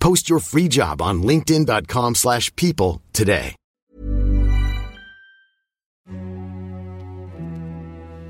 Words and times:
Post 0.00 0.28
your 0.28 0.40
free 0.40 0.68
job 0.68 1.00
on 1.00 1.22
linkedin.com/people 1.22 2.14
slash 2.14 2.54
people 2.56 3.02
today. 3.12 3.54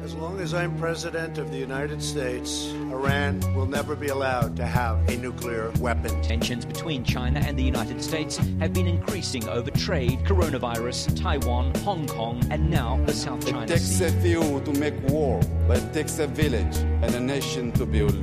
As 0.03 0.15
long 0.15 0.39
as 0.41 0.55
I'm 0.55 0.79
president 0.79 1.37
of 1.37 1.51
the 1.51 1.59
United 1.59 2.01
States, 2.01 2.73
Iran 2.93 3.41
will 3.57 3.67
never 3.67 3.97
be 3.97 4.07
allowed 4.07 4.55
to 4.57 4.65
have 4.65 4.97
a 5.09 5.17
nuclear 5.17 5.73
weapon. 5.81 6.23
Tensions 6.23 6.65
between 6.65 7.03
China 7.03 7.41
and 7.41 7.59
the 7.59 7.65
United 7.65 8.01
States 8.01 8.37
have 8.61 8.73
been 8.73 8.87
increasing 8.87 9.49
over 9.49 9.69
trade, 9.73 10.21
coronavirus, 10.21 11.21
Taiwan, 11.21 11.75
Hong 11.83 12.07
Kong, 12.07 12.41
and 12.53 12.71
now 12.71 13.01
the 13.07 13.13
South 13.13 13.45
China 13.45 13.67
Sea. 13.67 13.75
It 13.75 13.79
takes 13.79 13.83
Sea. 13.99 14.05
a 14.05 14.13
few 14.23 14.61
to 14.61 14.73
make 14.79 14.95
war, 15.09 15.41
but 15.67 15.79
it 15.79 15.93
takes 15.93 16.21
a 16.21 16.29
village 16.29 16.77
and 17.03 17.13
a 17.17 17.21
nation 17.21 17.73
to 17.73 17.85
build 17.85 18.15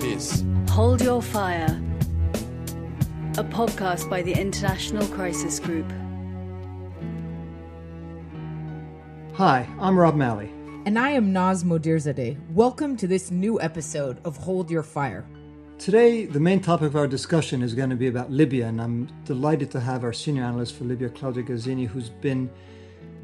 peace. 0.00 0.44
Hold 0.68 1.00
Your 1.00 1.22
Fire, 1.22 1.80
a 3.38 3.44
podcast 3.44 4.10
by 4.10 4.20
the 4.20 4.34
International 4.34 5.06
Crisis 5.06 5.58
Group. 5.58 5.90
Hi, 9.32 9.66
I'm 9.80 9.98
Rob 9.98 10.16
Malley. 10.16 10.52
And 10.84 10.98
I 10.98 11.12
am 11.12 11.32
Naz 11.32 11.64
Modirzadeh. 11.64 12.36
Welcome 12.52 12.94
to 12.98 13.06
this 13.06 13.30
new 13.30 13.58
episode 13.58 14.18
of 14.26 14.36
Hold 14.36 14.70
Your 14.70 14.82
Fire. 14.82 15.24
Today, 15.78 16.26
the 16.26 16.40
main 16.40 16.60
topic 16.60 16.88
of 16.88 16.96
our 16.96 17.06
discussion 17.06 17.62
is 17.62 17.72
going 17.72 17.88
to 17.88 17.96
be 17.96 18.08
about 18.08 18.30
Libya, 18.30 18.66
and 18.66 18.78
I'm 18.78 19.08
delighted 19.24 19.70
to 19.70 19.80
have 19.80 20.04
our 20.04 20.12
senior 20.12 20.42
analyst 20.42 20.74
for 20.74 20.84
Libya, 20.84 21.08
Claudia 21.08 21.42
Gazzini, 21.42 21.86
who's 21.86 22.10
been 22.10 22.50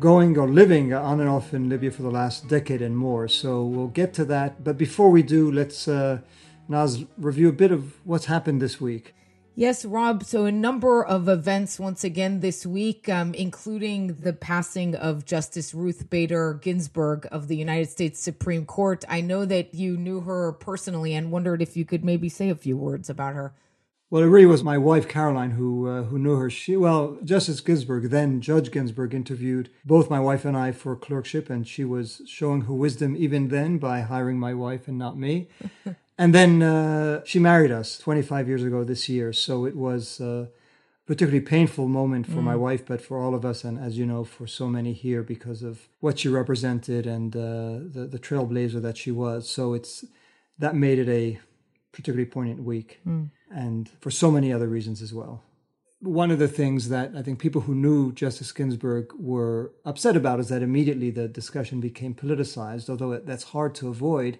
going 0.00 0.38
or 0.38 0.48
living 0.48 0.94
on 0.94 1.20
and 1.20 1.28
off 1.28 1.52
in 1.52 1.68
Libya 1.68 1.90
for 1.90 2.00
the 2.00 2.10
last 2.10 2.48
decade 2.48 2.80
and 2.80 2.96
more. 2.96 3.28
So 3.28 3.62
we'll 3.62 3.88
get 3.88 4.14
to 4.14 4.24
that. 4.24 4.64
But 4.64 4.78
before 4.78 5.10
we 5.10 5.22
do, 5.22 5.52
let's, 5.52 5.86
uh, 5.86 6.20
Naz, 6.66 7.04
review 7.18 7.50
a 7.50 7.52
bit 7.52 7.72
of 7.72 8.00
what's 8.06 8.24
happened 8.24 8.62
this 8.62 8.80
week. 8.80 9.14
Yes, 9.58 9.84
Rob. 9.84 10.22
So, 10.22 10.44
a 10.44 10.52
number 10.52 11.04
of 11.04 11.28
events 11.28 11.80
once 11.80 12.04
again 12.04 12.38
this 12.38 12.64
week, 12.64 13.08
um, 13.08 13.34
including 13.34 14.14
the 14.14 14.32
passing 14.32 14.94
of 14.94 15.24
Justice 15.24 15.74
Ruth 15.74 16.08
Bader 16.08 16.54
Ginsburg 16.62 17.26
of 17.32 17.48
the 17.48 17.56
United 17.56 17.90
States 17.90 18.20
Supreme 18.20 18.64
Court. 18.64 19.04
I 19.08 19.20
know 19.20 19.44
that 19.46 19.74
you 19.74 19.96
knew 19.96 20.20
her 20.20 20.52
personally 20.52 21.12
and 21.12 21.32
wondered 21.32 21.60
if 21.60 21.76
you 21.76 21.84
could 21.84 22.04
maybe 22.04 22.28
say 22.28 22.50
a 22.50 22.54
few 22.54 22.76
words 22.76 23.10
about 23.10 23.34
her. 23.34 23.52
Well, 24.10 24.22
it 24.22 24.26
really 24.26 24.46
was 24.46 24.64
my 24.64 24.78
wife 24.78 25.06
Caroline 25.06 25.50
who 25.50 25.86
uh, 25.86 26.02
who 26.04 26.18
knew 26.18 26.36
her. 26.36 26.48
She 26.48 26.76
well, 26.76 27.18
Justice 27.22 27.60
Ginsburg, 27.60 28.10
then 28.10 28.40
Judge 28.40 28.70
Ginsburg, 28.70 29.12
interviewed 29.12 29.68
both 29.84 30.08
my 30.08 30.18
wife 30.18 30.46
and 30.46 30.56
I 30.56 30.72
for 30.72 30.96
clerkship, 30.96 31.50
and 31.50 31.68
she 31.68 31.84
was 31.84 32.22
showing 32.26 32.62
her 32.62 32.72
wisdom 32.72 33.16
even 33.16 33.48
then 33.48 33.76
by 33.76 34.00
hiring 34.00 34.38
my 34.38 34.54
wife 34.54 34.88
and 34.88 34.96
not 34.96 35.18
me. 35.18 35.48
and 36.18 36.34
then 36.34 36.62
uh, 36.62 37.22
she 37.26 37.38
married 37.38 37.70
us 37.70 37.98
25 37.98 38.48
years 38.48 38.62
ago 38.62 38.82
this 38.82 39.10
year, 39.10 39.34
so 39.34 39.66
it 39.66 39.76
was 39.76 40.20
a 40.20 40.48
particularly 41.06 41.44
painful 41.44 41.86
moment 41.86 42.26
for 42.26 42.40
my 42.42 42.56
wife, 42.56 42.86
but 42.86 43.02
for 43.02 43.18
all 43.18 43.34
of 43.34 43.44
us, 43.44 43.62
and 43.62 43.78
as 43.78 43.98
you 43.98 44.06
know, 44.06 44.24
for 44.24 44.46
so 44.46 44.68
many 44.68 44.94
here 44.94 45.22
because 45.22 45.62
of 45.62 45.88
what 46.00 46.18
she 46.18 46.28
represented 46.28 47.06
and 47.06 47.36
uh, 47.36 47.80
the 47.94 48.08
the 48.10 48.18
trailblazer 48.18 48.80
that 48.80 48.96
she 48.96 49.10
was. 49.10 49.50
So 49.50 49.74
it's 49.74 50.06
that 50.58 50.74
made 50.74 50.98
it 50.98 51.10
a 51.10 51.40
particularly 51.92 52.30
poignant 52.30 52.62
week 52.62 53.00
and 53.50 53.88
for 54.00 54.10
so 54.10 54.30
many 54.30 54.52
other 54.52 54.68
reasons 54.68 55.02
as 55.02 55.12
well. 55.12 55.42
One 56.00 56.30
of 56.30 56.38
the 56.38 56.48
things 56.48 56.90
that 56.90 57.12
I 57.16 57.22
think 57.22 57.40
people 57.40 57.62
who 57.62 57.74
knew 57.74 58.12
Justice 58.12 58.52
Ginsburg 58.52 59.12
were 59.18 59.72
upset 59.84 60.16
about 60.16 60.38
is 60.38 60.48
that 60.48 60.62
immediately 60.62 61.10
the 61.10 61.26
discussion 61.26 61.80
became 61.80 62.14
politicized, 62.14 62.88
although 62.88 63.18
that's 63.18 63.44
hard 63.44 63.74
to 63.76 63.88
avoid. 63.88 64.38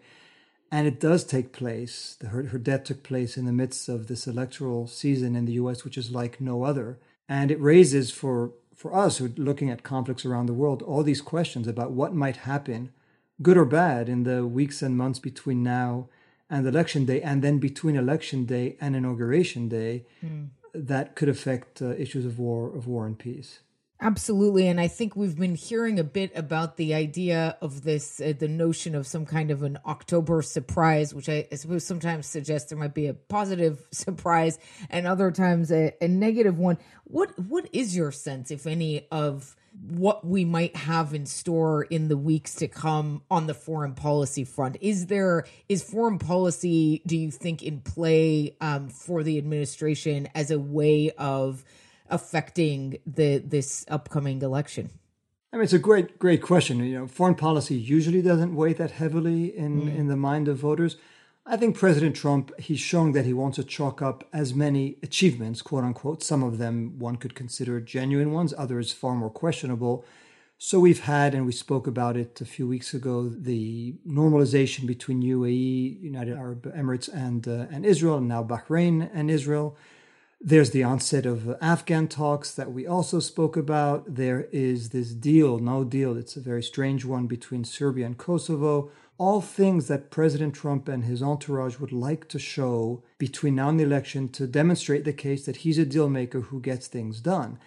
And 0.70 0.86
it 0.86 1.00
does 1.00 1.24
take 1.24 1.52
place. 1.52 2.16
Her, 2.24 2.44
her 2.44 2.58
death 2.58 2.84
took 2.84 3.02
place 3.02 3.36
in 3.36 3.47
the 3.47 3.52
midst 3.52 3.88
of 3.88 4.06
this 4.06 4.26
electoral 4.26 4.86
season 4.86 5.34
in 5.34 5.47
the 5.47 5.54
US, 5.54 5.84
which 5.84 5.98
is 5.98 6.12
like 6.12 6.41
no 6.41 6.62
other. 6.62 6.98
And 7.28 7.50
it 7.50 7.60
raises 7.60 8.12
for, 8.12 8.52
for 8.74 8.94
us 8.94 9.18
who 9.18 9.26
are 9.26 9.32
looking 9.36 9.70
at 9.70 9.82
conflicts 9.82 10.24
around 10.24 10.47
the 10.47 10.54
world 10.54 10.82
all 10.82 11.02
these 11.02 11.22
questions 11.22 11.66
about 11.66 11.91
what 11.91 12.14
might 12.14 12.38
happen, 12.38 12.91
good 13.42 13.56
or 13.56 13.64
bad, 13.64 14.08
in 14.08 14.22
the 14.22 14.47
weeks 14.47 14.80
and 14.82 14.97
months 14.97 15.18
between 15.18 15.62
now 15.62 16.08
and 16.50 16.66
election 16.66 17.04
day, 17.04 17.20
and 17.22 17.42
then 17.42 17.59
between 17.59 17.97
election 17.97 18.44
day 18.44 18.76
and 18.81 18.97
inauguration 18.97 19.69
day, 19.69 20.04
that 20.75 21.14
could 21.16 21.28
affect 21.28 21.82
uh, 21.82 21.91
issues 21.97 22.25
of 22.25 22.38
war, 22.38 22.75
of 22.75 22.86
war 22.86 23.06
and 23.06 23.19
peace. 23.19 23.60
Absolutely. 24.00 24.69
And 24.69 24.81
I 24.81 24.86
think 24.86 25.16
we've 25.16 25.36
been 25.36 25.56
hearing 25.56 25.98
a 25.98 26.04
bit 26.04 26.31
about 26.36 26.76
the 26.76 26.94
idea 26.94 27.56
of 27.60 27.82
this, 27.82 28.20
uh, 28.20 28.32
the 28.38 28.47
notion 28.47 28.94
of 28.94 29.09
some 29.09 29.26
kind 29.26 29.50
of 29.50 29.64
an 29.64 29.78
October 29.84 30.41
surprise, 30.41 31.12
which 31.12 31.28
I, 31.28 31.48
I 31.50 31.56
suppose 31.56 31.84
sometimes 31.84 32.28
suggests 32.28 32.70
there 32.70 32.78
might 32.78 32.94
be 32.94 33.09
a 33.09 33.14
positive 33.14 33.84
surprise 33.91 34.59
and 34.88 35.06
other 35.06 35.32
times 35.32 35.72
a, 35.72 35.92
a 36.00 36.06
negative 36.06 36.59
one. 36.59 36.78
What 37.04 37.36
What 37.41 37.69
is 37.72 37.97
your 37.97 38.12
sense, 38.12 38.53
if 38.53 38.69
any, 38.69 39.09
of 39.10 39.56
what 39.91 40.25
we 40.25 40.44
might 40.44 40.76
have 40.76 41.12
in 41.12 41.26
store 41.26 41.82
in 41.82 42.06
the 42.06 42.16
weeks 42.16 42.54
to 42.56 42.69
come 42.69 43.22
on 43.28 43.48
the 43.48 43.54
foreign 43.54 43.94
policy 43.94 44.44
front? 44.44 44.76
Is 44.80 45.06
there, 45.06 45.44
is 45.69 45.82
foreign 45.82 46.20
policy, 46.20 47.03
do 47.04 47.16
you 47.16 47.32
think, 47.32 47.65
in 47.65 47.80
play 47.80 48.54
um, 48.60 48.91
for 48.91 49.25
the 49.25 49.38
administration 49.38 50.28
as 50.36 50.53
a 50.53 50.59
way 50.59 51.10
of 51.19 51.65
affecting 52.10 52.98
the 53.06 53.38
this 53.38 53.84
upcoming 53.88 54.42
election? 54.42 54.91
I 55.53 55.56
mean, 55.56 55.65
it's 55.65 55.72
a 55.72 55.78
great, 55.78 56.18
great 56.18 56.42
question. 56.42 56.84
You 56.84 56.98
know, 56.98 57.06
foreign 57.06 57.34
policy 57.34 57.74
usually 57.74 58.21
doesn't 58.21 58.54
weigh 58.54 58.74
that 58.74 58.92
heavily 58.92 59.56
in, 59.56 59.88
in 59.88 60.09
the 60.09 60.16
mind 60.16 60.47
of 60.47 60.59
voters. 60.59 60.97
I 61.47 61.56
think 61.56 61.78
President 61.78 62.15
Trump, 62.15 62.53
he's 62.60 62.80
showing 62.80 63.12
that 63.12 63.24
he 63.24 63.33
wants 63.33 63.56
to 63.56 63.65
chalk 63.65 64.03
up 64.03 64.28
as 64.34 64.53
many 64.53 64.98
achievements, 65.03 65.62
quote 65.62 65.84
unquote. 65.84 66.22
Some 66.22 66.42
of 66.42 66.59
them 66.59 66.98
one 66.98 67.16
could 67.16 67.34
consider 67.34 67.80
genuine 67.80 68.33
ones, 68.33 68.53
others 68.59 68.92
far 68.92 69.15
more 69.15 69.30
questionable. 69.30 70.04
So 70.59 70.78
we've 70.78 71.04
had, 71.04 71.34
and 71.34 71.47
we 71.47 71.53
spoke 71.53 71.86
about 71.86 72.18
it 72.18 72.41
a 72.42 72.44
few 72.44 72.68
weeks 72.68 72.92
ago, 72.92 73.30
the 73.30 73.94
normalization 74.06 74.86
between 74.86 75.22
UAE, 75.22 76.03
United 76.03 76.36
Arab 76.36 76.71
Emirates, 76.77 77.09
and 77.09 77.48
uh, 77.48 77.66
and 77.71 77.86
Israel, 77.86 78.18
and 78.18 78.28
now 78.28 78.42
Bahrain 78.44 79.09
and 79.15 79.30
Israel. 79.30 79.77
There's 80.40 80.70
the 80.70 80.84
onset 80.84 81.26
of 81.26 81.56
Afghan 81.60 82.06
talks 82.06 82.52
that 82.52 82.70
we 82.70 82.86
also 82.86 83.18
spoke 83.18 83.56
about. 83.56 84.14
There 84.14 84.48
is 84.52 84.90
this 84.90 85.12
deal, 85.12 85.58
no 85.58 85.82
deal, 85.82 86.16
it's 86.16 86.36
a 86.36 86.40
very 86.40 86.62
strange 86.62 87.04
one 87.04 87.26
between 87.26 87.64
Serbia 87.64 88.06
and 88.06 88.16
Kosovo. 88.16 88.90
All 89.18 89.40
things 89.40 89.88
that 89.88 90.10
President 90.12 90.54
Trump 90.54 90.86
and 90.86 91.04
his 91.04 91.24
entourage 91.24 91.80
would 91.80 91.90
like 91.90 92.28
to 92.28 92.38
show 92.38 93.02
between 93.18 93.56
now 93.56 93.68
and 93.68 93.80
the 93.80 93.84
election 93.84 94.28
to 94.28 94.46
demonstrate 94.46 95.04
the 95.04 95.12
case 95.12 95.44
that 95.44 95.56
he's 95.56 95.76
a 95.76 95.84
deal 95.84 96.08
maker 96.08 96.42
who 96.42 96.60
gets 96.60 96.86
things 96.86 97.20
done. 97.20 97.58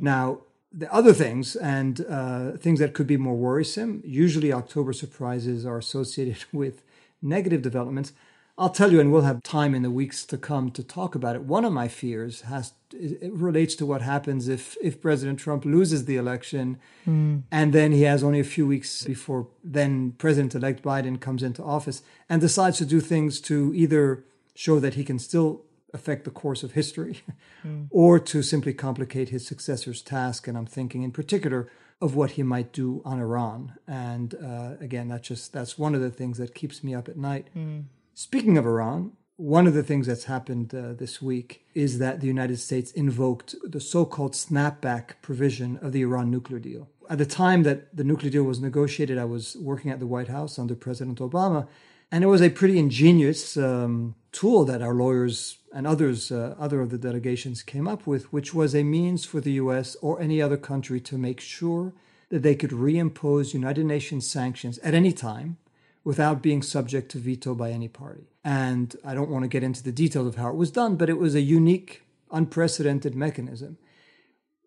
Now, 0.00 0.42
the 0.72 0.92
other 0.92 1.12
things 1.12 1.56
and 1.56 2.06
uh, 2.08 2.52
things 2.52 2.78
that 2.78 2.94
could 2.94 3.08
be 3.08 3.16
more 3.16 3.34
worrisome, 3.34 4.02
usually 4.06 4.52
October 4.52 4.92
surprises 4.92 5.66
are 5.66 5.78
associated 5.78 6.44
with 6.52 6.84
negative 7.20 7.60
developments. 7.60 8.12
I'll 8.58 8.70
tell 8.70 8.92
you, 8.92 9.00
and 9.00 9.10
we'll 9.10 9.22
have 9.22 9.42
time 9.42 9.74
in 9.74 9.82
the 9.82 9.90
weeks 9.90 10.24
to 10.26 10.36
come 10.36 10.70
to 10.72 10.82
talk 10.82 11.14
about 11.14 11.34
it. 11.34 11.42
One 11.42 11.64
of 11.64 11.72
my 11.72 11.88
fears 11.88 12.42
has 12.42 12.72
it 12.92 13.32
relates 13.32 13.74
to 13.76 13.86
what 13.86 14.02
happens 14.02 14.48
if 14.48 14.76
if 14.82 15.00
President 15.00 15.38
Trump 15.38 15.64
loses 15.64 16.04
the 16.04 16.16
election, 16.16 16.78
mm. 17.06 17.42
and 17.50 17.72
then 17.72 17.92
he 17.92 18.02
has 18.02 18.22
only 18.22 18.40
a 18.40 18.44
few 18.44 18.66
weeks 18.66 19.04
before 19.04 19.46
then 19.62 20.12
President-elect 20.18 20.82
Biden 20.82 21.20
comes 21.20 21.42
into 21.42 21.62
office 21.62 22.02
and 22.28 22.40
decides 22.40 22.78
to 22.78 22.84
do 22.84 23.00
things 23.00 23.40
to 23.42 23.72
either 23.74 24.24
show 24.54 24.80
that 24.80 24.94
he 24.94 25.04
can 25.04 25.18
still 25.18 25.62
affect 25.94 26.24
the 26.24 26.30
course 26.30 26.62
of 26.62 26.72
history, 26.72 27.22
mm. 27.64 27.86
or 27.90 28.18
to 28.18 28.42
simply 28.42 28.74
complicate 28.74 29.30
his 29.30 29.46
successor's 29.46 30.02
task. 30.02 30.46
And 30.46 30.56
I'm 30.56 30.66
thinking, 30.66 31.02
in 31.02 31.12
particular, 31.12 31.68
of 32.00 32.14
what 32.14 32.32
he 32.32 32.42
might 32.42 32.72
do 32.72 33.02
on 33.04 33.20
Iran. 33.20 33.74
And 33.86 34.34
uh, 34.34 34.72
again, 34.80 35.08
that's 35.08 35.28
just 35.28 35.52
that's 35.52 35.78
one 35.78 35.94
of 35.94 36.00
the 36.00 36.10
things 36.10 36.38
that 36.38 36.54
keeps 36.54 36.82
me 36.82 36.94
up 36.94 37.08
at 37.08 37.16
night. 37.16 37.48
Mm. 37.56 37.84
Speaking 38.14 38.58
of 38.58 38.66
Iran, 38.66 39.12
one 39.36 39.66
of 39.66 39.72
the 39.72 39.82
things 39.82 40.06
that's 40.06 40.24
happened 40.24 40.74
uh, 40.74 40.92
this 40.92 41.22
week 41.22 41.64
is 41.74 41.98
that 41.98 42.20
the 42.20 42.26
United 42.26 42.58
States 42.58 42.90
invoked 42.92 43.54
the 43.64 43.80
so 43.80 44.04
called 44.04 44.34
snapback 44.34 45.14
provision 45.22 45.78
of 45.78 45.92
the 45.92 46.02
Iran 46.02 46.30
nuclear 46.30 46.58
deal. 46.58 46.88
At 47.08 47.18
the 47.18 47.24
time 47.24 47.62
that 47.62 47.96
the 47.96 48.04
nuclear 48.04 48.30
deal 48.30 48.42
was 48.42 48.60
negotiated, 48.60 49.16
I 49.16 49.24
was 49.24 49.56
working 49.58 49.90
at 49.90 49.98
the 49.98 50.06
White 50.06 50.28
House 50.28 50.58
under 50.58 50.74
President 50.74 51.20
Obama, 51.20 51.66
and 52.12 52.22
it 52.22 52.26
was 52.26 52.42
a 52.42 52.50
pretty 52.50 52.78
ingenious 52.78 53.56
um, 53.56 54.14
tool 54.30 54.64
that 54.66 54.82
our 54.82 54.94
lawyers 54.94 55.58
and 55.72 55.86
others, 55.86 56.30
uh, 56.30 56.54
other 56.58 56.82
of 56.82 56.90
the 56.90 56.98
delegations, 56.98 57.62
came 57.62 57.88
up 57.88 58.06
with, 58.06 58.32
which 58.32 58.52
was 58.52 58.74
a 58.74 58.82
means 58.82 59.24
for 59.24 59.40
the 59.40 59.52
US 59.52 59.96
or 60.02 60.20
any 60.20 60.42
other 60.42 60.56
country 60.56 61.00
to 61.00 61.16
make 61.16 61.40
sure 61.40 61.94
that 62.28 62.42
they 62.42 62.54
could 62.54 62.70
reimpose 62.70 63.54
United 63.54 63.86
Nations 63.86 64.28
sanctions 64.28 64.78
at 64.78 64.92
any 64.92 65.12
time 65.12 65.56
without 66.04 66.42
being 66.42 66.62
subject 66.62 67.10
to 67.10 67.18
veto 67.18 67.54
by 67.54 67.70
any 67.70 67.88
party. 67.88 68.28
And 68.44 68.96
I 69.04 69.14
don't 69.14 69.30
want 69.30 69.44
to 69.44 69.48
get 69.48 69.62
into 69.62 69.82
the 69.82 69.92
details 69.92 70.26
of 70.26 70.36
how 70.36 70.48
it 70.48 70.56
was 70.56 70.70
done, 70.70 70.96
but 70.96 71.10
it 71.10 71.18
was 71.18 71.34
a 71.34 71.40
unique, 71.40 72.02
unprecedented 72.30 73.14
mechanism. 73.14 73.76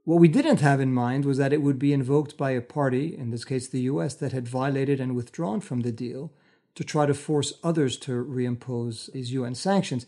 What 0.05 0.19
we 0.19 0.27
didn't 0.27 0.59
have 0.59 0.81
in 0.81 0.93
mind 0.93 1.23
was 1.25 1.37
that 1.37 1.53
it 1.53 1.61
would 1.61 1.79
be 1.79 1.93
invoked 1.93 2.37
by 2.37 2.51
a 2.51 2.61
party, 2.61 3.15
in 3.17 3.31
this 3.31 3.45
case 3.45 3.67
the 3.67 3.81
US, 3.81 4.13
that 4.15 4.33
had 4.33 4.47
violated 4.47 4.99
and 4.99 5.15
withdrawn 5.15 5.61
from 5.61 5.79
the 5.79 5.91
deal 5.91 6.31
to 6.75 6.83
try 6.83 7.05
to 7.05 7.13
force 7.13 7.53
others 7.63 7.97
to 7.97 8.11
reimpose 8.11 9.11
these 9.13 9.31
UN 9.31 9.55
sanctions. 9.55 10.05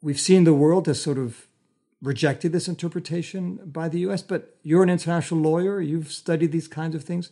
We've 0.00 0.20
seen 0.20 0.44
the 0.44 0.54
world 0.54 0.86
has 0.86 1.02
sort 1.02 1.18
of 1.18 1.48
rejected 2.00 2.52
this 2.52 2.68
interpretation 2.68 3.60
by 3.64 3.88
the 3.88 4.00
US, 4.00 4.22
but 4.22 4.56
you're 4.62 4.82
an 4.82 4.90
international 4.90 5.40
lawyer, 5.40 5.80
you've 5.80 6.12
studied 6.12 6.52
these 6.52 6.68
kinds 6.68 6.94
of 6.94 7.04
things. 7.04 7.30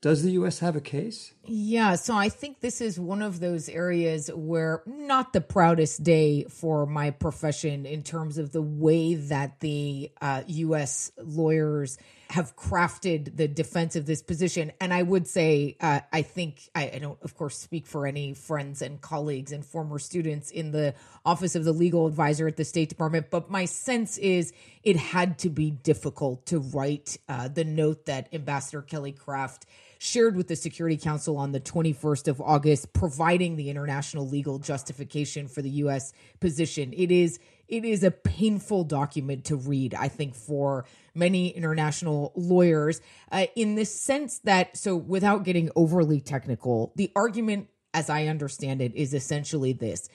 Does 0.00 0.22
the 0.22 0.32
US 0.32 0.58
have 0.58 0.76
a 0.76 0.80
case? 0.80 1.32
Yeah, 1.46 1.96
so 1.96 2.14
I 2.14 2.30
think 2.30 2.60
this 2.60 2.80
is 2.80 2.98
one 2.98 3.20
of 3.20 3.38
those 3.38 3.68
areas 3.68 4.30
where 4.34 4.82
not 4.86 5.34
the 5.34 5.42
proudest 5.42 6.02
day 6.02 6.44
for 6.44 6.86
my 6.86 7.10
profession 7.10 7.84
in 7.84 8.02
terms 8.02 8.38
of 8.38 8.52
the 8.52 8.62
way 8.62 9.14
that 9.14 9.60
the 9.60 10.10
uh, 10.22 10.42
US 10.46 11.12
lawyers 11.18 11.98
have 12.30 12.56
crafted 12.56 13.36
the 13.36 13.46
defense 13.46 13.94
of 13.94 14.06
this 14.06 14.22
position. 14.22 14.72
And 14.80 14.94
I 14.94 15.02
would 15.02 15.28
say, 15.28 15.76
uh, 15.80 16.00
I 16.12 16.22
think, 16.22 16.68
I, 16.74 16.92
I, 16.94 16.98
don't, 16.98 17.18
of 17.22 17.36
course, 17.36 17.58
speak 17.58 17.86
for 17.86 18.06
any 18.06 18.32
friends 18.32 18.80
and 18.80 19.00
colleagues 19.00 19.52
and 19.52 19.64
former 19.64 19.98
students 19.98 20.50
in 20.50 20.72
the 20.72 20.94
Office 21.26 21.54
of 21.54 21.64
the 21.64 21.72
Legal 21.72 22.06
Advisor 22.06 22.48
at 22.48 22.56
the 22.56 22.64
State 22.64 22.88
Department, 22.88 23.26
but 23.30 23.50
my 23.50 23.66
sense 23.66 24.16
is 24.18 24.52
it 24.82 24.96
had 24.96 25.38
to 25.40 25.50
be 25.50 25.70
difficult 25.70 26.46
to 26.46 26.58
write 26.58 27.18
uh, 27.28 27.48
the 27.48 27.64
note 27.64 28.06
that 28.06 28.28
Ambassador 28.32 28.80
Kelly 28.82 29.12
Craft 29.12 29.66
shared 30.04 30.36
with 30.36 30.48
the 30.48 30.56
Security 30.56 30.98
Council 30.98 31.38
on 31.38 31.52
the 31.52 31.60
21st 31.60 32.28
of 32.28 32.40
August, 32.40 32.92
providing 32.92 33.56
the 33.56 33.70
international 33.70 34.28
legal 34.28 34.58
justification 34.58 35.48
for 35.48 35.62
the 35.62 35.70
U.S. 35.70 36.12
position. 36.40 36.92
It 36.92 37.10
is 37.10 37.38
it 37.66 37.86
is 37.86 38.04
a 38.04 38.10
painful 38.10 38.84
document 38.84 39.46
to 39.46 39.56
read, 39.56 39.94
I 39.94 40.08
think, 40.08 40.34
for 40.34 40.84
many 41.14 41.48
international 41.48 42.32
lawyers, 42.36 43.00
uh, 43.32 43.46
in 43.56 43.74
the 43.74 43.86
sense 43.86 44.40
that, 44.40 44.76
so 44.76 44.94
without 44.94 45.44
getting 45.44 45.70
overly 45.74 46.20
technical, 46.20 46.92
the 46.96 47.10
argument, 47.16 47.70
as 47.94 48.10
I 48.10 48.26
understand 48.26 48.82
it, 48.82 48.94
is 48.94 49.14
essentially 49.14 49.72
this 49.72 50.10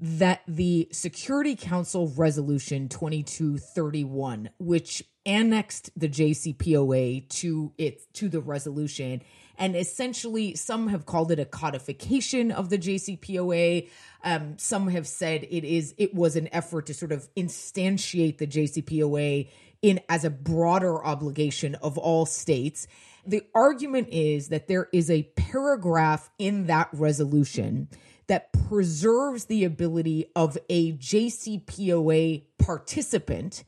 that 0.00 0.42
the 0.46 0.88
Security 0.92 1.56
Council 1.56 2.08
Resolution 2.16 2.88
2231, 2.88 4.50
which 4.58 5.02
annexed 5.26 5.90
the 5.96 6.08
JCPOA 6.08 7.28
to 7.28 7.72
it 7.76 8.12
to 8.14 8.28
the 8.28 8.40
resolution 8.40 9.20
and 9.58 9.76
essentially 9.76 10.54
some 10.54 10.88
have 10.88 11.04
called 11.04 11.30
it 11.30 11.38
a 11.38 11.44
codification 11.44 12.50
of 12.50 12.70
the 12.70 12.78
JCPOA 12.78 13.90
um, 14.24 14.56
some 14.58 14.88
have 14.88 15.06
said 15.06 15.46
it 15.50 15.64
is 15.64 15.94
it 15.98 16.14
was 16.14 16.36
an 16.36 16.48
effort 16.52 16.86
to 16.86 16.94
sort 16.94 17.12
of 17.12 17.28
instantiate 17.34 18.38
the 18.38 18.46
JCPOA 18.46 19.48
in 19.82 20.00
as 20.08 20.24
a 20.24 20.30
broader 20.30 21.04
obligation 21.04 21.74
of 21.76 21.98
all 21.98 22.26
states. 22.26 22.88
The 23.26 23.44
argument 23.54 24.08
is 24.10 24.48
that 24.48 24.66
there 24.66 24.88
is 24.92 25.10
a 25.10 25.24
paragraph 25.36 26.30
in 26.38 26.66
that 26.66 26.88
resolution 26.92 27.88
that 28.28 28.52
preserves 28.68 29.46
the 29.46 29.64
ability 29.64 30.30
of 30.36 30.56
a 30.68 30.92
JCPOA 30.92 32.44
participant 32.58 33.64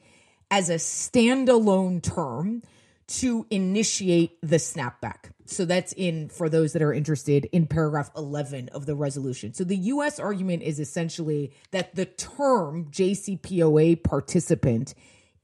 as 0.51 0.71
a 0.71 0.75
standalone 0.75 2.03
term 2.03 2.63
to 3.07 3.45
initiate 3.51 4.39
the 4.41 4.57
snapback. 4.57 5.33
So 5.47 5.65
that's 5.65 5.93
in, 5.95 6.29
for 6.29 6.49
those 6.49 6.75
that 6.75 6.83
are 6.83 6.93
interested, 6.93 7.47
in 7.47 7.67
paragraph 7.67 8.11
11 8.17 8.69
of 8.69 8.87
the 8.87 8.95
resolution. 8.95 9.53
So 9.53 9.65
the 9.65 9.77
US 9.77 10.21
argument 10.21 10.63
is 10.63 10.79
essentially 10.79 11.53
that 11.73 11.97
the 11.97 12.05
term 12.05 12.87
JCPOA 12.93 14.05
participant 14.05 14.95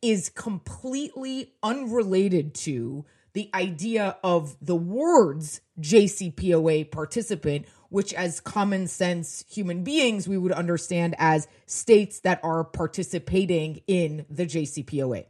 is 0.00 0.28
completely 0.28 1.54
unrelated 1.62 2.54
to 2.54 3.04
the 3.36 3.50
idea 3.52 4.16
of 4.24 4.56
the 4.62 4.74
words 4.74 5.60
JCPOA 5.78 6.90
participant, 6.90 7.66
which, 7.90 8.14
as 8.14 8.40
common 8.40 8.86
sense 8.86 9.44
human 9.46 9.84
beings, 9.84 10.26
we 10.26 10.38
would 10.38 10.52
understand 10.52 11.14
as 11.18 11.46
states 11.66 12.20
that 12.20 12.40
are 12.42 12.64
participating 12.64 13.82
in 13.86 14.24
the 14.30 14.46
JCPOA. 14.46 15.26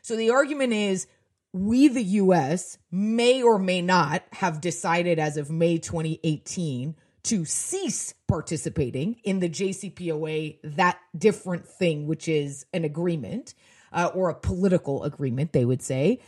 So 0.00 0.16
the 0.16 0.30
argument 0.30 0.72
is 0.72 1.06
we, 1.52 1.88
the 1.88 2.02
US, 2.02 2.78
may 2.90 3.42
or 3.42 3.58
may 3.58 3.82
not 3.82 4.22
have 4.32 4.62
decided 4.62 5.18
as 5.18 5.36
of 5.36 5.50
May 5.50 5.76
2018 5.76 6.96
to 7.24 7.44
cease 7.44 8.14
participating 8.28 9.16
in 9.24 9.40
the 9.40 9.50
JCPOA, 9.50 10.56
that 10.64 10.98
different 11.14 11.68
thing, 11.68 12.06
which 12.06 12.28
is 12.28 12.64
an 12.72 12.86
agreement 12.86 13.52
uh, 13.92 14.10
or 14.14 14.30
a 14.30 14.34
political 14.34 15.04
agreement, 15.04 15.52
they 15.52 15.66
would 15.66 15.82
say. 15.82 16.18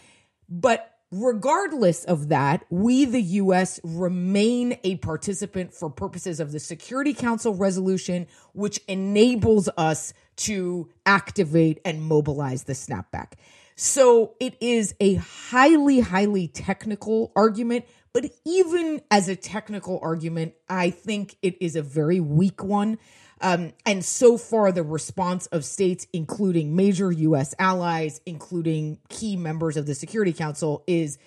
But 0.50 0.93
Regardless 1.16 2.04
of 2.04 2.30
that, 2.30 2.64
we, 2.71 3.04
the 3.04 3.23
U.S., 3.23 3.78
remain 3.85 4.76
a 4.83 4.97
participant 4.97 5.73
for 5.73 5.88
purposes 5.88 6.40
of 6.40 6.50
the 6.50 6.59
Security 6.59 7.14
Council 7.14 7.54
resolution, 7.54 8.26
which 8.52 8.80
enables 8.88 9.68
us 9.76 10.12
to 10.38 10.88
activate 11.06 11.80
and 11.85 12.02
mobilize 12.02 12.64
the 12.64 12.73
snapback. 12.73 13.35
So 13.76 14.35
it 14.40 14.56
is 14.61 14.97
a 14.99 15.14
highly, 15.14 16.00
highly 16.00 16.49
technical 16.49 17.30
argument, 17.37 17.85
but 18.14 18.30
even 18.47 19.02
as 19.11 19.28
a 19.28 19.35
technical 19.35 19.99
argument, 20.00 20.54
I 20.68 20.90
think 20.90 21.37
it 21.42 21.61
is 21.61 21.75
a 21.75 21.83
very 21.83 22.21
weak 22.21 22.62
one. 22.62 22.99
Um, 23.40 23.73
and 23.85 24.04
so 24.04 24.38
far, 24.38 24.71
the 24.71 24.85
response 24.85 25.47
of 25.47 25.64
states, 25.64 26.06
including 26.12 26.76
major 26.76 27.11
U.S. 27.11 27.54
allies, 27.59 28.21
including 28.25 28.99
key 29.09 29.37
members 29.37 29.76
of 29.76 29.87
the 29.87 29.97
Security 29.97 30.33
Council, 30.33 30.85
is 30.87 31.18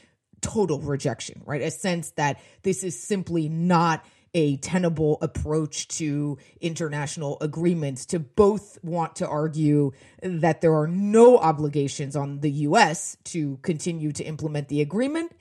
total 0.42 0.80
rejection, 0.80 1.44
right? 1.46 1.62
A 1.62 1.72
sense 1.72 2.12
that 2.12 2.40
this 2.64 2.84
is 2.84 2.98
simply 2.98 3.50
not 3.50 4.06
a 4.34 4.56
tenable 4.58 5.18
approach 5.22 5.90
to 5.90 6.38
international 6.62 7.38
agreements 7.42 8.06
to 8.06 8.20
both 8.20 8.78
want 8.82 9.18
to 9.18 9.28
argue 9.28 9.92
that 10.22 10.62
there 10.62 10.76
are 10.76 10.88
no 10.88 11.38
obligations 11.38 12.16
on 12.16 12.40
the 12.40 12.52
US 12.52 13.18
to 13.26 13.58
continue 13.58 14.12
to 14.14 14.24
implement 14.24 14.70
the 14.70 14.82
agreement 14.82 15.34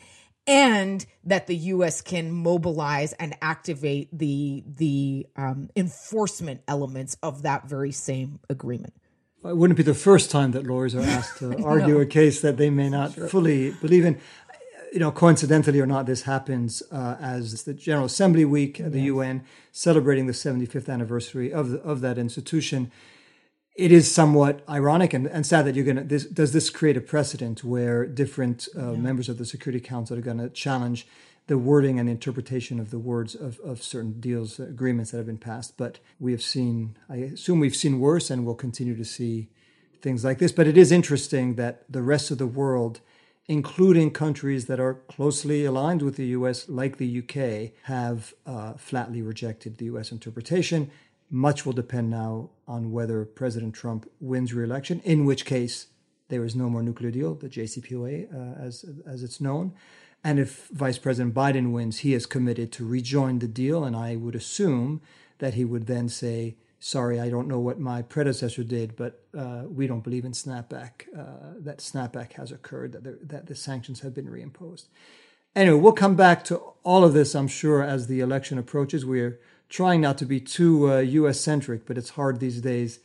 and 0.46 1.04
that 1.24 1.46
the 1.46 1.56
U.S. 1.56 2.00
can 2.00 2.30
mobilize 2.30 3.12
and 3.14 3.36
activate 3.42 4.08
the 4.16 4.62
the 4.66 5.26
um, 5.36 5.70
enforcement 5.76 6.62
elements 6.68 7.16
of 7.22 7.42
that 7.42 7.68
very 7.68 7.92
same 7.92 8.40
agreement. 8.48 8.94
It 9.44 9.56
wouldn't 9.56 9.76
be 9.76 9.82
the 9.82 9.94
first 9.94 10.30
time 10.30 10.52
that 10.52 10.66
lawyers 10.66 10.94
are 10.94 11.02
asked 11.02 11.38
to 11.38 11.56
argue 11.64 11.94
no. 11.94 12.00
a 12.00 12.06
case 12.06 12.40
that 12.40 12.56
they 12.56 12.70
may 12.70 12.88
not 12.88 13.14
sure. 13.14 13.28
fully 13.28 13.72
believe 13.72 14.04
in. 14.04 14.18
You 14.92 15.00
know, 15.00 15.10
coincidentally 15.10 15.78
or 15.80 15.86
not, 15.86 16.06
this 16.06 16.22
happens 16.22 16.82
uh, 16.90 17.16
as 17.20 17.64
the 17.64 17.74
General 17.74 18.06
Assembly 18.06 18.44
Week 18.44 18.80
at 18.80 18.92
the 18.92 19.00
yes. 19.00 19.06
UN, 19.06 19.44
celebrating 19.70 20.26
the 20.26 20.32
75th 20.32 20.88
anniversary 20.88 21.52
of 21.52 21.70
the, 21.70 21.78
of 21.80 22.00
that 22.00 22.16
institution 22.16 22.90
it 23.76 23.92
is 23.92 24.12
somewhat 24.12 24.62
ironic 24.68 25.12
and, 25.12 25.26
and 25.26 25.46
sad 25.46 25.66
that 25.66 25.74
you're 25.74 25.84
going 25.84 25.96
to 25.96 26.04
this 26.04 26.24
does 26.24 26.52
this 26.52 26.70
create 26.70 26.96
a 26.96 27.00
precedent 27.00 27.62
where 27.62 28.06
different 28.06 28.68
uh, 28.76 28.92
yeah. 28.92 28.98
members 28.98 29.28
of 29.28 29.38
the 29.38 29.44
security 29.44 29.80
council 29.80 30.16
are 30.16 30.22
going 30.22 30.38
to 30.38 30.48
challenge 30.48 31.06
the 31.46 31.58
wording 31.58 32.00
and 32.00 32.08
interpretation 32.08 32.80
of 32.80 32.90
the 32.90 32.98
words 32.98 33.34
of, 33.34 33.60
of 33.60 33.82
certain 33.82 34.18
deals 34.18 34.58
agreements 34.58 35.10
that 35.10 35.18
have 35.18 35.26
been 35.26 35.38
passed 35.38 35.76
but 35.76 35.98
we 36.18 36.32
have 36.32 36.42
seen 36.42 36.96
i 37.08 37.16
assume 37.16 37.60
we've 37.60 37.76
seen 37.76 38.00
worse 38.00 38.30
and 38.30 38.44
we'll 38.44 38.54
continue 38.54 38.96
to 38.96 39.04
see 39.04 39.48
things 40.00 40.24
like 40.24 40.38
this 40.38 40.52
but 40.52 40.66
it 40.66 40.76
is 40.76 40.90
interesting 40.90 41.54
that 41.54 41.84
the 41.88 42.02
rest 42.02 42.30
of 42.30 42.38
the 42.38 42.46
world 42.46 43.00
including 43.48 44.10
countries 44.10 44.66
that 44.66 44.80
are 44.80 44.94
closely 45.08 45.64
aligned 45.64 46.02
with 46.02 46.16
the 46.16 46.26
US, 46.26 46.68
like 46.68 46.96
the 46.96 47.18
UK, 47.20 47.72
have 47.84 48.34
uh, 48.44 48.72
flatly 48.74 49.22
rejected 49.22 49.78
the 49.78 49.84
US 49.86 50.10
interpretation. 50.10 50.90
Much 51.30 51.66
will 51.66 51.72
depend 51.72 52.10
now 52.10 52.50
on 52.68 52.92
whether 52.92 53.24
President 53.24 53.74
Trump 53.74 54.08
wins 54.20 54.54
re-election, 54.54 55.00
in 55.04 55.24
which 55.24 55.44
case 55.44 55.88
there 56.28 56.44
is 56.44 56.54
no 56.54 56.68
more 56.68 56.82
nuclear 56.82 57.10
deal, 57.10 57.34
the 57.34 57.48
JCPOA, 57.48 58.32
uh, 58.32 58.60
as 58.60 58.84
as 59.06 59.22
it's 59.22 59.40
known. 59.40 59.72
And 60.24 60.38
if 60.38 60.68
Vice 60.68 60.98
President 60.98 61.34
Biden 61.34 61.72
wins, 61.72 61.98
he 61.98 62.14
is 62.14 62.26
committed 62.26 62.72
to 62.72 62.84
rejoin 62.86 63.38
the 63.38 63.48
deal, 63.48 63.84
and 63.84 63.94
I 63.94 64.16
would 64.16 64.34
assume 64.34 65.00
that 65.38 65.54
he 65.54 65.64
would 65.64 65.86
then 65.86 66.08
say, 66.08 66.56
"Sorry, 66.80 67.20
I 67.20 67.28
don't 67.28 67.48
know 67.48 67.60
what 67.60 67.78
my 67.78 68.02
predecessor 68.02 68.64
did, 68.64 68.96
but 68.96 69.22
uh, 69.36 69.64
we 69.68 69.86
don't 69.86 70.02
believe 70.04 70.24
in 70.24 70.32
snapback. 70.32 71.06
Uh, 71.16 71.54
that 71.58 71.78
snapback 71.78 72.32
has 72.32 72.50
occurred. 72.50 72.92
That 72.92 73.04
the, 73.04 73.18
that 73.22 73.46
the 73.46 73.54
sanctions 73.54 74.00
have 74.00 74.14
been 74.14 74.26
reimposed." 74.26 74.86
Anyway, 75.54 75.78
we'll 75.78 75.92
come 75.92 76.16
back 76.16 76.44
to 76.44 76.60
all 76.82 77.02
of 77.02 77.14
this, 77.14 77.34
I'm 77.34 77.48
sure, 77.48 77.82
as 77.82 78.08
the 78.08 78.20
election 78.20 78.58
approaches. 78.58 79.06
We're 79.06 79.40
trying 79.68 80.00
not 80.00 80.18
to 80.18 80.26
be 80.26 80.40
too 80.40 80.90
uh, 80.90 80.98
US 80.98 81.40
centric, 81.40 81.86
but 81.86 81.98
it's 81.98 82.10
hard 82.10 82.40
these 82.40 82.60
days 82.60 83.00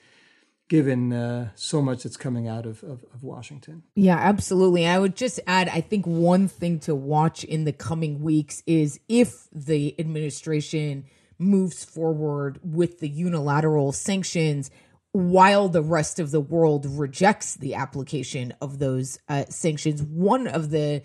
given 0.72 1.12
uh, 1.12 1.50
so 1.54 1.82
much 1.82 2.04
that's 2.04 2.16
coming 2.16 2.48
out 2.48 2.66
of, 2.66 2.82
of, 2.84 3.04
of, 3.14 3.24
Washington. 3.24 3.84
Yeah, 3.94 4.16
absolutely. 4.16 4.88
I 4.88 5.00
would 5.00 5.18
just 5.18 5.38
add 5.46 5.68
I 5.68 5.82
think 5.82 6.08
one 6.08 6.48
thing 6.48 6.80
to 6.82 6.96
watch 6.96 7.44
in 7.44 7.66
the 7.66 7.74
coming 7.74 8.22
weeks 8.22 8.64
is 8.66 8.98
if 9.10 9.50
the 9.52 9.94
administration 10.00 11.08
moves 11.38 11.84
forward 11.84 12.58
with 12.64 13.02
the 13.02 13.10
unilateral 13.10 13.92
sanctions 13.92 14.72
while 15.12 15.68
the 15.68 15.82
rest 15.82 16.20
of 16.20 16.32
the 16.32 16.40
world 16.40 16.86
rejects 16.86 17.56
the 17.56 17.76
application 17.76 18.54
of 18.62 18.80
those 18.80 19.20
uh, 19.28 19.44
sanctions. 19.50 20.02
One 20.02 20.48
of 20.48 20.70
the 20.70 21.02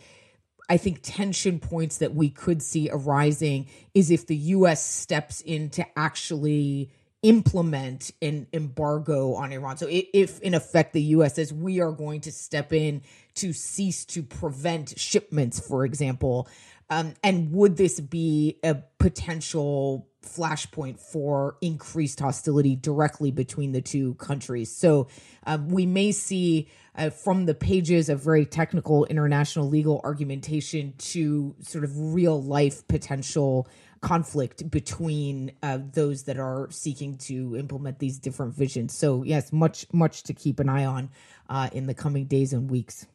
I 0.69 0.77
think 0.77 1.01
tension 1.03 1.61
points 1.61 1.99
that 1.99 2.15
we 2.15 2.29
could 2.29 2.63
see 2.63 2.89
arising 2.91 3.69
is 3.95 4.11
if 4.11 4.27
the 4.27 4.37
US 4.37 4.85
steps 4.85 5.41
in 5.41 5.71
to 5.71 5.87
actually 5.97 6.91
implement 7.23 8.13
an 8.23 8.47
embargo 8.53 9.35
on 9.35 9.53
Iran. 9.53 9.77
So 9.77 9.89
if 9.91 10.41
in 10.41 10.55
effect 10.55 10.93
the 10.93 11.03
US 11.03 11.35
says 11.35 11.53
we 11.53 11.81
are 11.81 11.93
going 11.93 12.21
to 12.23 12.33
step 12.33 12.73
in 12.73 13.03
to 13.35 13.53
cease 13.53 14.05
to 14.07 14.23
prevent 14.23 14.99
shipments, 14.99 15.59
for 15.59 15.85
example, 15.85 16.49
um, 16.89 17.15
and 17.23 17.53
would 17.53 17.77
this 17.77 17.99
be 17.99 18.59
a 18.63 18.77
potential 18.99 20.09
flashpoint 20.23 21.01
for 21.01 21.57
increased 21.61 22.21
hostility 22.21 22.77
directly 22.77 23.31
between 23.31 23.73
the 23.73 23.81
two 23.81 24.15
countries? 24.15 24.71
So 24.71 25.09
um, 25.47 25.69
we 25.69 25.87
may 25.87 26.13
see 26.13 26.69
uh, 26.97 27.11
from 27.11 27.47
the 27.47 27.55
pages 27.55 28.09
of 28.09 28.23
very 28.23 28.47
technical 28.47 29.05
international 29.07 29.69
legal 29.69 30.01
argumentation 30.05 30.95
to 30.99 31.55
sort 31.61 31.85
of 31.85 31.91
real 32.15 32.43
life 32.43 32.87
potential 32.89 33.69
conflict 34.01 34.71
between 34.71 35.53
uh, 35.63 35.79
those 35.93 36.25
that 36.25 36.39
are 36.39 36.69
seeking 36.71 37.17
to 37.17 37.57
implement 37.57 37.99
these 37.99 38.19
different 38.19 38.55
visions. 38.55 38.97
So 38.97 39.23
yes, 39.23 39.53
much 39.53 39.87
much 39.93 40.23
to 40.25 40.35
keep 40.35 40.61
an 40.61 40.69
eye 40.69 40.85
on 40.85 41.11
uh, 41.49 41.69
in 41.73 41.87
the 41.87 41.95
coming 41.95 42.27
days 42.27 42.53
and 42.53 42.71
weeks. 42.71 43.07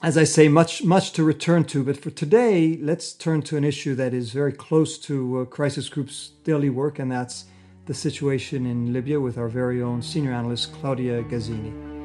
As 0.00 0.16
I 0.16 0.24
say, 0.24 0.48
much 0.48 0.84
much 0.84 1.12
to 1.12 1.24
return 1.24 1.64
to, 1.64 1.82
but 1.82 1.96
for 1.96 2.10
today, 2.10 2.78
let's 2.80 3.12
turn 3.12 3.42
to 3.42 3.56
an 3.56 3.64
issue 3.64 3.94
that 3.96 4.14
is 4.14 4.30
very 4.30 4.52
close 4.52 4.96
to 4.98 5.40
uh, 5.40 5.44
Crisis 5.44 5.88
Group's 5.88 6.32
daily 6.44 6.70
work, 6.70 6.98
and 6.98 7.10
that's 7.10 7.46
the 7.86 7.94
situation 7.94 8.66
in 8.66 8.92
Libya 8.92 9.18
with 9.18 9.38
our 9.38 9.48
very 9.48 9.82
own 9.82 10.02
senior 10.02 10.32
analyst 10.32 10.72
Claudia 10.72 11.22
Gazzini. 11.24 11.97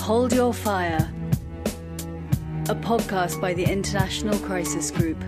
Hold 0.00 0.32
Your 0.32 0.52
Fire, 0.52 1.12
a 2.68 2.74
podcast 2.74 3.40
by 3.40 3.54
the 3.54 3.64
International 3.64 4.38
Crisis 4.40 4.90
Group. 4.90 5.22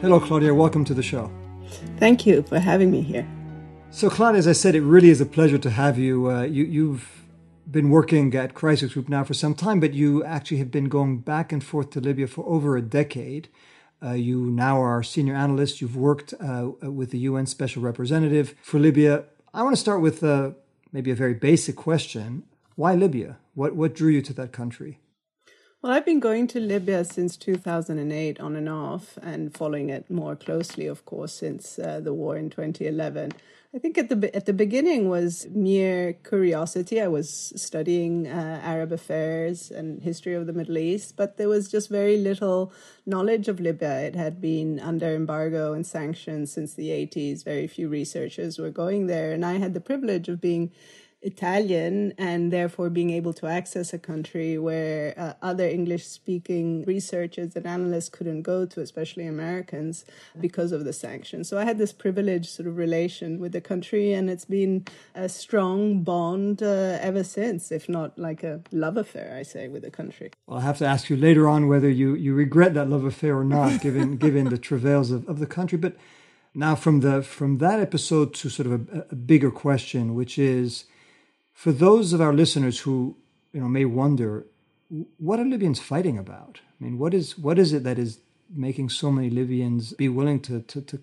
Hello, 0.00 0.20
Claudia. 0.20 0.54
Welcome 0.54 0.84
to 0.84 0.94
the 0.94 1.02
show. 1.02 1.30
Thank 1.98 2.26
you 2.26 2.42
for 2.42 2.58
having 2.58 2.90
me 2.90 3.02
here. 3.02 3.26
So, 3.90 4.08
Claudia, 4.08 4.38
as 4.38 4.46
I 4.46 4.52
said, 4.52 4.74
it 4.74 4.82
really 4.82 5.10
is 5.10 5.20
a 5.20 5.26
pleasure 5.26 5.58
to 5.58 5.70
have 5.70 5.98
you. 5.98 6.30
Uh, 6.30 6.42
you 6.42 6.64
you've 6.64 7.24
been 7.70 7.90
working 7.90 8.34
at 8.34 8.54
Crisis 8.54 8.92
Group 8.92 9.08
now 9.08 9.24
for 9.24 9.34
some 9.34 9.54
time, 9.54 9.80
but 9.80 9.94
you 9.94 10.24
actually 10.24 10.58
have 10.58 10.70
been 10.70 10.88
going 10.88 11.18
back 11.18 11.52
and 11.52 11.62
forth 11.62 11.90
to 11.90 12.00
Libya 12.00 12.26
for 12.26 12.44
over 12.46 12.76
a 12.76 12.82
decade. 12.82 13.48
Uh, 14.02 14.12
you 14.12 14.50
now 14.50 14.80
are 14.80 15.00
a 15.00 15.04
senior 15.04 15.34
analyst. 15.34 15.80
You've 15.80 15.96
worked 15.96 16.32
uh, 16.40 16.70
with 16.82 17.10
the 17.10 17.18
UN 17.20 17.46
Special 17.46 17.82
Representative 17.82 18.54
for 18.62 18.78
Libya. 18.78 19.24
I 19.54 19.62
want 19.62 19.74
to 19.74 19.80
start 19.80 20.02
with 20.02 20.22
uh, 20.22 20.50
maybe 20.92 21.10
a 21.10 21.14
very 21.14 21.32
basic 21.32 21.74
question. 21.74 22.42
Why 22.76 22.94
Libya? 22.94 23.38
What, 23.54 23.74
what 23.74 23.94
drew 23.94 24.10
you 24.10 24.20
to 24.22 24.34
that 24.34 24.52
country? 24.52 25.00
Well, 25.80 25.92
I've 25.92 26.04
been 26.04 26.20
going 26.20 26.48
to 26.48 26.60
Libya 26.60 27.04
since 27.04 27.36
2008 27.36 28.40
on 28.40 28.56
and 28.56 28.68
off, 28.68 29.16
and 29.22 29.56
following 29.56 29.88
it 29.88 30.10
more 30.10 30.36
closely, 30.36 30.86
of 30.86 31.04
course, 31.06 31.32
since 31.32 31.78
uh, 31.78 32.00
the 32.00 32.12
war 32.12 32.36
in 32.36 32.50
2011. 32.50 33.32
I 33.74 33.78
think 33.78 33.98
at 33.98 34.08
the 34.08 34.34
at 34.34 34.46
the 34.46 34.54
beginning 34.54 35.10
was 35.10 35.46
mere 35.50 36.14
curiosity. 36.14 37.02
I 37.02 37.08
was 37.08 37.52
studying 37.54 38.26
uh, 38.26 38.60
Arab 38.64 38.92
affairs 38.92 39.70
and 39.70 40.02
history 40.02 40.32
of 40.32 40.46
the 40.46 40.54
Middle 40.54 40.78
East, 40.78 41.16
but 41.16 41.36
there 41.36 41.50
was 41.50 41.70
just 41.70 41.90
very 41.90 42.16
little 42.16 42.72
knowledge 43.04 43.46
of 43.46 43.60
Libya. 43.60 44.00
It 44.00 44.16
had 44.16 44.40
been 44.40 44.80
under 44.80 45.14
embargo 45.14 45.74
and 45.74 45.86
sanctions 45.86 46.50
since 46.50 46.72
the 46.72 46.88
80s. 46.88 47.44
Very 47.44 47.66
few 47.66 47.90
researchers 47.90 48.58
were 48.58 48.70
going 48.70 49.06
there, 49.06 49.32
and 49.32 49.44
I 49.44 49.58
had 49.58 49.74
the 49.74 49.82
privilege 49.82 50.30
of 50.30 50.40
being 50.40 50.72
Italian 51.20 52.12
and 52.16 52.52
therefore 52.52 52.88
being 52.90 53.10
able 53.10 53.32
to 53.32 53.46
access 53.46 53.92
a 53.92 53.98
country 53.98 54.56
where 54.56 55.14
uh, 55.16 55.32
other 55.42 55.66
English 55.66 56.06
speaking 56.06 56.84
researchers 56.84 57.56
and 57.56 57.66
analysts 57.66 58.08
couldn't 58.08 58.42
go 58.42 58.64
to, 58.66 58.80
especially 58.80 59.26
Americans, 59.26 60.04
because 60.40 60.70
of 60.70 60.84
the 60.84 60.92
sanctions. 60.92 61.48
So 61.48 61.58
I 61.58 61.64
had 61.64 61.78
this 61.78 61.92
privileged 61.92 62.46
sort 62.46 62.68
of 62.68 62.76
relation 62.76 63.40
with 63.40 63.50
the 63.50 63.60
country, 63.60 64.12
and 64.12 64.30
it's 64.30 64.44
been 64.44 64.84
a 65.14 65.28
strong 65.28 66.02
bond 66.02 66.62
uh, 66.62 66.98
ever 67.00 67.24
since, 67.24 67.72
if 67.72 67.88
not 67.88 68.16
like 68.16 68.44
a 68.44 68.60
love 68.70 68.96
affair, 68.96 69.36
I 69.36 69.42
say, 69.42 69.66
with 69.66 69.82
the 69.82 69.90
country. 69.90 70.30
Well, 70.46 70.58
I 70.58 70.62
have 70.62 70.78
to 70.78 70.86
ask 70.86 71.10
you 71.10 71.16
later 71.16 71.48
on 71.48 71.66
whether 71.66 71.90
you, 71.90 72.14
you 72.14 72.34
regret 72.34 72.74
that 72.74 72.88
love 72.88 73.04
affair 73.04 73.36
or 73.36 73.44
not, 73.44 73.80
given, 73.82 74.18
given 74.18 74.50
the 74.50 74.58
travails 74.58 75.10
of, 75.10 75.28
of 75.28 75.40
the 75.40 75.46
country. 75.46 75.78
But 75.78 75.96
now, 76.54 76.76
from, 76.76 77.00
the, 77.00 77.22
from 77.22 77.58
that 77.58 77.80
episode 77.80 78.34
to 78.34 78.48
sort 78.48 78.66
of 78.66 78.88
a, 78.88 79.06
a 79.10 79.16
bigger 79.16 79.50
question, 79.50 80.14
which 80.14 80.38
is, 80.38 80.84
for 81.58 81.72
those 81.72 82.12
of 82.12 82.20
our 82.20 82.32
listeners 82.32 82.78
who 82.78 83.16
you 83.52 83.60
know 83.60 83.66
may 83.66 83.84
wonder, 83.84 84.46
what 85.18 85.40
are 85.40 85.44
Libyans 85.44 85.80
fighting 85.80 86.16
about? 86.16 86.60
I 86.80 86.84
mean, 86.84 86.98
what 86.98 87.12
is 87.12 87.36
what 87.36 87.58
is 87.58 87.72
it 87.72 87.82
that 87.82 87.98
is 87.98 88.20
making 88.48 88.90
so 88.90 89.10
many 89.10 89.28
Libyans 89.28 89.92
be 89.94 90.08
willing 90.08 90.38
to 90.42 90.60
to 90.60 90.80
to, 90.80 91.00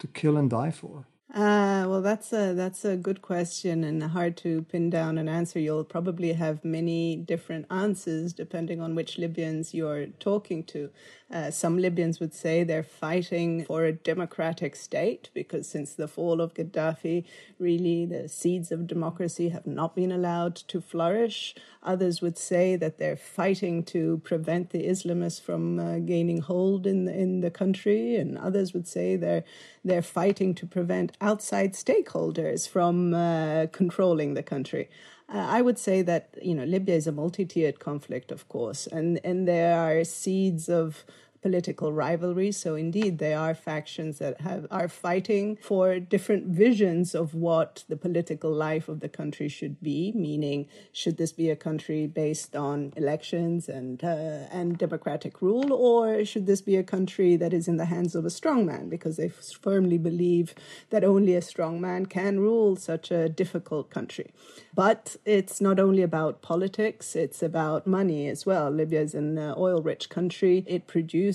to 0.00 0.06
kill 0.08 0.36
and 0.36 0.50
die 0.50 0.72
for? 0.72 1.06
Uh, 1.34 1.86
well, 1.88 2.02
that's 2.02 2.34
a 2.34 2.52
that's 2.52 2.84
a 2.84 2.96
good 2.96 3.22
question 3.22 3.82
and 3.82 4.02
hard 4.02 4.36
to 4.36 4.62
pin 4.70 4.90
down 4.90 5.16
an 5.16 5.28
answer. 5.28 5.58
You'll 5.58 5.84
probably 5.84 6.34
have 6.34 6.62
many 6.64 7.16
different 7.16 7.64
answers 7.70 8.34
depending 8.34 8.82
on 8.82 8.94
which 8.94 9.16
Libyans 9.16 9.72
you're 9.72 10.08
talking 10.20 10.64
to. 10.64 10.90
Uh, 11.32 11.50
some 11.50 11.78
Libyans 11.78 12.20
would 12.20 12.34
say 12.34 12.62
they're 12.62 12.82
fighting 12.82 13.64
for 13.64 13.84
a 13.84 13.92
democratic 13.92 14.76
state 14.76 15.30
because 15.32 15.66
since 15.66 15.94
the 15.94 16.06
fall 16.06 16.40
of 16.40 16.52
Gaddafi, 16.54 17.24
really 17.58 18.04
the 18.04 18.28
seeds 18.28 18.70
of 18.70 18.86
democracy 18.86 19.48
have 19.48 19.66
not 19.66 19.96
been 19.96 20.12
allowed 20.12 20.54
to 20.54 20.82
flourish. 20.82 21.54
Others 21.82 22.20
would 22.20 22.36
say 22.36 22.76
that 22.76 22.98
they're 22.98 23.16
fighting 23.16 23.82
to 23.84 24.18
prevent 24.18 24.70
the 24.70 24.86
Islamists 24.86 25.40
from 25.40 25.78
uh, 25.78 25.98
gaining 25.98 26.42
hold 26.42 26.86
in 26.86 27.06
the, 27.06 27.18
in 27.18 27.40
the 27.40 27.50
country, 27.50 28.16
and 28.16 28.36
others 28.36 28.74
would 28.74 28.86
say 28.86 29.16
they're 29.16 29.44
they're 29.84 30.02
fighting 30.02 30.54
to 30.54 30.66
prevent 30.66 31.16
outside 31.20 31.72
stakeholders 31.72 32.68
from 32.68 33.12
uh, 33.12 33.66
controlling 33.72 34.34
the 34.34 34.42
country. 34.42 34.88
I 35.28 35.62
would 35.62 35.78
say 35.78 36.02
that 36.02 36.38
you 36.42 36.54
know 36.54 36.64
Libya 36.64 36.94
is 36.94 37.06
a 37.06 37.12
multi-tiered 37.12 37.80
conflict, 37.80 38.30
of 38.30 38.48
course, 38.48 38.86
and 38.86 39.20
and 39.24 39.48
there 39.48 39.78
are 39.78 40.04
seeds 40.04 40.68
of 40.68 41.04
political 41.44 41.92
rivalries. 41.92 42.56
So 42.56 42.74
indeed, 42.74 43.18
there 43.18 43.38
are 43.38 43.54
factions 43.54 44.18
that 44.18 44.40
have 44.40 44.66
are 44.70 44.88
fighting 44.88 45.58
for 45.70 46.00
different 46.00 46.46
visions 46.46 47.14
of 47.14 47.34
what 47.34 47.84
the 47.90 47.98
political 48.06 48.50
life 48.50 48.88
of 48.88 49.00
the 49.00 49.10
country 49.10 49.48
should 49.50 49.76
be. 49.82 50.10
Meaning, 50.16 50.66
should 50.90 51.18
this 51.18 51.32
be 51.32 51.50
a 51.50 51.62
country 51.68 52.06
based 52.06 52.56
on 52.56 52.94
elections 52.96 53.68
and 53.68 54.02
uh, 54.02 54.58
and 54.58 54.78
democratic 54.78 55.42
rule, 55.42 55.70
or 55.70 56.24
should 56.24 56.46
this 56.46 56.62
be 56.62 56.76
a 56.76 56.90
country 56.94 57.36
that 57.36 57.52
is 57.52 57.68
in 57.68 57.76
the 57.76 57.90
hands 57.94 58.14
of 58.14 58.24
a 58.24 58.36
strong 58.40 58.64
man? 58.64 58.88
Because 58.88 59.18
they 59.18 59.28
firmly 59.28 59.98
believe 59.98 60.54
that 60.88 61.04
only 61.04 61.34
a 61.36 61.42
strong 61.42 61.78
man 61.78 62.06
can 62.06 62.40
rule 62.40 62.74
such 62.74 63.10
a 63.10 63.28
difficult 63.28 63.90
country. 63.90 64.28
But 64.74 65.16
it's 65.26 65.60
not 65.60 65.78
only 65.78 66.02
about 66.10 66.40
politics; 66.40 67.14
it's 67.14 67.42
about 67.42 67.86
money 67.86 68.28
as 68.34 68.46
well. 68.46 68.70
Libya 68.70 69.02
is 69.02 69.14
an 69.14 69.36
uh, 69.36 69.54
oil-rich 69.58 70.08
country. 70.08 70.64
It 70.66 70.86
produces 70.86 71.33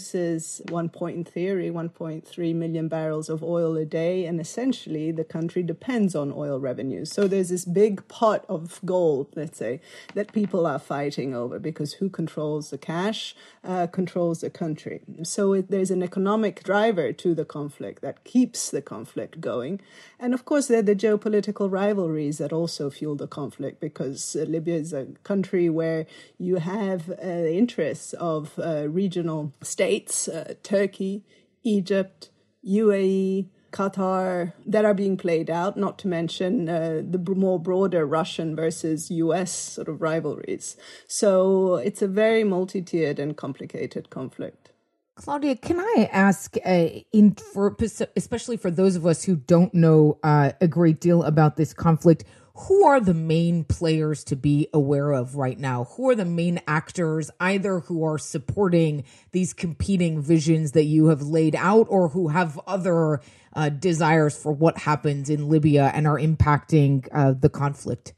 one 0.70 0.90
point 0.90 1.18
in 1.18 1.24
theory, 1.24 1.70
1.3 1.70 2.56
million 2.56 2.88
barrels 2.88 3.30
of 3.30 3.44
oil 3.44 3.76
a 3.78 3.86
day, 3.86 4.26
and 4.26 4.40
essentially 4.40 5.12
the 5.12 5.24
country 5.24 5.64
depends 5.64 6.16
on 6.16 6.32
oil 6.32 6.60
revenues. 6.60 7.12
So 7.12 7.28
there's 7.28 7.50
this 7.50 7.66
big 7.66 8.08
pot 8.08 8.46
of 8.48 8.80
gold, 8.86 9.28
let's 9.36 9.58
say, 9.58 9.82
that 10.14 10.34
people 10.34 10.66
are 10.66 10.80
fighting 10.80 11.36
over 11.36 11.60
because 11.60 11.94
who 11.94 12.10
controls 12.10 12.70
the 12.70 12.78
cash 12.78 13.36
uh, 13.64 13.88
controls 13.88 14.42
the 14.42 14.50
country. 14.50 15.02
So 15.24 15.54
it, 15.54 15.70
there's 15.70 15.92
an 15.92 16.04
economic 16.04 16.64
driver 16.64 17.12
to 17.14 17.36
the 17.36 17.46
conflict 17.46 18.02
that 18.02 18.24
keeps 18.24 18.72
the 18.72 18.82
conflict 18.82 19.42
going. 19.42 19.82
And 20.20 20.34
of 20.34 20.46
course, 20.46 20.68
there 20.68 20.80
are 20.80 20.84
the 20.84 20.96
geopolitical 20.96 21.72
rivalries 21.72 22.38
that 22.38 22.54
also 22.54 22.90
fuel 22.90 23.16
the 23.16 23.28
conflict 23.28 23.80
because 23.80 24.36
uh, 24.36 24.44
Libya 24.44 24.76
is 24.76 24.94
a 24.94 25.08
country 25.24 25.70
where 25.70 26.06
you 26.38 26.58
have 26.58 27.10
uh, 27.10 27.26
interests 27.26 28.14
of 28.14 28.58
uh, 28.60 28.88
regional 28.88 29.54
states, 29.80 30.28
uh, 30.28 30.56
Turkey, 30.62 31.24
Egypt, 31.64 32.32
UAE, 32.68 33.48
Qatar 33.72 34.52
that 34.66 34.84
are 34.84 34.94
being 34.94 35.16
played 35.16 35.50
out, 35.50 35.78
not 35.78 35.98
to 36.00 36.08
mention 36.10 36.68
uh, 36.68 37.02
the 37.10 37.18
more 37.34 37.58
broader 37.58 38.06
Russian 38.06 38.58
versus 38.58 39.10
US 39.10 39.52
sort 39.52 39.88
of 39.88 40.02
rivalries. 40.02 40.76
So 41.08 41.76
it's 41.76 42.02
a 42.02 42.10
very 42.10 42.44
multi 42.44 42.82
tiered 42.82 43.20
and 43.20 43.38
complicated 43.38 44.10
conflict. 44.10 44.72
Claudia, 45.16 45.56
can 45.56 45.80
I 45.80 46.10
ask, 46.12 46.58
uh, 46.66 46.88
in 47.14 47.36
for 47.36 47.78
especially 48.18 48.58
for 48.58 48.72
those 48.72 48.98
of 48.98 49.06
us 49.06 49.24
who 49.24 49.36
don't 49.38 49.74
know 49.74 50.18
uh, 50.24 50.52
a 50.60 50.68
great 50.68 51.00
deal 51.00 51.24
about 51.24 51.56
this 51.56 51.74
conflict, 51.74 52.26
who 52.68 52.86
are 52.86 53.00
the 53.00 53.14
main 53.14 53.64
players 53.64 54.24
to 54.26 54.36
be 54.36 54.68
aware 54.74 55.12
of 55.12 55.36
right 55.36 55.58
now? 55.58 55.86
Who 55.96 56.10
are 56.10 56.16
the 56.16 56.26
main 56.26 56.60
actors, 56.68 57.32
either 57.40 57.80
who 57.80 58.04
are 58.04 58.18
supporting 58.18 59.06
these 59.32 59.54
competing 59.54 60.22
visions 60.22 60.74
that 60.74 60.84
you 60.84 61.08
have 61.08 61.22
laid 61.22 61.56
out 61.56 61.88
or 61.90 62.10
who 62.10 62.28
have 62.28 62.60
other 62.68 63.22
uh, 63.54 63.70
desires 63.70 64.38
for 64.38 64.52
what 64.52 64.80
happens 64.80 65.30
in 65.30 65.50
Libya 65.50 65.92
and 65.94 66.06
are 66.06 66.20
impacting 66.20 67.08
uh, 67.14 67.34
the 67.34 67.50
conflict? 67.50 68.14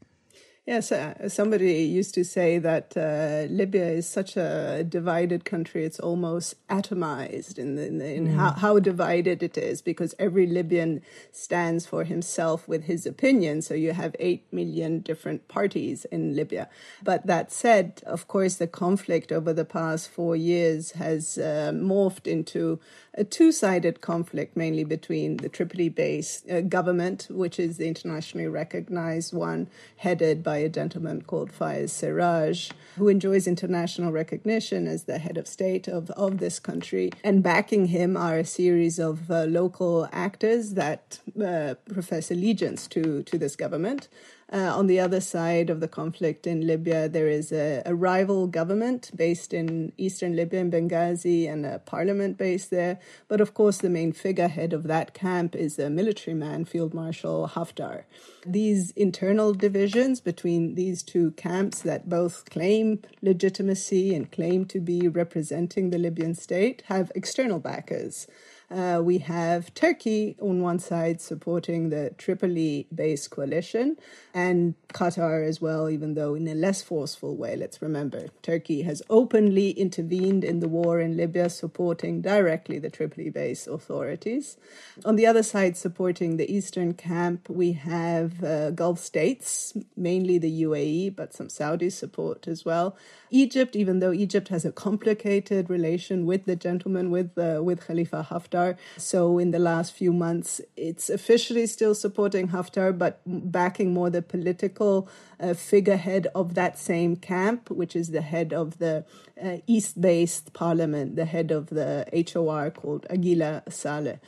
Yes, 0.64 0.92
uh, 0.92 1.28
somebody 1.28 1.82
used 1.82 2.14
to 2.14 2.24
say 2.24 2.58
that 2.58 2.96
uh, 2.96 3.52
Libya 3.52 3.84
is 3.84 4.08
such 4.08 4.36
a 4.36 4.86
divided 4.88 5.44
country; 5.44 5.84
it's 5.84 5.98
almost 5.98 6.54
atomized 6.68 7.58
in, 7.58 7.74
the, 7.74 7.84
in, 7.84 7.98
the, 7.98 8.14
in 8.14 8.28
mm. 8.28 8.36
how, 8.36 8.52
how, 8.52 8.78
divided 8.78 9.42
it 9.42 9.58
is, 9.58 9.82
because 9.82 10.14
every 10.20 10.46
Libyan 10.46 11.02
stands 11.32 11.84
for 11.84 12.04
himself 12.04 12.68
with 12.68 12.84
his 12.84 13.06
opinion. 13.06 13.60
So 13.60 13.74
you 13.74 13.92
have 13.92 14.14
eight 14.20 14.44
million 14.52 15.00
different 15.00 15.48
parties 15.48 16.04
in 16.12 16.36
Libya. 16.36 16.68
But 17.02 17.26
that 17.26 17.50
said, 17.50 18.00
of 18.06 18.28
course, 18.28 18.54
the 18.54 18.68
conflict 18.68 19.32
over 19.32 19.52
the 19.52 19.64
past 19.64 20.10
four 20.10 20.36
years 20.36 20.92
has 20.92 21.38
uh, 21.38 21.72
morphed 21.74 22.28
into 22.28 22.78
a 23.14 23.24
two 23.24 23.52
sided 23.52 24.00
conflict, 24.00 24.56
mainly 24.56 24.84
between 24.84 25.36
the 25.38 25.48
Tripoli 25.48 25.88
based 25.88 26.50
uh, 26.50 26.62
government, 26.62 27.28
which 27.30 27.58
is 27.58 27.76
the 27.76 27.86
internationally 27.86 28.46
recognized 28.46 29.34
one, 29.34 29.68
headed 29.96 30.42
by 30.42 30.58
a 30.58 30.68
gentleman 30.68 31.22
called 31.22 31.52
Fayez 31.52 31.90
Sarraj, 31.90 32.70
who 32.96 33.08
enjoys 33.08 33.46
international 33.46 34.12
recognition 34.12 34.86
as 34.86 35.04
the 35.04 35.18
head 35.18 35.36
of 35.36 35.46
state 35.46 35.88
of, 35.88 36.10
of 36.12 36.38
this 36.38 36.58
country. 36.58 37.10
And 37.22 37.42
backing 37.42 37.86
him 37.86 38.16
are 38.16 38.38
a 38.38 38.44
series 38.44 38.98
of 38.98 39.30
uh, 39.30 39.44
local 39.44 40.08
actors 40.12 40.74
that 40.74 41.20
uh, 41.42 41.74
profess 41.92 42.30
allegiance 42.30 42.86
to, 42.88 43.22
to 43.24 43.36
this 43.36 43.56
government. 43.56 44.08
Uh, 44.52 44.70
on 44.76 44.86
the 44.86 45.00
other 45.00 45.20
side 45.20 45.70
of 45.70 45.80
the 45.80 45.88
conflict 45.88 46.46
in 46.46 46.66
Libya, 46.66 47.08
there 47.08 47.28
is 47.28 47.52
a, 47.52 47.82
a, 47.86 47.94
rival 47.94 48.46
government 48.46 49.10
based 49.16 49.54
in 49.54 49.90
eastern 49.96 50.36
Libya, 50.36 50.60
in 50.60 50.70
Benghazi, 50.70 51.50
and 51.50 51.64
a 51.64 51.78
parliament 51.78 52.36
based 52.36 52.70
there. 52.70 52.98
But 53.28 53.40
of 53.40 53.54
course, 53.54 53.78
the 53.78 53.90
main 53.90 54.12
figurehead 54.12 54.72
of 54.72 54.84
that 54.84 55.14
camp 55.14 55.54
is 55.54 55.78
a 55.78 55.90
military 55.90 56.34
man, 56.34 56.64
Field 56.64 56.94
Marshal 56.94 57.48
Haftar. 57.54 58.04
These 58.46 58.90
internal 58.92 59.54
divisions 59.54 60.20
between 60.20 60.74
these 60.74 61.02
two 61.02 61.32
camps 61.32 61.82
that 61.82 62.08
both 62.08 62.48
claim 62.50 63.00
legitimacy 63.20 64.14
and 64.14 64.30
claim 64.30 64.64
to 64.66 64.80
be 64.80 65.08
representing 65.08 65.90
the 65.90 65.98
Libyan 65.98 66.34
state 66.34 66.82
have 66.86 67.12
external 67.14 67.58
backers. 67.58 68.26
Uh, 68.72 69.02
we 69.02 69.18
have 69.18 69.74
Turkey 69.74 70.34
on 70.40 70.62
one 70.62 70.78
side 70.78 71.20
supporting 71.20 71.90
the 71.90 72.14
Tripoli 72.16 72.86
based 72.94 73.30
coalition 73.30 73.98
and 74.32 74.74
Qatar 74.94 75.46
as 75.46 75.60
well, 75.60 75.90
even 75.90 76.14
though 76.14 76.34
in 76.34 76.48
a 76.48 76.54
less 76.54 76.80
forceful 76.80 77.36
way. 77.36 77.54
Let's 77.54 77.82
remember, 77.82 78.28
Turkey 78.40 78.82
has 78.82 79.02
openly 79.10 79.70
intervened 79.72 80.42
in 80.42 80.60
the 80.60 80.68
war 80.68 81.00
in 81.00 81.18
Libya, 81.18 81.50
supporting 81.50 82.22
directly 82.22 82.78
the 82.78 82.88
Tripoli 82.88 83.28
based 83.28 83.68
authorities. 83.68 84.56
On 85.04 85.16
the 85.16 85.26
other 85.26 85.42
side, 85.42 85.76
supporting 85.76 86.38
the 86.38 86.50
eastern 86.50 86.94
camp, 86.94 87.50
we 87.50 87.72
have 87.72 88.42
uh, 88.42 88.70
Gulf 88.70 88.98
states, 88.98 89.76
mainly 89.96 90.38
the 90.38 90.62
UAE, 90.62 91.14
but 91.14 91.34
some 91.34 91.50
Saudi 91.50 91.90
support 91.90 92.48
as 92.48 92.64
well. 92.64 92.96
Egypt, 93.32 93.74
even 93.74 93.98
though 93.98 94.12
Egypt 94.12 94.48
has 94.48 94.64
a 94.64 94.70
complicated 94.70 95.68
relation 95.68 96.26
with 96.26 96.44
the 96.44 96.54
gentleman, 96.54 97.10
with, 97.10 97.36
uh, 97.38 97.60
with 97.62 97.86
Khalifa 97.86 98.28
Haftar. 98.30 98.76
So 98.96 99.38
in 99.38 99.50
the 99.50 99.58
last 99.58 99.92
few 99.92 100.12
months, 100.12 100.60
it's 100.76 101.10
officially 101.10 101.66
still 101.66 101.94
supporting 101.94 102.48
Haftar, 102.48 102.96
but 102.96 103.20
backing 103.26 103.92
more 103.92 104.10
the 104.10 104.22
political 104.22 105.08
uh, 105.40 105.54
figurehead 105.54 106.28
of 106.34 106.54
that 106.54 106.78
same 106.78 107.16
camp, 107.16 107.70
which 107.70 107.96
is 107.96 108.10
the 108.10 108.22
head 108.22 108.52
of 108.52 108.78
the 108.78 109.04
uh, 109.42 109.56
East-based 109.66 110.52
parliament, 110.52 111.16
the 111.16 111.24
head 111.24 111.50
of 111.50 111.66
the 111.68 112.06
HOR 112.32 112.70
called 112.70 113.06
Aguila 113.10 113.62
Saleh. 113.68 114.20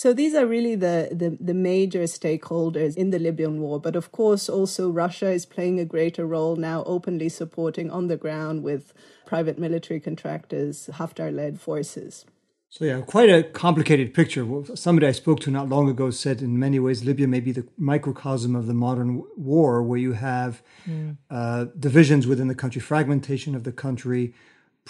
So 0.00 0.14
these 0.14 0.34
are 0.34 0.46
really 0.46 0.76
the, 0.76 1.10
the, 1.12 1.36
the, 1.38 1.52
major 1.52 2.04
stakeholders 2.04 2.96
in 2.96 3.10
the 3.10 3.18
Libyan 3.18 3.60
war. 3.60 3.78
But 3.78 3.96
of 3.96 4.12
course, 4.12 4.48
also 4.48 4.88
Russia 4.88 5.28
is 5.30 5.44
playing 5.44 5.78
a 5.78 5.84
greater 5.84 6.24
role 6.24 6.56
now, 6.56 6.84
openly 6.84 7.28
supporting 7.28 7.90
on 7.90 8.06
the 8.06 8.16
ground 8.16 8.62
with 8.62 8.94
private 9.26 9.58
military 9.58 10.00
contractors, 10.00 10.88
Haftar 10.94 11.30
led 11.30 11.60
forces. 11.60 12.24
So 12.70 12.86
yeah, 12.86 13.02
quite 13.02 13.28
a 13.28 13.42
complicated 13.42 14.14
picture. 14.14 14.46
Somebody 14.74 15.06
I 15.06 15.12
spoke 15.12 15.40
to 15.40 15.50
not 15.50 15.68
long 15.68 15.90
ago 15.90 16.10
said, 16.10 16.40
in 16.40 16.58
many 16.58 16.78
ways, 16.78 17.04
Libya 17.04 17.28
may 17.28 17.40
be 17.40 17.52
the 17.52 17.68
microcosm 17.76 18.56
of 18.56 18.66
the 18.66 18.72
modern 18.72 19.22
war, 19.36 19.82
where 19.82 19.98
you 19.98 20.14
have 20.14 20.62
mm. 20.88 21.18
uh, 21.28 21.66
divisions 21.78 22.26
within 22.26 22.48
the 22.48 22.54
country, 22.54 22.80
fragmentation 22.80 23.54
of 23.54 23.64
the 23.64 23.72
country, 23.72 24.32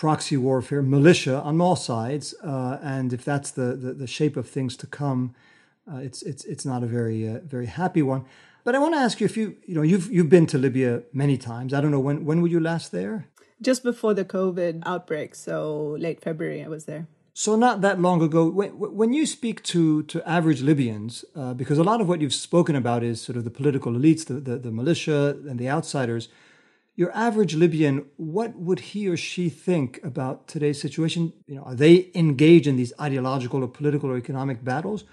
proxy 0.01 0.35
warfare, 0.35 0.81
militia 0.81 1.43
on 1.43 1.61
all 1.61 1.77
sides, 1.77 2.35
uh, 2.43 2.79
and 2.83 3.13
if 3.13 3.23
that's 3.23 3.51
the, 3.51 3.77
the, 3.77 3.93
the 3.93 4.07
shape 4.07 4.35
of 4.35 4.49
things 4.49 4.75
to 4.75 4.87
come, 4.87 5.35
uh, 5.87 5.99
it's 5.99 6.23
it's 6.23 6.43
it's 6.47 6.65
not 6.65 6.83
a 6.83 6.87
very 6.87 7.29
uh, 7.29 7.41
very 7.45 7.67
happy 7.67 8.01
one. 8.01 8.25
But 8.65 8.75
I 8.75 8.79
want 8.79 8.95
to 8.95 9.01
ask 9.07 9.21
you 9.21 9.27
if 9.27 9.37
you 9.37 9.57
you 9.67 9.75
know 9.75 9.83
you've 9.83 10.11
you've 10.11 10.31
been 10.31 10.47
to 10.47 10.59
Libya 10.59 11.03
many 11.13 11.37
times. 11.37 11.75
I 11.75 11.83
don't 11.83 11.91
know 11.91 12.01
when 12.09 12.25
when 12.25 12.41
were 12.41 12.49
you 12.49 12.61
last 12.61 12.93
there? 12.93 13.27
Just 13.61 13.83
before 13.83 14.15
the 14.15 14.25
COVID 14.25 14.85
outbreak, 14.87 15.35
so 15.35 15.97
late 15.99 16.23
February, 16.23 16.65
I 16.65 16.69
was 16.69 16.87
there. 16.87 17.07
So 17.35 17.55
not 17.57 17.83
that 17.83 18.01
long 18.01 18.23
ago, 18.23 18.49
when, 18.49 18.71
when 19.01 19.13
you 19.13 19.27
speak 19.27 19.63
to 19.65 20.03
to 20.05 20.17
average 20.27 20.63
Libyans, 20.63 21.27
uh, 21.37 21.53
because 21.53 21.79
a 21.79 21.85
lot 21.85 22.01
of 22.01 22.09
what 22.09 22.23
you've 22.23 22.41
spoken 22.51 22.75
about 22.75 23.03
is 23.03 23.21
sort 23.21 23.37
of 23.37 23.45
the 23.45 23.57
political 23.59 23.93
elites, 23.93 24.25
the, 24.25 24.41
the, 24.49 24.57
the 24.57 24.71
militia, 24.71 25.37
and 25.49 25.59
the 25.59 25.69
outsiders. 25.69 26.31
Your 27.01 27.17
average 27.17 27.55
Libyan, 27.55 28.05
what 28.19 28.57
would 28.57 28.81
he 28.81 29.09
or 29.09 29.17
she 29.17 29.49
think 29.49 30.01
about 30.05 30.47
today's 30.47 30.79
situation? 30.79 31.33
You 31.47 31.55
know, 31.55 31.63
are 31.63 31.75
they 31.75 32.11
engaged 32.15 32.67
in 32.67 32.77
these 32.77 32.93
ideological 33.01 33.65
or 33.65 33.69
political 33.69 34.11
or 34.11 34.19
economic 34.19 34.63
battles, 34.63 35.05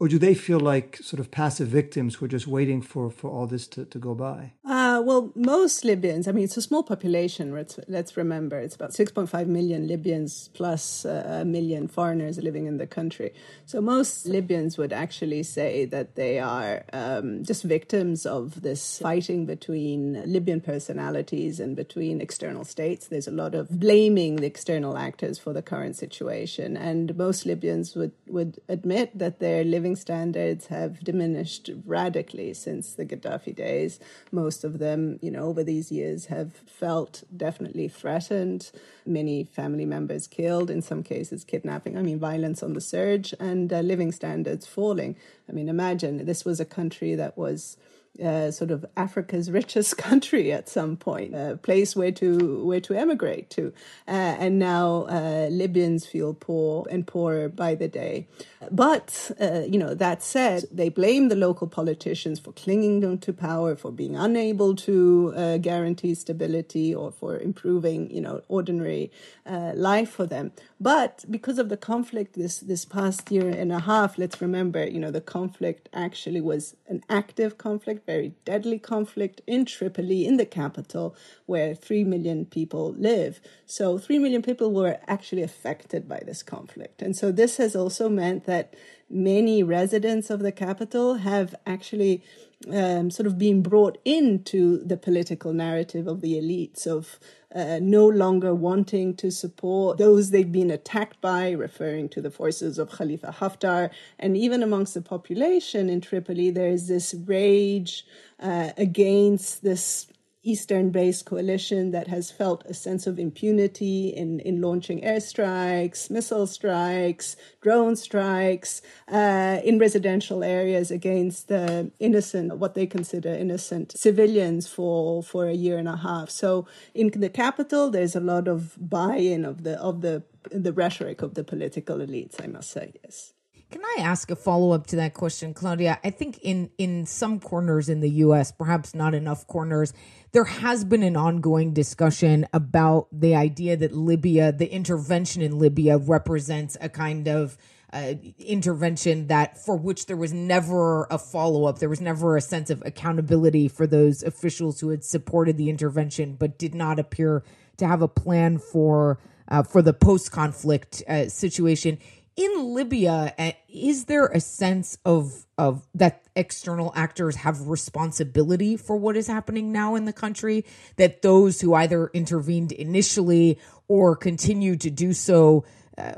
or 0.00 0.08
do 0.08 0.18
they 0.18 0.32
feel 0.32 0.58
like 0.58 0.96
sort 0.96 1.20
of 1.20 1.30
passive 1.30 1.68
victims 1.68 2.14
who 2.14 2.24
are 2.24 2.28
just 2.28 2.46
waiting 2.46 2.80
for, 2.80 3.10
for 3.10 3.30
all 3.30 3.46
this 3.46 3.66
to, 3.66 3.84
to 3.84 3.98
go 3.98 4.14
by? 4.14 4.52
Uh, 4.64 5.02
well, 5.04 5.30
most 5.34 5.84
Libyans, 5.84 6.26
I 6.26 6.32
mean, 6.32 6.44
it's 6.44 6.56
a 6.56 6.62
small 6.62 6.82
population, 6.82 7.52
let's, 7.52 7.78
let's 7.86 8.16
remember. 8.16 8.58
It's 8.58 8.74
about 8.74 8.92
6.5 8.92 9.46
million 9.46 9.86
Libyans 9.86 10.48
plus 10.54 11.04
uh, 11.04 11.40
a 11.42 11.44
million 11.44 11.86
foreigners 11.86 12.38
living 12.38 12.64
in 12.64 12.78
the 12.78 12.86
country. 12.86 13.34
So 13.66 13.82
most 13.82 14.24
Libyans 14.24 14.78
would 14.78 14.94
actually 14.94 15.42
say 15.42 15.84
that 15.84 16.14
they 16.14 16.38
are 16.38 16.82
um, 16.94 17.44
just 17.44 17.62
victims 17.62 18.24
of 18.24 18.62
this 18.62 19.00
fighting 19.00 19.44
between 19.44 20.22
Libyan 20.24 20.62
personalities 20.62 21.60
and 21.60 21.76
between 21.76 22.22
external 22.22 22.64
states. 22.64 23.08
There's 23.08 23.28
a 23.28 23.32
lot 23.32 23.54
of 23.54 23.68
blaming 23.68 24.36
the 24.36 24.46
external 24.46 24.96
actors 24.96 25.38
for 25.38 25.52
the 25.52 25.62
current 25.62 25.96
situation. 25.96 26.78
And 26.78 27.14
most 27.18 27.44
Libyans 27.44 27.94
would, 27.96 28.12
would 28.28 28.60
admit 28.66 29.18
that 29.18 29.40
their 29.40 29.62
living 29.62 29.89
standards 29.96 30.66
have 30.66 31.00
diminished 31.00 31.70
radically 31.84 32.54
since 32.54 32.94
the 32.94 33.04
Gaddafi 33.04 33.54
days. 33.54 34.00
Most 34.32 34.64
of 34.64 34.78
them, 34.78 35.18
you 35.22 35.30
know, 35.30 35.44
over 35.44 35.62
these 35.62 35.90
years 35.92 36.26
have 36.26 36.52
felt 36.52 37.24
definitely 37.36 37.88
threatened. 37.88 38.70
Many 39.06 39.44
family 39.44 39.86
members 39.86 40.26
killed, 40.26 40.70
in 40.70 40.82
some 40.82 41.02
cases 41.02 41.44
kidnapping. 41.44 41.96
I 41.96 42.02
mean, 42.02 42.18
violence 42.18 42.62
on 42.62 42.74
the 42.74 42.80
surge 42.80 43.34
and 43.38 43.72
uh, 43.72 43.80
living 43.80 44.12
standards 44.12 44.66
falling. 44.66 45.16
I 45.48 45.52
mean, 45.52 45.68
imagine 45.68 46.24
this 46.24 46.44
was 46.44 46.60
a 46.60 46.64
country 46.64 47.14
that 47.14 47.36
was 47.36 47.76
uh, 48.22 48.50
sort 48.50 48.70
of 48.70 48.84
Africa's 48.96 49.50
richest 49.60 49.96
country 49.96 50.52
at 50.52 50.68
some 50.68 50.96
point, 50.96 51.34
a 51.34 51.58
place 51.62 51.94
where 51.96 52.12
to 52.12 52.64
where 52.64 52.80
to 52.80 52.94
emigrate 52.94 53.50
to, 53.50 53.72
uh, 54.08 54.10
and 54.10 54.58
now 54.58 55.06
uh, 55.08 55.48
Libyans 55.50 56.06
feel 56.06 56.34
poor 56.34 56.86
and 56.90 57.06
poorer 57.06 57.48
by 57.48 57.74
the 57.74 57.88
day. 57.88 58.26
But 58.70 59.30
uh, 59.40 59.62
you 59.68 59.78
know 59.78 59.94
that 59.94 60.22
said, 60.22 60.64
they 60.70 60.88
blame 60.88 61.28
the 61.28 61.36
local 61.36 61.66
politicians 61.66 62.38
for 62.38 62.52
clinging 62.52 63.18
to 63.18 63.32
power, 63.32 63.76
for 63.76 63.90
being 63.90 64.16
unable 64.16 64.74
to 64.76 65.32
uh, 65.36 65.56
guarantee 65.58 66.14
stability 66.14 66.94
or 66.94 67.10
for 67.10 67.38
improving 67.38 68.10
you 68.10 68.20
know 68.20 68.42
ordinary 68.48 69.10
uh, 69.46 69.72
life 69.74 70.10
for 70.10 70.26
them. 70.26 70.52
But 70.80 71.24
because 71.30 71.58
of 71.58 71.68
the 71.68 71.76
conflict 71.76 72.34
this 72.34 72.58
this 72.58 72.84
past 72.84 73.30
year 73.30 73.48
and 73.48 73.72
a 73.72 73.80
half, 73.80 74.18
let's 74.18 74.40
remember, 74.40 74.86
you 74.86 74.98
know, 74.98 75.10
the 75.10 75.20
conflict 75.20 75.88
actually 75.92 76.40
was 76.40 76.76
an 76.86 77.02
active 77.08 77.58
conflict, 77.58 77.99
very 78.06 78.34
deadly 78.44 78.78
conflict 78.78 79.40
in 79.46 79.64
Tripoli, 79.64 80.26
in 80.26 80.36
the 80.36 80.46
capital, 80.46 81.14
where 81.46 81.74
three 81.74 82.04
million 82.04 82.44
people 82.46 82.92
live. 82.92 83.40
So 83.66 83.98
three 83.98 84.18
million 84.18 84.42
people 84.42 84.72
were 84.72 84.98
actually 85.06 85.42
affected 85.42 86.08
by 86.08 86.22
this 86.24 86.42
conflict, 86.42 87.02
and 87.02 87.16
so 87.16 87.32
this 87.32 87.56
has 87.56 87.74
also 87.76 88.08
meant 88.08 88.46
that 88.46 88.74
many 89.08 89.62
residents 89.62 90.30
of 90.30 90.40
the 90.40 90.52
capital 90.52 91.14
have 91.14 91.54
actually 91.66 92.22
um, 92.68 93.10
sort 93.10 93.26
of 93.26 93.38
being 93.38 93.62
brought 93.62 93.98
into 94.04 94.84
the 94.84 94.96
political 94.96 95.52
narrative 95.52 96.06
of 96.06 96.20
the 96.20 96.34
elites 96.34 96.86
of 96.86 97.18
uh, 97.54 97.80
no 97.82 98.06
longer 98.06 98.54
wanting 98.54 99.16
to 99.16 99.30
support 99.30 99.98
those 99.98 100.30
they've 100.30 100.52
been 100.52 100.70
attacked 100.70 101.20
by, 101.20 101.50
referring 101.50 102.08
to 102.08 102.20
the 102.20 102.30
forces 102.30 102.78
of 102.78 102.90
Khalifa 102.90 103.34
Haftar. 103.38 103.90
And 104.18 104.36
even 104.36 104.62
amongst 104.62 104.94
the 104.94 105.02
population 105.02 105.88
in 105.88 106.00
Tripoli, 106.00 106.50
there 106.50 106.68
is 106.68 106.86
this 106.86 107.14
rage 107.26 108.06
uh, 108.38 108.70
against 108.76 109.62
this 109.62 110.06
Eastern 110.42 110.90
based 110.90 111.26
coalition 111.26 111.90
that 111.90 112.08
has 112.08 112.30
felt 112.30 112.64
a 112.66 112.72
sense 112.72 113.06
of 113.06 113.18
impunity 113.18 114.08
in, 114.08 114.40
in 114.40 114.60
launching 114.60 115.02
airstrikes, 115.02 116.10
missile 116.10 116.46
strikes, 116.46 117.36
drone 117.60 117.94
strikes 117.94 118.80
uh, 119.08 119.60
in 119.62 119.78
residential 119.78 120.42
areas 120.42 120.90
against 120.90 121.48
the 121.48 121.90
innocent, 121.98 122.56
what 122.56 122.74
they 122.74 122.86
consider 122.86 123.28
innocent 123.28 123.92
civilians 123.96 124.66
for, 124.66 125.22
for 125.22 125.46
a 125.46 125.54
year 125.54 125.76
and 125.76 125.88
a 125.88 125.96
half. 125.96 126.30
So 126.30 126.66
in 126.94 127.10
the 127.10 127.28
capital, 127.28 127.90
there's 127.90 128.16
a 128.16 128.20
lot 128.20 128.48
of 128.48 128.76
buy 128.78 129.16
in 129.16 129.44
of 129.44 129.62
the, 129.64 129.78
of 129.78 130.00
the, 130.00 130.22
the 130.50 130.72
rhetoric 130.72 131.20
of 131.20 131.34
the 131.34 131.44
political 131.44 131.98
elites, 131.98 132.42
I 132.42 132.46
must 132.46 132.70
say, 132.70 132.94
yes. 133.04 133.34
Can 133.70 133.82
I 133.84 134.02
ask 134.02 134.32
a 134.32 134.36
follow 134.36 134.72
up 134.72 134.88
to 134.88 134.96
that 134.96 135.14
question, 135.14 135.54
Claudia? 135.54 136.00
I 136.02 136.10
think 136.10 136.40
in 136.42 136.70
in 136.76 137.06
some 137.06 137.38
corners 137.38 137.88
in 137.88 138.00
the 138.00 138.10
U.S., 138.24 138.50
perhaps 138.50 138.96
not 138.96 139.14
enough 139.14 139.46
corners, 139.46 139.92
there 140.32 140.44
has 140.44 140.84
been 140.84 141.04
an 141.04 141.16
ongoing 141.16 141.72
discussion 141.72 142.48
about 142.52 143.06
the 143.12 143.36
idea 143.36 143.76
that 143.76 143.92
Libya, 143.92 144.50
the 144.50 144.68
intervention 144.72 145.40
in 145.40 145.60
Libya, 145.60 145.98
represents 145.98 146.76
a 146.80 146.88
kind 146.88 147.28
of 147.28 147.56
uh, 147.92 148.14
intervention 148.40 149.28
that 149.28 149.56
for 149.56 149.76
which 149.76 150.06
there 150.06 150.16
was 150.16 150.32
never 150.32 151.04
a 151.04 151.18
follow 151.18 151.66
up. 151.66 151.78
There 151.78 151.88
was 151.88 152.00
never 152.00 152.36
a 152.36 152.40
sense 152.40 152.70
of 152.70 152.82
accountability 152.84 153.68
for 153.68 153.86
those 153.86 154.24
officials 154.24 154.80
who 154.80 154.88
had 154.88 155.04
supported 155.04 155.56
the 155.56 155.70
intervention, 155.70 156.34
but 156.34 156.58
did 156.58 156.74
not 156.74 156.98
appear 156.98 157.44
to 157.76 157.86
have 157.86 158.02
a 158.02 158.08
plan 158.08 158.58
for 158.58 159.20
uh, 159.48 159.62
for 159.62 159.82
the 159.82 159.92
post 159.92 160.30
conflict 160.32 161.02
uh, 161.08 161.28
situation 161.28 161.98
in 162.40 162.74
Libya, 162.74 163.34
uh, 163.38 163.52
is 163.68 164.06
there 164.06 164.26
a 164.26 164.40
sense 164.40 164.96
of 165.04 165.44
of 165.58 165.86
that 165.94 166.24
external 166.34 166.90
actors 166.96 167.36
have 167.36 167.68
responsibility 167.68 168.78
for 168.78 168.96
what 168.96 169.14
is 169.14 169.26
happening 169.26 169.72
now 169.72 169.94
in 169.94 170.06
the 170.06 170.12
country? 170.12 170.64
That 170.96 171.20
those 171.20 171.60
who 171.60 171.74
either 171.74 172.08
intervened 172.14 172.72
initially 172.72 173.58
or 173.88 174.16
continue 174.16 174.76
to 174.76 174.88
do 174.88 175.12
so 175.12 175.66
uh, 175.98 176.14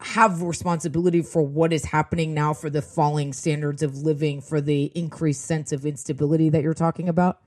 have 0.00 0.42
responsibility 0.42 1.22
for 1.22 1.42
what 1.42 1.72
is 1.72 1.86
happening 1.86 2.32
now, 2.32 2.54
for 2.54 2.70
the 2.70 2.82
falling 2.82 3.32
standards 3.32 3.82
of 3.82 3.96
living, 3.96 4.40
for 4.40 4.60
the 4.60 4.92
increased 4.94 5.44
sense 5.44 5.72
of 5.72 5.84
instability 5.84 6.48
that 6.48 6.62
you're 6.62 6.74
talking 6.74 7.08
about? 7.08 7.40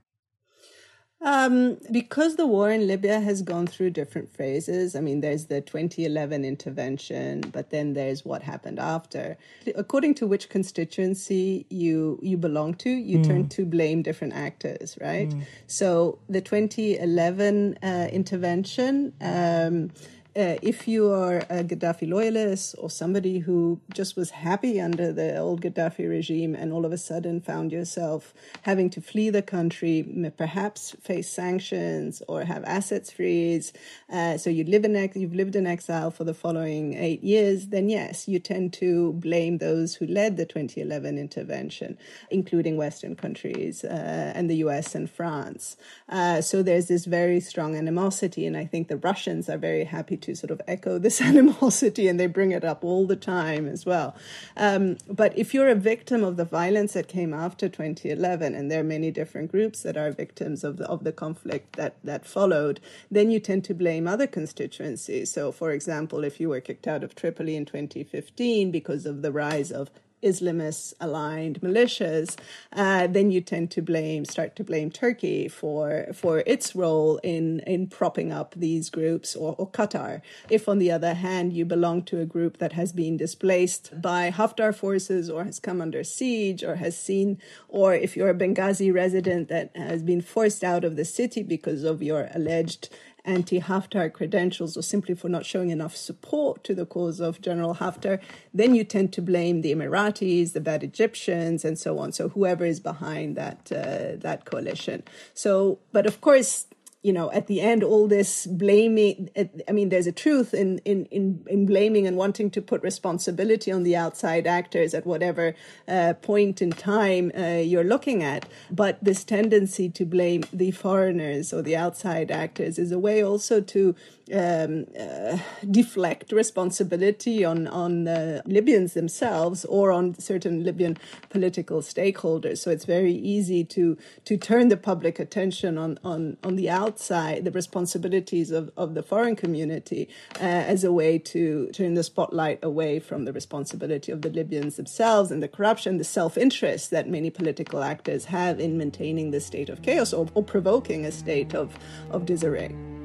Um, 1.21 1.77
because 1.91 2.38
the 2.38 2.47
war 2.47 2.71
in 2.71 2.88
Libya 2.88 3.19
has 3.19 3.41
gone 3.41 3.67
through 3.67 3.89
different 3.89 4.34
phases. 4.34 4.95
I 4.95 5.01
mean, 5.01 5.19
there's 5.19 5.47
the 5.47 5.60
2011 5.60 6.45
intervention, 6.45 7.41
but 7.41 7.71
then 7.71 7.93
there's 7.93 8.23
what 8.23 8.41
happened 8.41 8.79
after. 8.79 9.38
According 9.75 10.15
to 10.15 10.27
which 10.27 10.47
constituency 10.47 11.65
you 11.69 12.19
you 12.21 12.38
belong 12.38 12.75
to, 12.75 12.89
you 12.89 13.19
mm. 13.19 13.27
turn 13.27 13.49
to 13.49 13.65
blame 13.65 14.01
different 14.01 14.34
actors, 14.34 14.97
right? 15.01 15.29
Mm. 15.29 15.43
So 15.67 16.19
the 16.29 16.41
2011 16.41 17.79
uh, 17.84 18.08
intervention. 18.12 19.13
Um, 19.19 19.91
uh, 20.35 20.55
if 20.61 20.87
you 20.87 21.11
are 21.11 21.39
a 21.49 21.63
Gaddafi 21.63 22.07
loyalist 22.07 22.75
or 22.77 22.89
somebody 22.89 23.39
who 23.39 23.81
just 23.93 24.15
was 24.15 24.29
happy 24.29 24.79
under 24.79 25.11
the 25.11 25.37
old 25.37 25.61
Gaddafi 25.61 26.07
regime 26.07 26.53
and 26.53 26.71
all 26.71 26.85
of 26.85 26.91
a 26.91 26.97
sudden 26.97 27.41
found 27.41 27.71
yourself 27.71 28.33
having 28.61 28.89
to 28.91 29.01
flee 29.01 29.31
the 29.31 29.41
country, 29.41 30.31
perhaps 30.37 30.95
face 31.01 31.29
sanctions 31.29 32.21
or 32.27 32.43
have 32.43 32.63
assets 32.65 33.11
freeze, 33.11 33.73
uh, 34.11 34.37
so 34.37 34.49
you 34.51 34.63
live 34.63 34.85
in 34.85 34.95
ex- 34.95 35.15
you've 35.15 35.33
lived 35.33 35.55
in 35.55 35.65
exile 35.65 36.11
for 36.11 36.23
the 36.23 36.33
following 36.33 36.93
eight 36.93 37.23
years, 37.23 37.67
then 37.67 37.89
yes, 37.89 38.27
you 38.27 38.37
tend 38.37 38.71
to 38.73 39.13
blame 39.13 39.57
those 39.57 39.95
who 39.95 40.05
led 40.05 40.37
the 40.37 40.45
2011 40.45 41.17
intervention, 41.17 41.97
including 42.29 42.77
Western 42.77 43.15
countries 43.15 43.83
uh, 43.83 44.31
and 44.35 44.49
the 44.49 44.57
U.S. 44.57 44.93
and 44.93 45.09
France. 45.09 45.75
Uh, 46.07 46.41
so 46.41 46.61
there's 46.61 46.87
this 46.87 47.05
very 47.05 47.39
strong 47.39 47.75
animosity, 47.75 48.45
and 48.45 48.55
I 48.55 48.65
think 48.65 48.89
the 48.89 48.97
Russians 48.97 49.49
are 49.49 49.57
very 49.57 49.85
happy 49.85 50.17
to 50.19 50.36
sort 50.36 50.51
of 50.51 50.62
echo 50.67 50.97
this 50.97 51.21
animosity 51.29 52.08
and 52.08 52.19
they 52.19 52.27
bring 52.27 52.51
it 52.51 52.63
up 52.63 52.84
all 52.84 53.08
the 53.08 53.15
time 53.15 53.67
as 53.67 53.86
well. 53.86 54.15
Um, 54.55 54.97
but 55.08 55.38
if 55.38 55.53
you're 55.53 55.69
a 55.69 55.75
victim 55.75 56.23
of 56.23 56.38
the 56.38 56.45
violence 56.45 56.93
that 56.93 57.08
came 57.08 57.34
after 57.34 57.69
2011, 57.69 58.55
and 58.55 58.71
there 58.71 58.82
are 58.82 58.84
many 58.84 59.12
different 59.12 59.51
groups 59.51 59.84
that 59.84 59.97
are 59.97 60.12
victims 60.12 60.63
of 60.63 60.77
the, 60.77 60.88
of 60.88 61.03
the 61.03 61.12
conflict 61.12 61.75
that, 61.75 61.95
that 62.03 62.25
followed, 62.25 62.79
then 63.10 63.32
you 63.32 63.39
tend 63.39 63.63
to 63.65 63.73
blame 63.73 64.08
other 64.08 64.27
constituencies. 64.27 65.32
So, 65.32 65.51
for 65.51 65.71
example, 65.71 66.23
if 66.23 66.39
you 66.39 66.49
were 66.49 66.62
kicked 66.62 66.88
out 66.88 67.03
of 67.03 67.15
Tripoli 67.15 67.55
in 67.55 67.65
2015 67.65 68.71
because 68.71 69.05
of 69.05 69.21
the 69.21 69.32
rise 69.32 69.71
of 69.71 69.89
Islamist 70.23 70.93
aligned 70.99 71.62
militias, 71.62 72.38
uh, 72.73 73.08
then 73.08 73.32
you 73.32 73.41
tend 73.41 73.71
to 73.71 73.82
blame, 73.82 74.25
start 74.25 74.55
to 74.55 74.63
blame 74.63 74.91
Turkey 74.91 75.47
for 75.47 76.08
for 76.13 76.43
its 76.45 76.75
role 76.75 77.17
in 77.23 77.60
in 77.62 77.88
propping 77.88 78.32
up 78.32 78.53
these 78.55 78.89
groups, 78.89 79.36
or, 79.36 79.55
or 79.58 79.69
Qatar. 79.69 80.21
If, 80.49 80.67
on 80.67 80.79
the 80.79 80.91
other 80.91 81.13
hand, 81.13 81.53
you 81.53 81.65
belong 81.65 82.03
to 82.03 82.19
a 82.19 82.25
group 82.25 82.58
that 82.58 82.73
has 82.73 82.91
been 82.91 83.17
displaced 83.17 84.01
by 84.01 84.32
Haftar 84.32 84.73
forces, 84.73 85.29
or 85.29 85.43
has 85.43 85.60
come 85.60 85.82
under 85.82 86.03
siege, 86.03 86.63
or 86.63 86.75
has 86.75 86.97
seen, 86.97 87.39
or 87.67 87.93
if 87.93 88.15
you're 88.15 88.29
a 88.29 88.36
Benghazi 88.36 88.93
resident 88.93 89.49
that 89.49 89.75
has 89.75 90.03
been 90.03 90.21
forced 90.21 90.63
out 90.63 90.84
of 90.84 90.95
the 90.95 91.05
city 91.05 91.43
because 91.43 91.84
of 91.84 92.03
your 92.03 92.29
alleged 92.34 92.89
anti 93.25 93.60
Haftar 93.60 94.12
credentials 94.12 94.77
or 94.77 94.82
simply 94.82 95.15
for 95.15 95.29
not 95.29 95.45
showing 95.45 95.69
enough 95.69 95.95
support 95.95 96.63
to 96.63 96.73
the 96.73 96.86
cause 96.86 97.19
of 97.19 97.41
General 97.41 97.75
Haftar, 97.75 98.19
then 98.53 98.75
you 98.75 98.84
tend 98.84 99.13
to 99.13 99.21
blame 99.21 99.62
the 99.62 99.73
Emiratis, 99.73 100.53
the 100.53 100.62
bad 100.62 100.84
Egyptians, 100.84 101.65
and 101.65 101.77
so 101.77 101.99
on. 101.99 102.12
So 102.12 102.29
whoever 102.29 102.65
is 102.65 102.79
behind 102.79 103.36
that 103.36 103.71
uh, 103.71 104.17
that 104.19 104.45
coalition. 104.45 105.03
So, 105.34 105.79
but 105.91 106.05
of 106.05 106.21
course, 106.21 106.67
you 107.01 107.13
know, 107.13 107.31
at 107.31 107.47
the 107.47 107.62
end, 107.62 107.81
all 107.81 108.09
this 108.09 108.45
blaming, 108.45 109.29
I 109.67 109.71
mean, 109.71 109.88
there's 109.88 110.07
a 110.07 110.12
truth 110.12 110.53
in, 110.53 110.79
in, 110.79 111.05
in, 111.05 111.45
in 111.47 111.65
blaming 111.65 112.05
and 112.05 112.17
wanting 112.17 112.51
to 112.51 112.62
put 112.62 112.83
responsibility 112.83 113.71
on 113.71 113.83
the 113.83 113.95
outside 113.95 114.45
actors 114.45 114.93
at 114.93 115.05
whatever 115.05 115.55
uh, 115.88 116.13
point 116.21 116.62
in 116.62 116.71
time 116.71 117.31
uh, 117.38 117.62
you're 117.63 117.85
looking 117.85 118.21
at. 118.21 118.49
But 118.69 119.01
this 119.01 119.23
tendency 119.23 119.89
to 119.89 120.05
blame 120.05 120.43
the 120.51 120.71
foreigners 120.71 121.53
or 121.53 121.62
the 121.62 121.77
outside 121.77 122.31
actors 122.31 122.77
is 122.77 122.91
a 122.91 122.99
way 122.99 123.23
also 123.23 123.62
to 123.62 123.95
um, 124.33 124.85
uh, 124.99 125.37
deflect 125.69 126.31
responsibility 126.31 127.43
on 127.45 127.67
on 127.67 128.05
Libyans 128.45 128.93
themselves 128.93 129.65
or 129.65 129.91
on 129.91 130.17
certain 130.19 130.63
Libyan 130.63 130.97
political 131.29 131.81
stakeholders. 131.81 132.59
So 132.59 132.71
it's 132.71 132.85
very 132.85 133.13
easy 133.13 133.63
to 133.65 133.97
to 134.25 134.37
turn 134.37 134.69
the 134.69 134.77
public 134.77 135.19
attention 135.19 135.77
on 135.77 135.99
on 136.03 136.37
on 136.43 136.55
the 136.55 136.69
outside, 136.69 137.45
the 137.45 137.51
responsibilities 137.51 138.51
of 138.51 138.71
of 138.77 138.93
the 138.93 139.03
foreign 139.03 139.35
community, 139.35 140.09
uh, 140.35 140.43
as 140.43 140.83
a 140.83 140.91
way 140.91 141.17
to 141.19 141.69
turn 141.73 141.93
the 141.93 142.03
spotlight 142.03 142.59
away 142.63 142.99
from 142.99 143.25
the 143.25 143.33
responsibility 143.33 144.11
of 144.11 144.21
the 144.21 144.29
Libyans 144.29 144.75
themselves 144.75 145.31
and 145.31 145.41
the 145.41 145.47
corruption, 145.47 145.97
the 145.97 146.03
self 146.03 146.37
interest 146.37 146.91
that 146.91 147.07
many 147.07 147.29
political 147.29 147.83
actors 147.83 148.25
have 148.25 148.59
in 148.59 148.77
maintaining 148.77 149.31
the 149.31 149.39
state 149.39 149.69
of 149.69 149.81
chaos 149.81 150.13
or, 150.13 150.27
or 150.33 150.43
provoking 150.43 151.05
a 151.05 151.11
state 151.11 151.53
of 151.55 151.77
of 152.11 152.25
disarray. 152.25 152.98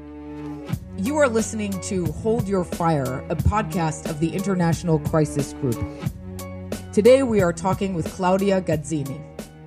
You 0.96 1.16
are 1.18 1.28
listening 1.28 1.72
to 1.82 2.06
Hold 2.06 2.48
Your 2.48 2.64
Fire, 2.64 3.24
a 3.28 3.36
podcast 3.36 4.08
of 4.08 4.20
the 4.20 4.34
International 4.34 4.98
Crisis 4.98 5.52
Group. 5.54 5.84
Today 6.92 7.22
we 7.22 7.42
are 7.42 7.52
talking 7.52 7.94
with 7.94 8.10
Claudia 8.12 8.62
Gazzini. 8.62 9.20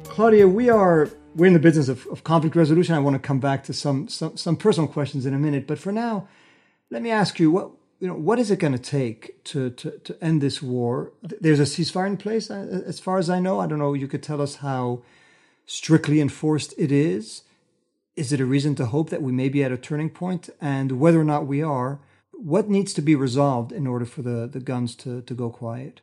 Claudia, 0.05 0.47
we 0.47 0.69
are 0.69 1.09
we're 1.35 1.45
in 1.45 1.53
the 1.53 1.59
business 1.59 1.89
of, 1.89 2.07
of 2.07 2.23
conflict 2.23 2.55
resolution. 2.55 2.95
I 2.95 2.99
want 2.99 3.13
to 3.15 3.19
come 3.19 3.39
back 3.39 3.63
to 3.65 3.73
some, 3.73 4.07
some 4.07 4.35
some 4.35 4.55
personal 4.55 4.87
questions 4.87 5.25
in 5.25 5.33
a 5.33 5.37
minute, 5.37 5.67
but 5.67 5.77
for 5.77 5.91
now, 5.91 6.27
let 6.89 7.01
me 7.01 7.11
ask 7.11 7.39
you 7.39 7.51
what 7.51 7.71
you 7.99 8.07
know 8.07 8.15
what 8.15 8.39
is 8.39 8.49
it 8.49 8.59
going 8.59 8.73
to 8.73 8.79
take 8.79 9.43
to, 9.45 9.69
to 9.69 9.91
to 9.91 10.23
end 10.23 10.41
this 10.41 10.61
war? 10.61 11.11
There's 11.21 11.59
a 11.59 11.63
ceasefire 11.63 12.07
in 12.07 12.17
place, 12.17 12.49
uh, 12.49 12.83
as 12.85 12.99
far 12.99 13.19
as 13.19 13.29
I 13.29 13.39
know. 13.39 13.59
I 13.59 13.67
don't 13.67 13.79
know. 13.79 13.93
You 13.93 14.07
could 14.07 14.23
tell 14.23 14.41
us 14.41 14.55
how 14.55 15.03
strictly 15.65 16.19
enforced 16.19 16.73
it 16.77 16.91
is 16.91 17.43
is 18.17 18.33
it 18.33 18.41
a 18.41 18.45
reason 18.45 18.73
to 18.75 18.87
hope 18.87 19.11
that 19.11 19.21
we 19.21 19.31
may 19.31 19.47
be 19.47 19.63
at 19.63 19.71
a 19.71 19.77
turning 19.77 20.09
point? 20.09 20.49
And 20.59 20.99
whether 20.99 21.21
or 21.21 21.23
not 21.23 21.45
we 21.45 21.61
are, 21.61 21.99
what 22.33 22.67
needs 22.67 22.93
to 22.95 23.01
be 23.01 23.15
resolved 23.15 23.71
in 23.71 23.85
order 23.85 24.05
for 24.05 24.23
the, 24.23 24.47
the 24.47 24.59
guns 24.59 24.95
to, 24.95 25.21
to 25.21 25.33
go 25.33 25.49
quiet? 25.51 26.01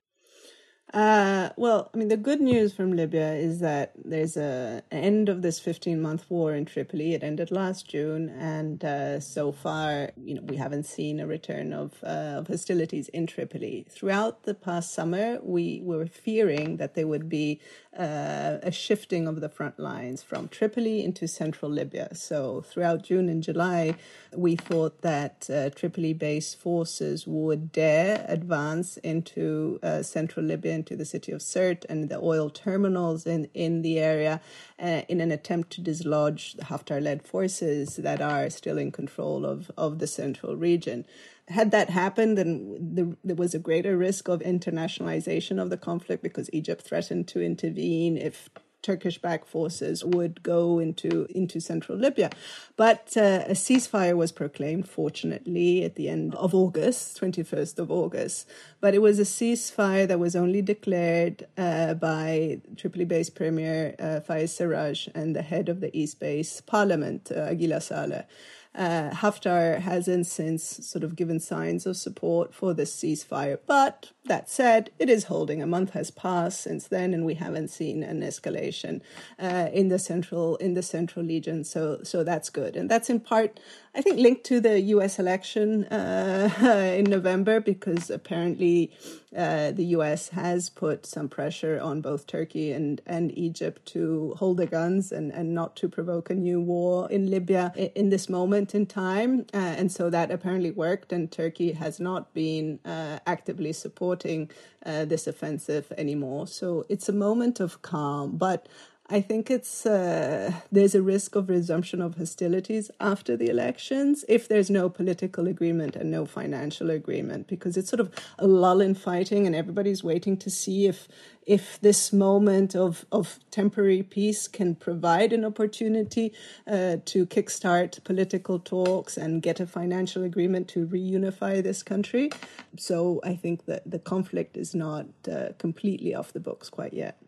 Uh, 0.94 1.48
well, 1.56 1.90
I 1.92 1.96
mean, 1.96 2.06
the 2.06 2.16
good 2.16 2.40
news 2.40 2.72
from 2.72 2.92
Libya 2.94 3.32
is 3.32 3.58
that 3.58 3.94
there's 4.04 4.36
a 4.36 4.80
end 4.92 5.28
of 5.28 5.42
this 5.42 5.58
15 5.58 6.00
month 6.00 6.24
war 6.30 6.54
in 6.54 6.66
Tripoli. 6.66 7.14
It 7.14 7.24
ended 7.24 7.50
last 7.50 7.88
June, 7.88 8.28
and 8.28 8.84
uh, 8.84 9.18
so 9.18 9.50
far, 9.50 10.12
you 10.16 10.36
know, 10.36 10.42
we 10.42 10.54
haven't 10.54 10.84
seen 10.84 11.18
a 11.18 11.26
return 11.26 11.72
of, 11.72 11.94
uh, 12.04 12.38
of 12.38 12.46
hostilities 12.46 13.08
in 13.08 13.26
Tripoli. 13.26 13.86
Throughout 13.90 14.44
the 14.44 14.54
past 14.54 14.94
summer, 14.94 15.40
we 15.42 15.80
were 15.82 16.06
fearing 16.06 16.76
that 16.76 16.94
there 16.94 17.08
would 17.08 17.28
be 17.28 17.60
uh, 17.98 18.58
a 18.62 18.70
shifting 18.70 19.26
of 19.26 19.40
the 19.40 19.48
front 19.48 19.80
lines 19.80 20.22
from 20.22 20.46
Tripoli 20.46 21.04
into 21.04 21.26
central 21.26 21.72
Libya. 21.72 22.14
So 22.14 22.60
throughout 22.60 23.02
June 23.02 23.28
and 23.28 23.42
July, 23.42 23.96
we 24.32 24.54
thought 24.54 25.02
that 25.02 25.50
uh, 25.50 25.70
Tripoli-based 25.70 26.56
forces 26.56 27.26
would 27.26 27.72
dare 27.72 28.24
advance 28.28 28.96
into 28.98 29.80
central 30.02 30.46
Libya, 30.46 30.83
into 30.84 30.96
the 30.96 31.04
city 31.06 31.32
of 31.32 31.40
Sirte 31.40 31.86
and 31.88 32.10
the 32.10 32.18
oil 32.18 32.50
terminals 32.50 33.26
in, 33.26 33.48
in 33.54 33.80
the 33.80 33.98
area 33.98 34.40
uh, 34.78 35.02
in 35.08 35.20
an 35.22 35.30
attempt 35.30 35.70
to 35.70 35.80
dislodge 35.80 36.54
the 36.54 36.64
Haftar-led 36.64 37.26
forces 37.26 37.96
that 37.96 38.20
are 38.20 38.50
still 38.50 38.76
in 38.76 38.92
control 38.92 39.46
of, 39.46 39.70
of 39.78 39.98
the 39.98 40.06
central 40.06 40.56
region. 40.56 41.06
Had 41.48 41.70
that 41.70 41.90
happened, 41.90 42.36
then 42.36 42.94
the, 42.94 43.16
there 43.24 43.36
was 43.36 43.54
a 43.54 43.58
greater 43.58 43.96
risk 43.96 44.28
of 44.28 44.40
internationalization 44.40 45.60
of 45.60 45.70
the 45.70 45.78
conflict 45.78 46.22
because 46.22 46.50
Egypt 46.52 46.82
threatened 46.82 47.28
to 47.28 47.42
intervene 47.42 48.16
if 48.16 48.50
Turkish 48.84 49.18
backed 49.18 49.48
forces 49.48 50.04
would 50.04 50.42
go 50.42 50.78
into 50.78 51.26
into 51.30 51.58
central 51.58 51.96
Libya. 51.96 52.30
But 52.76 53.16
uh, 53.16 53.44
a 53.48 53.54
ceasefire 53.54 54.14
was 54.14 54.30
proclaimed, 54.30 54.88
fortunately, 54.88 55.84
at 55.84 55.94
the 55.94 56.08
end 56.08 56.34
of 56.34 56.54
August, 56.54 57.18
21st 57.20 57.78
of 57.78 57.90
August. 57.90 58.48
But 58.80 58.94
it 58.94 59.00
was 59.00 59.18
a 59.18 59.22
ceasefire 59.22 60.06
that 60.06 60.18
was 60.18 60.36
only 60.36 60.60
declared 60.60 61.46
uh, 61.56 61.94
by 61.94 62.60
Tripoli 62.76 63.06
based 63.06 63.34
Premier 63.34 63.94
uh, 63.98 64.20
Fayez 64.26 64.52
Sarraj 64.56 65.08
and 65.14 65.34
the 65.34 65.42
head 65.42 65.68
of 65.68 65.80
the 65.80 65.96
East 65.96 66.20
Base 66.20 66.60
Parliament, 66.60 67.32
uh, 67.34 67.52
Aguila 67.52 67.80
Saleh. 67.80 68.26
Uh, 68.74 69.10
Haftar 69.10 69.78
hasn't 69.80 70.26
since 70.26 70.62
sort 70.84 71.04
of 71.04 71.14
given 71.14 71.38
signs 71.38 71.86
of 71.86 71.96
support 71.96 72.52
for 72.52 72.74
this 72.74 72.94
ceasefire. 72.94 73.58
But 73.66 74.10
that 74.24 74.50
said, 74.50 74.90
it 74.98 75.08
is 75.08 75.24
holding. 75.24 75.62
A 75.62 75.66
month 75.66 75.90
has 75.90 76.10
passed 76.10 76.60
since 76.62 76.88
then, 76.88 77.14
and 77.14 77.24
we 77.24 77.34
haven't 77.34 77.68
seen 77.68 78.02
an 78.02 78.20
escalation 78.22 79.00
uh, 79.38 79.68
in 79.72 79.88
the 79.88 79.98
central 79.98 80.56
in 80.56 80.74
the 80.74 80.82
central 80.82 81.24
region. 81.24 81.62
So 81.62 82.00
so 82.02 82.24
that's 82.24 82.50
good, 82.50 82.74
and 82.74 82.90
that's 82.90 83.10
in 83.10 83.20
part 83.20 83.60
I 83.96 84.02
think 84.02 84.18
linked 84.18 84.42
to 84.44 84.60
the 84.60 84.80
U.S. 84.80 85.20
election 85.20 85.84
uh, 85.84 86.50
in 86.98 87.04
November, 87.04 87.60
because 87.60 88.10
apparently 88.10 88.90
uh, 89.36 89.70
the 89.70 89.84
U.S. 89.96 90.30
has 90.30 90.68
put 90.68 91.06
some 91.06 91.28
pressure 91.28 91.78
on 91.80 92.00
both 92.00 92.26
Turkey 92.26 92.72
and, 92.72 93.00
and 93.06 93.36
Egypt 93.38 93.86
to 93.86 94.34
hold 94.36 94.56
their 94.56 94.66
guns 94.66 95.12
and, 95.12 95.32
and 95.32 95.54
not 95.54 95.76
to 95.76 95.88
provoke 95.88 96.28
a 96.28 96.34
new 96.34 96.60
war 96.60 97.08
in 97.08 97.30
Libya 97.30 97.72
in 97.94 98.08
this 98.08 98.28
moment 98.28 98.74
in 98.74 98.86
time. 98.86 99.46
Uh, 99.54 99.58
and 99.58 99.92
so 99.92 100.10
that 100.10 100.32
apparently 100.32 100.72
worked, 100.72 101.12
and 101.12 101.30
Turkey 101.30 101.70
has 101.72 102.00
not 102.00 102.34
been 102.34 102.80
uh, 102.84 103.20
actively 103.28 103.72
supporting 103.72 104.50
uh, 104.84 105.04
this 105.04 105.28
offensive 105.28 105.92
anymore. 105.96 106.48
So 106.48 106.84
it's 106.88 107.08
a 107.08 107.12
moment 107.12 107.60
of 107.60 107.80
calm, 107.82 108.36
but 108.36 108.68
I 109.10 109.20
think 109.20 109.50
it's 109.50 109.84
uh, 109.84 110.50
there's 110.72 110.94
a 110.94 111.02
risk 111.02 111.36
of 111.36 111.50
resumption 111.50 112.00
of 112.00 112.16
hostilities 112.16 112.90
after 112.98 113.36
the 113.36 113.50
elections 113.50 114.24
if 114.28 114.48
there's 114.48 114.70
no 114.70 114.88
political 114.88 115.46
agreement 115.46 115.94
and 115.94 116.10
no 116.10 116.24
financial 116.24 116.88
agreement, 116.88 117.46
because 117.46 117.76
it's 117.76 117.90
sort 117.90 118.00
of 118.00 118.10
a 118.38 118.46
lull 118.46 118.80
in 118.80 118.94
fighting, 118.94 119.46
and 119.46 119.54
everybody's 119.54 120.02
waiting 120.02 120.38
to 120.38 120.48
see 120.48 120.86
if 120.86 121.06
if 121.46 121.78
this 121.82 122.14
moment 122.14 122.74
of 122.74 123.04
of 123.12 123.38
temporary 123.50 124.02
peace 124.02 124.48
can 124.48 124.74
provide 124.74 125.34
an 125.34 125.44
opportunity 125.44 126.32
uh, 126.66 126.96
to 127.04 127.26
kickstart 127.26 128.02
political 128.04 128.58
talks 128.58 129.18
and 129.18 129.42
get 129.42 129.60
a 129.60 129.66
financial 129.66 130.22
agreement 130.22 130.66
to 130.68 130.86
reunify 130.86 131.62
this 131.62 131.82
country. 131.82 132.30
So 132.78 133.20
I 133.22 133.36
think 133.36 133.66
that 133.66 133.82
the 133.84 133.98
conflict 133.98 134.56
is 134.56 134.74
not 134.74 135.06
uh, 135.30 135.48
completely 135.58 136.14
off 136.14 136.32
the 136.32 136.40
books 136.40 136.70
quite 136.70 136.94
yet. 136.94 137.20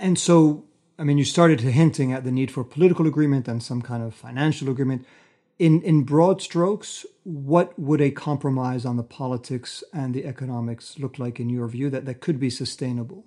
And 0.00 0.18
so 0.18 0.64
I 0.98 1.04
mean, 1.04 1.16
you 1.16 1.24
started 1.24 1.60
hinting 1.60 2.12
at 2.12 2.24
the 2.24 2.32
need 2.32 2.50
for 2.50 2.64
political 2.64 3.06
agreement 3.06 3.46
and 3.46 3.62
some 3.62 3.82
kind 3.82 4.02
of 4.02 4.14
financial 4.14 4.68
agreement. 4.68 5.06
In 5.58 5.80
in 5.82 6.02
broad 6.02 6.42
strokes, 6.42 7.06
what 7.24 7.78
would 7.78 8.00
a 8.00 8.10
compromise 8.10 8.84
on 8.84 8.96
the 8.96 9.02
politics 9.02 9.84
and 9.92 10.14
the 10.14 10.24
economics 10.24 10.98
look 10.98 11.18
like 11.18 11.40
in 11.40 11.50
your 11.50 11.68
view 11.68 11.90
that, 11.90 12.04
that 12.06 12.20
could 12.20 12.40
be 12.40 12.50
sustainable? 12.50 13.24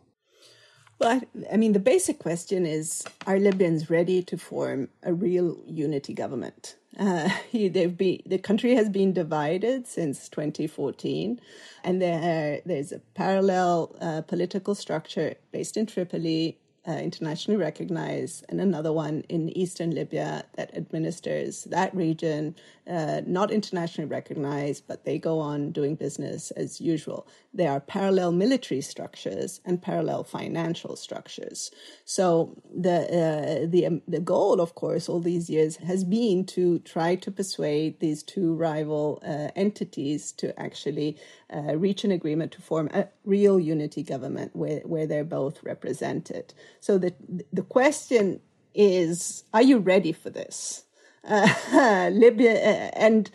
Well, 0.99 1.19
I, 1.19 1.53
I 1.53 1.57
mean, 1.57 1.73
the 1.73 1.79
basic 1.79 2.19
question 2.19 2.65
is: 2.65 3.03
Are 3.25 3.39
Libyans 3.39 3.89
ready 3.89 4.21
to 4.23 4.38
form 4.38 4.89
a 5.03 5.13
real 5.13 5.57
unity 5.65 6.13
government? 6.13 6.75
Uh, 6.99 7.29
they've 7.53 7.97
been, 7.97 8.21
the 8.25 8.38
country 8.38 8.75
has 8.75 8.89
been 8.89 9.13
divided 9.13 9.88
since 9.88 10.29
2014, 10.29 11.39
and 11.84 12.01
there, 12.01 12.62
there's 12.65 12.91
a 12.91 12.99
parallel 13.13 13.95
uh, 14.01 14.21
political 14.21 14.75
structure 14.75 15.36
based 15.51 15.75
in 15.75 15.86
Tripoli 15.86 16.61
uh, 16.87 16.93
internationally 16.93 17.59
recognized, 17.59 18.43
and 18.49 18.59
another 18.59 18.91
one 18.91 19.23
in 19.29 19.55
eastern 19.55 19.91
Libya 19.91 20.45
that 20.55 20.75
administers 20.75 21.65
that 21.65 21.93
region, 21.95 22.55
uh, 22.89 23.21
not 23.27 23.51
internationally 23.51 24.09
recognized, 24.09 24.87
but 24.87 25.05
they 25.05 25.19
go 25.19 25.37
on 25.39 25.71
doing 25.71 25.95
business 25.95 26.49
as 26.51 26.81
usual. 26.81 27.27
There 27.53 27.71
are 27.71 27.79
parallel 27.79 28.31
military 28.31 28.81
structures 28.81 29.61
and 29.63 29.81
parallel 29.81 30.23
financial 30.23 30.95
structures. 30.95 31.69
So 32.03 32.57
the 32.75 33.01
uh, 33.03 33.67
the 33.69 33.85
um, 33.85 34.01
the 34.07 34.19
goal, 34.19 34.59
of 34.59 34.73
course, 34.73 35.07
all 35.07 35.19
these 35.19 35.51
years 35.51 35.75
has 35.77 36.03
been 36.03 36.45
to 36.47 36.79
try 36.79 37.15
to 37.15 37.31
persuade 37.31 37.99
these 37.99 38.23
two 38.23 38.55
rival 38.55 39.21
uh, 39.23 39.49
entities 39.55 40.31
to 40.33 40.59
actually 40.59 41.17
uh, 41.53 41.75
reach 41.75 42.03
an 42.03 42.11
agreement 42.11 42.51
to 42.53 42.61
form 42.61 42.89
a 42.93 43.07
real 43.23 43.59
unity 43.59 44.01
government 44.01 44.55
where 44.55 44.79
where 44.79 45.05
they're 45.05 45.23
both 45.23 45.61
represented. 45.61 46.53
So 46.79 46.97
the 46.97 47.13
the 47.51 47.63
question 47.63 48.41
is, 48.73 49.43
are 49.53 49.62
you 49.62 49.79
ready 49.79 50.12
for 50.12 50.29
this? 50.29 50.86
Uh, 51.27 52.10
Libya 52.12 52.53
uh, 52.53 52.91
and 52.95 53.29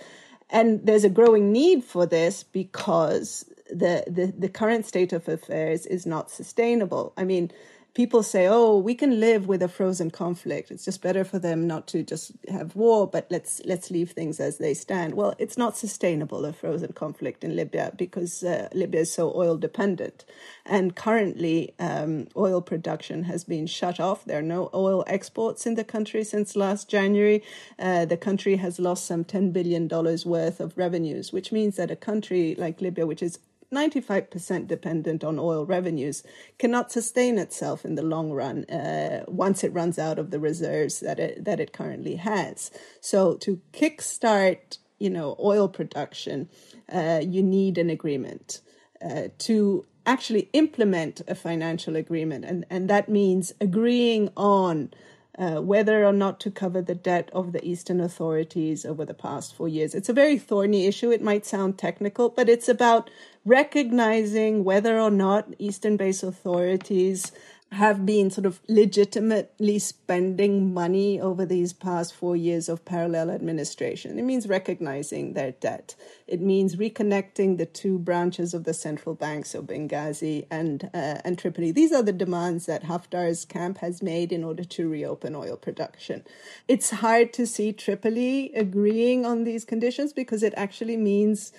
and 0.51 0.87
there's 0.87 1.05
a 1.05 1.11
growing 1.11 1.53
need 1.53 1.85
for 1.85 2.07
this 2.07 2.43
because 2.43 3.45
the, 3.71 4.05
the 4.07 4.33
the 4.37 4.49
current 4.49 4.87
state 4.87 5.13
of 5.13 5.29
affairs 5.29 5.87
is 5.87 6.07
not 6.07 6.31
sustainable. 6.31 7.13
I 7.17 7.25
mean, 7.25 7.51
people 7.97 8.23
say, 8.23 8.47
"Oh, 8.47 8.77
we 8.77 8.95
can 8.95 9.21
live 9.21 9.49
with 9.49 9.63
a 9.63 9.69
frozen 9.69 10.11
conflict. 10.11 10.71
It's 10.71 10.85
just 10.85 11.01
better 11.01 11.25
for 11.25 11.39
them 11.39 11.67
not 11.67 11.87
to 11.93 12.03
just 12.03 12.33
have 12.47 12.77
war, 12.77 13.07
but 13.07 13.27
let's 13.31 13.63
let's 13.65 13.91
leave 13.91 14.11
things 14.11 14.39
as 14.39 14.59
they 14.59 14.75
stand." 14.75 15.15
Well, 15.15 15.33
it's 15.39 15.57
not 15.57 15.79
sustainable 15.79 16.45
a 16.45 16.53
frozen 16.53 16.93
conflict 16.93 17.43
in 17.43 17.57
Libya 17.57 17.93
because 17.97 18.45
uh, 18.45 18.69
Libya 18.75 19.01
is 19.01 19.13
so 19.13 19.33
oil 19.35 19.57
dependent, 19.57 20.27
and 20.67 20.95
currently 20.95 21.75
um, 21.79 22.29
oil 22.37 22.61
production 22.61 23.25
has 23.25 23.45
been 23.45 23.67
shut 23.67 23.99
off. 23.99 24.27
There 24.27 24.41
are 24.41 24.53
no 24.57 24.69
oil 24.75 25.03
exports 25.07 25.67
in 25.67 25.75
the 25.75 25.85
country 25.95 26.23
since 26.23 26.55
last 26.55 26.91
January. 26.91 27.43
Uh, 27.79 28.05
the 28.05 28.19
country 28.19 28.57
has 28.57 28.79
lost 28.79 29.07
some 29.07 29.25
ten 29.25 29.53
billion 29.53 29.89
dollars 29.89 30.27
worth 30.27 30.61
of 30.61 30.77
revenues, 30.77 31.33
which 31.33 31.51
means 31.51 31.77
that 31.77 31.91
a 31.91 31.97
country 31.97 32.55
like 32.59 32.83
Libya, 32.83 33.07
which 33.07 33.23
is 33.23 33.39
95% 33.73 34.67
dependent 34.67 35.25
on 35.25 35.39
oil 35.39 35.67
revenues, 35.67 36.23
cannot 36.59 36.93
sustain 36.93 37.39
itself 37.39 37.85
in 37.85 37.95
the 37.95 38.03
long 38.03 38.33
run 38.33 38.65
uh, 38.65 39.25
once 39.29 39.65
it 39.65 39.73
runs 39.73 39.99
out 39.99 40.19
of 40.19 40.31
the 40.31 40.41
reserves 40.41 41.01
that 41.01 41.19
it, 41.19 41.45
that 41.45 41.61
it 41.61 41.73
currently 41.73 42.17
has. 42.17 42.71
So 43.01 43.35
to 43.35 43.61
kickstart, 43.73 44.79
you 44.99 45.11
know, 45.11 45.37
oil 45.39 45.69
production, 45.69 46.49
uh, 46.93 47.21
you 47.23 47.43
need 47.43 47.79
an 47.79 47.91
agreement. 47.91 48.61
Uh, 49.05 49.29
to 49.37 49.85
actually 50.07 50.49
implement 50.55 51.21
a 51.29 51.35
financial 51.35 51.97
agreement, 51.97 52.45
and, 52.47 52.65
and 52.71 52.89
that 52.89 53.11
means 53.11 53.53
agreeing 53.61 54.31
on 54.37 54.91
uh, 55.39 55.61
whether 55.61 56.05
or 56.05 56.13
not 56.13 56.41
to 56.41 56.51
cover 56.51 56.81
the 56.81 56.95
debt 56.95 57.31
of 57.33 57.53
the 57.53 57.65
Eastern 57.65 58.01
authorities 58.01 58.87
over 58.87 59.05
the 59.05 59.15
past 59.15 59.55
four 59.55 59.69
years. 59.69 59.95
It's 59.95 60.09
a 60.09 60.15
very 60.15 60.39
thorny 60.39 60.87
issue. 60.87 61.11
It 61.11 61.23
might 61.23 61.45
sound 61.45 61.79
technical, 61.79 62.29
but 62.31 62.49
it's 62.49 62.69
about 62.69 63.11
recognizing 63.45 64.65
whether 64.65 64.99
or 64.99 65.11
not 65.11 65.55
Eastern 65.59 65.97
based 65.97 66.23
authorities 66.23 67.33
have 67.73 68.07
been 68.07 68.31
sort 68.31 68.47
of 68.47 68.61
legitimately 68.69 69.79
spending 69.79 70.73
money 70.73 71.21
over 71.21 71.45
these 71.45 71.73
past 71.73 72.15
four 72.15 72.37
years 72.37 72.69
of 72.69 72.85
parallel 72.85 73.29
administration. 73.29 74.19
It 74.19 74.23
means 74.23 74.49
recognizing 74.49 75.33
their 75.33 75.51
debt. 75.51 75.97
It 76.29 76.41
means 76.41 76.77
reconnecting 76.77 77.59
the 77.59 77.67
two 77.67 77.99
branches 77.99 78.55
of 78.55 78.65
the 78.65 78.73
central 78.73 79.17
banks 79.17 79.53
of 79.53 79.65
Benghazi 79.65 80.47
and 80.49 80.89
uh, 80.95 81.19
and 81.25 81.37
Tripoli. 81.37 81.73
These 81.73 81.93
are 81.93 82.05
the 82.05 82.13
demands 82.13 82.67
that 82.67 82.85
Haftar's 82.85 83.45
camp 83.45 83.79
has 83.79 84.01
made 84.01 84.33
in 84.33 84.45
order 84.45 84.65
to 84.65 84.89
reopen 84.89 85.35
oil 85.35 85.57
production. 85.57 86.25
It's 86.69 86.91
hard 86.91 87.33
to 87.33 87.47
see 87.47 87.73
Tripoli 87.73 88.53
agreeing 88.55 89.27
on 89.27 89.43
these 89.43 89.65
conditions 89.65 90.13
because 90.13 90.45
it 90.45 90.55
actually 90.57 90.97
means 90.97 91.53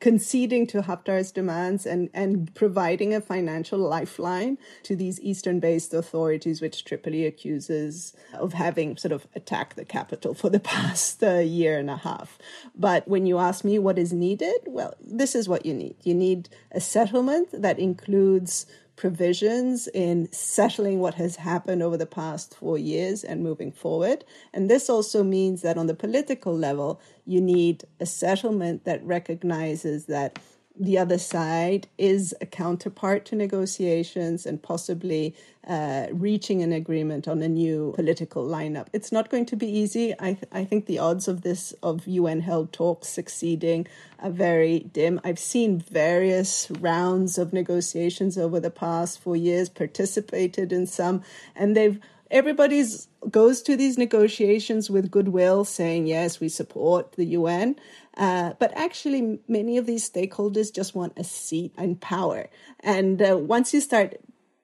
conceding 0.00 0.66
to 0.68 0.82
Haftar's 0.82 1.32
demands 1.32 1.86
and, 1.86 2.10
and 2.14 2.54
providing 2.54 3.14
a 3.14 3.20
financial 3.20 3.78
lifeline 3.78 4.58
to 4.84 4.96
these 4.96 5.20
Eastern 5.20 5.60
based 5.60 5.94
authorities, 5.94 6.60
which 6.60 6.84
Tripoli 6.84 7.26
accuses 7.26 8.14
of 8.34 8.52
having 8.52 8.96
sort 8.96 9.12
of 9.12 9.26
attacked 9.34 9.76
the 9.76 9.84
capital 9.84 10.34
for 10.34 10.50
the 10.50 10.60
past 10.74 11.22
uh, 11.22 11.38
year 11.38 11.78
and 11.78 11.90
a 11.90 11.96
half. 11.96 12.38
But 12.74 13.06
when 13.08 13.26
you 13.26 13.38
ask 13.38 13.64
me 13.64 13.78
what 13.78 13.98
is 13.98 14.12
needed, 14.12 14.58
well, 14.66 14.94
this 15.00 15.34
is 15.34 15.48
what 15.48 15.66
you 15.66 15.74
need. 15.74 15.96
You 16.02 16.14
need 16.14 16.48
a 16.72 16.80
settlement 16.80 17.48
that 17.52 17.78
includes 17.78 18.66
provisions 18.98 19.88
in 19.94 20.30
settling 20.32 20.98
what 20.98 21.14
has 21.14 21.36
happened 21.36 21.84
over 21.84 21.96
the 21.96 22.04
past 22.04 22.56
four 22.56 22.76
years 22.76 23.22
and 23.22 23.44
moving 23.44 23.70
forward. 23.70 24.24
And 24.52 24.68
this 24.68 24.90
also 24.90 25.22
means 25.22 25.62
that 25.62 25.78
on 25.78 25.86
the 25.86 25.94
political 25.94 26.52
level, 26.52 27.00
you 27.24 27.40
need 27.40 27.84
a 28.00 28.06
settlement 28.06 28.84
that 28.86 29.02
recognizes 29.04 30.06
that 30.06 30.40
the 30.78 30.98
other 30.98 31.18
side 31.18 31.88
is 31.98 32.34
a 32.40 32.46
counterpart 32.46 33.24
to 33.26 33.36
negotiations 33.36 34.46
and 34.46 34.62
possibly 34.62 35.34
uh, 35.66 36.06
reaching 36.12 36.62
an 36.62 36.72
agreement 36.72 37.26
on 37.26 37.42
a 37.42 37.48
new 37.48 37.92
political 37.94 38.46
lineup. 38.46 38.86
It's 38.92 39.12
not 39.12 39.28
going 39.28 39.46
to 39.46 39.56
be 39.56 39.66
easy. 39.66 40.14
I, 40.18 40.34
th- 40.34 40.48
I 40.52 40.64
think 40.64 40.86
the 40.86 40.98
odds 40.98 41.28
of 41.28 41.42
this, 41.42 41.72
of 41.82 42.06
UN 42.06 42.40
held 42.40 42.72
talks 42.72 43.08
succeeding, 43.08 43.86
are 44.20 44.30
very 44.30 44.80
dim. 44.80 45.20
I've 45.24 45.38
seen 45.38 45.80
various 45.80 46.70
rounds 46.80 47.38
of 47.38 47.52
negotiations 47.52 48.38
over 48.38 48.60
the 48.60 48.70
past 48.70 49.20
four 49.20 49.36
years, 49.36 49.68
participated 49.68 50.72
in 50.72 50.86
some, 50.86 51.22
and 51.54 51.76
they've 51.76 52.00
everybody's 52.30 53.08
goes 53.30 53.62
to 53.62 53.76
these 53.76 53.98
negotiations 53.98 54.90
with 54.90 55.10
goodwill 55.10 55.64
saying 55.64 56.06
yes 56.06 56.40
we 56.40 56.48
support 56.48 57.12
the 57.12 57.24
un 57.36 57.76
uh, 58.18 58.52
but 58.58 58.72
actually, 58.76 59.38
many 59.46 59.78
of 59.78 59.86
these 59.86 60.08
stakeholders 60.08 60.74
just 60.74 60.94
want 60.94 61.12
a 61.16 61.22
seat 61.22 61.72
and 61.78 62.00
power. 62.00 62.50
And 62.80 63.22
uh, 63.22 63.38
once 63.38 63.72
you 63.72 63.80
start 63.80 64.16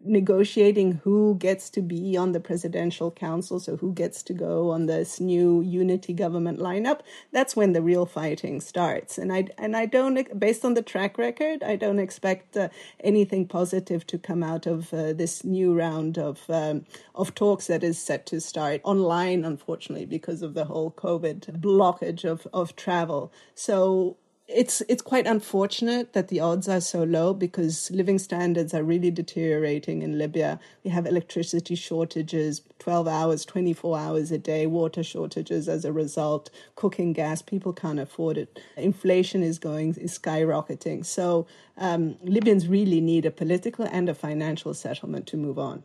negotiating 0.05 1.01
who 1.05 1.37
gets 1.37 1.71
to 1.71 1.81
be 1.81 2.17
on 2.17 2.33
the 2.33 2.41
presidential 2.41 3.11
council, 3.11 3.59
so 3.59 3.77
who 3.77 3.93
gets 3.93 4.23
to 4.25 4.33
go 4.33 4.71
on 4.71 4.87
this 4.87 5.21
new 5.21 5.61
unity 5.63 6.13
government 6.13 6.59
lineup, 6.59 7.01
that's 7.33 7.57
when 7.57 7.73
the 7.73 7.83
real 7.83 8.07
fighting 8.07 8.61
starts. 8.61 9.19
And 9.19 9.33
I 9.33 9.49
and 9.59 9.77
I 9.77 9.87
don't, 9.87 10.39
based 10.39 10.65
on 10.65 10.75
the 10.75 10.83
track 10.83 11.19
record, 11.19 11.63
I 11.63 11.77
don't 11.77 11.99
expect 11.99 12.57
uh, 12.57 12.69
anything 13.01 13.47
positive 13.47 14.07
to 14.09 14.19
come 14.19 14.43
out 14.43 14.67
of 14.67 14.93
uh, 14.93 15.13
this 15.13 15.45
new 15.45 15.75
round 15.75 16.19
of 16.19 16.43
um, 16.49 16.85
of 17.15 17.35
talks 17.35 17.67
that 17.67 17.83
is 17.83 17.99
set 17.99 18.27
to 18.27 18.41
start 18.41 18.81
online, 18.85 19.45
unfortunately, 19.45 20.07
because 20.07 20.43
of 20.43 20.55
the 20.55 20.67
whole 20.67 20.91
COVID 20.91 21.61
blockage 21.61 22.25
of 22.25 22.47
of 22.53 22.77
travel. 22.77 23.33
So 23.55 24.17
it's 24.47 24.83
it's 24.89 25.01
quite 25.01 25.27
unfortunate 25.27 26.13
that 26.13 26.29
the 26.29 26.39
odds 26.39 26.69
are 26.69 26.81
so 26.81 27.03
low 27.03 27.33
because 27.33 27.91
living 27.91 28.19
standards 28.19 28.75
are 28.75 28.83
really 28.83 29.11
deteriorating 29.11 30.03
in 30.03 30.19
Libya. 30.19 30.61
We 30.85 30.91
have 30.91 31.07
electricity 31.07 31.75
shortages, 31.75 32.61
12 32.79 33.09
hours, 33.09 33.47
24 33.47 33.99
hours 33.99 34.31
a 34.31 34.39
day, 34.39 34.67
water 34.67 35.03
shortages 35.03 35.67
as 35.67 35.87
a 35.87 35.93
result, 35.93 36.51
cooking 36.77 37.15
gas, 37.15 37.41
people 37.41 37.73
can't 37.73 37.99
afford 37.99 38.37
it. 38.37 38.61
Inflation 38.77 39.43
is 39.43 39.59
going 39.59 39.95
is 39.95 40.19
skyrocketing. 40.19 41.07
So 41.07 41.47
um, 41.79 42.17
Libyans 42.23 42.69
really 42.69 43.01
need 43.01 43.25
a 43.25 43.31
political 43.31 43.87
and 43.87 44.11
a 44.11 44.15
financial 44.15 44.75
settlement 44.75 45.27
to 45.29 45.39
move 45.39 45.59
on. 45.59 45.85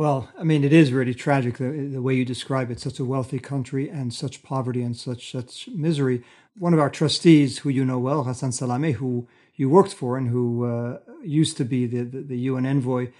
Well, 0.00 0.30
I 0.38 0.44
mean, 0.44 0.64
it 0.64 0.72
is 0.72 0.94
really 0.94 1.12
tragic 1.12 1.58
the, 1.58 1.72
the 1.92 2.00
way 2.00 2.14
you 2.14 2.24
describe 2.24 2.70
it. 2.70 2.80
Such 2.80 2.98
a 2.98 3.04
wealthy 3.04 3.38
country 3.38 3.90
and 3.90 4.14
such 4.14 4.42
poverty 4.42 4.80
and 4.82 4.96
such 4.96 5.30
such 5.30 5.68
misery. 5.68 6.22
One 6.58 6.72
of 6.72 6.80
our 6.80 6.88
trustees, 6.88 7.58
who 7.58 7.68
you 7.68 7.84
know 7.84 7.98
well, 7.98 8.24
Ghassan 8.24 8.48
Salameh, 8.48 8.94
who 8.94 9.28
you 9.56 9.68
worked 9.68 9.92
for 9.92 10.16
and 10.16 10.30
who 10.30 10.64
uh, 10.64 11.00
used 11.22 11.58
to 11.58 11.66
be 11.66 11.84
the, 11.84 12.04
the, 12.04 12.20
the, 12.22 12.38
UN 12.48 12.64
envoy, 12.64 13.10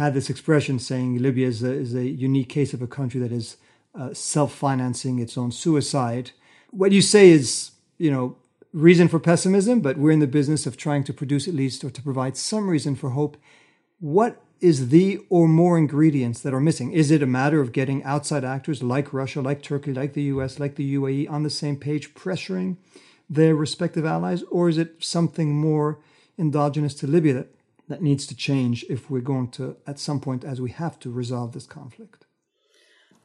had 0.00 0.14
this 0.14 0.30
expression 0.30 0.78
saying 0.78 1.18
Libya 1.18 1.46
is 1.46 1.62
a, 1.62 1.70
is 1.70 1.94
a 1.94 2.08
unique 2.08 2.48
case 2.48 2.72
of 2.72 2.80
a 2.80 2.86
country 2.86 3.20
that 3.20 3.30
is 3.30 3.58
uh, 3.94 4.14
self-financing 4.14 5.18
its 5.18 5.36
own 5.36 5.52
suicide. 5.52 6.30
What 6.70 6.92
you 6.92 7.02
say 7.02 7.28
is, 7.28 7.72
you 7.98 8.10
know, 8.10 8.36
reason 8.72 9.08
for 9.08 9.18
pessimism, 9.18 9.82
but 9.82 9.98
we're 9.98 10.10
in 10.10 10.20
the 10.20 10.26
business 10.26 10.64
of 10.64 10.78
trying 10.78 11.04
to 11.04 11.12
produce 11.12 11.46
at 11.46 11.52
least 11.52 11.84
or 11.84 11.90
to 11.90 12.00
provide 12.00 12.38
some 12.38 12.70
reason 12.70 12.96
for 12.96 13.10
hope. 13.10 13.36
What 14.00 14.40
is 14.60 14.88
the 14.88 15.20
or 15.28 15.48
more 15.48 15.76
ingredients 15.76 16.40
that 16.40 16.54
are 16.54 16.60
missing? 16.60 16.92
Is 16.92 17.10
it 17.10 17.22
a 17.22 17.26
matter 17.26 17.60
of 17.60 17.72
getting 17.72 18.02
outside 18.04 18.44
actors 18.44 18.82
like 18.82 19.12
Russia, 19.12 19.40
like 19.40 19.62
Turkey, 19.62 19.92
like 19.92 20.14
the 20.14 20.22
US, 20.24 20.58
like 20.58 20.76
the 20.76 20.94
UAE 20.94 21.30
on 21.30 21.42
the 21.42 21.50
same 21.50 21.76
page, 21.76 22.14
pressuring 22.14 22.76
their 23.28 23.54
respective 23.54 24.04
allies? 24.04 24.42
Or 24.44 24.68
is 24.68 24.78
it 24.78 25.04
something 25.04 25.54
more 25.54 25.98
endogenous 26.38 26.94
to 26.94 27.06
Libya 27.06 27.34
that, 27.34 27.54
that 27.88 28.02
needs 28.02 28.26
to 28.26 28.36
change 28.36 28.84
if 28.88 29.10
we're 29.10 29.20
going 29.20 29.50
to, 29.52 29.76
at 29.86 29.98
some 29.98 30.20
point, 30.20 30.44
as 30.44 30.60
we 30.60 30.70
have 30.70 30.98
to, 31.00 31.10
resolve 31.10 31.52
this 31.52 31.66
conflict? 31.66 32.24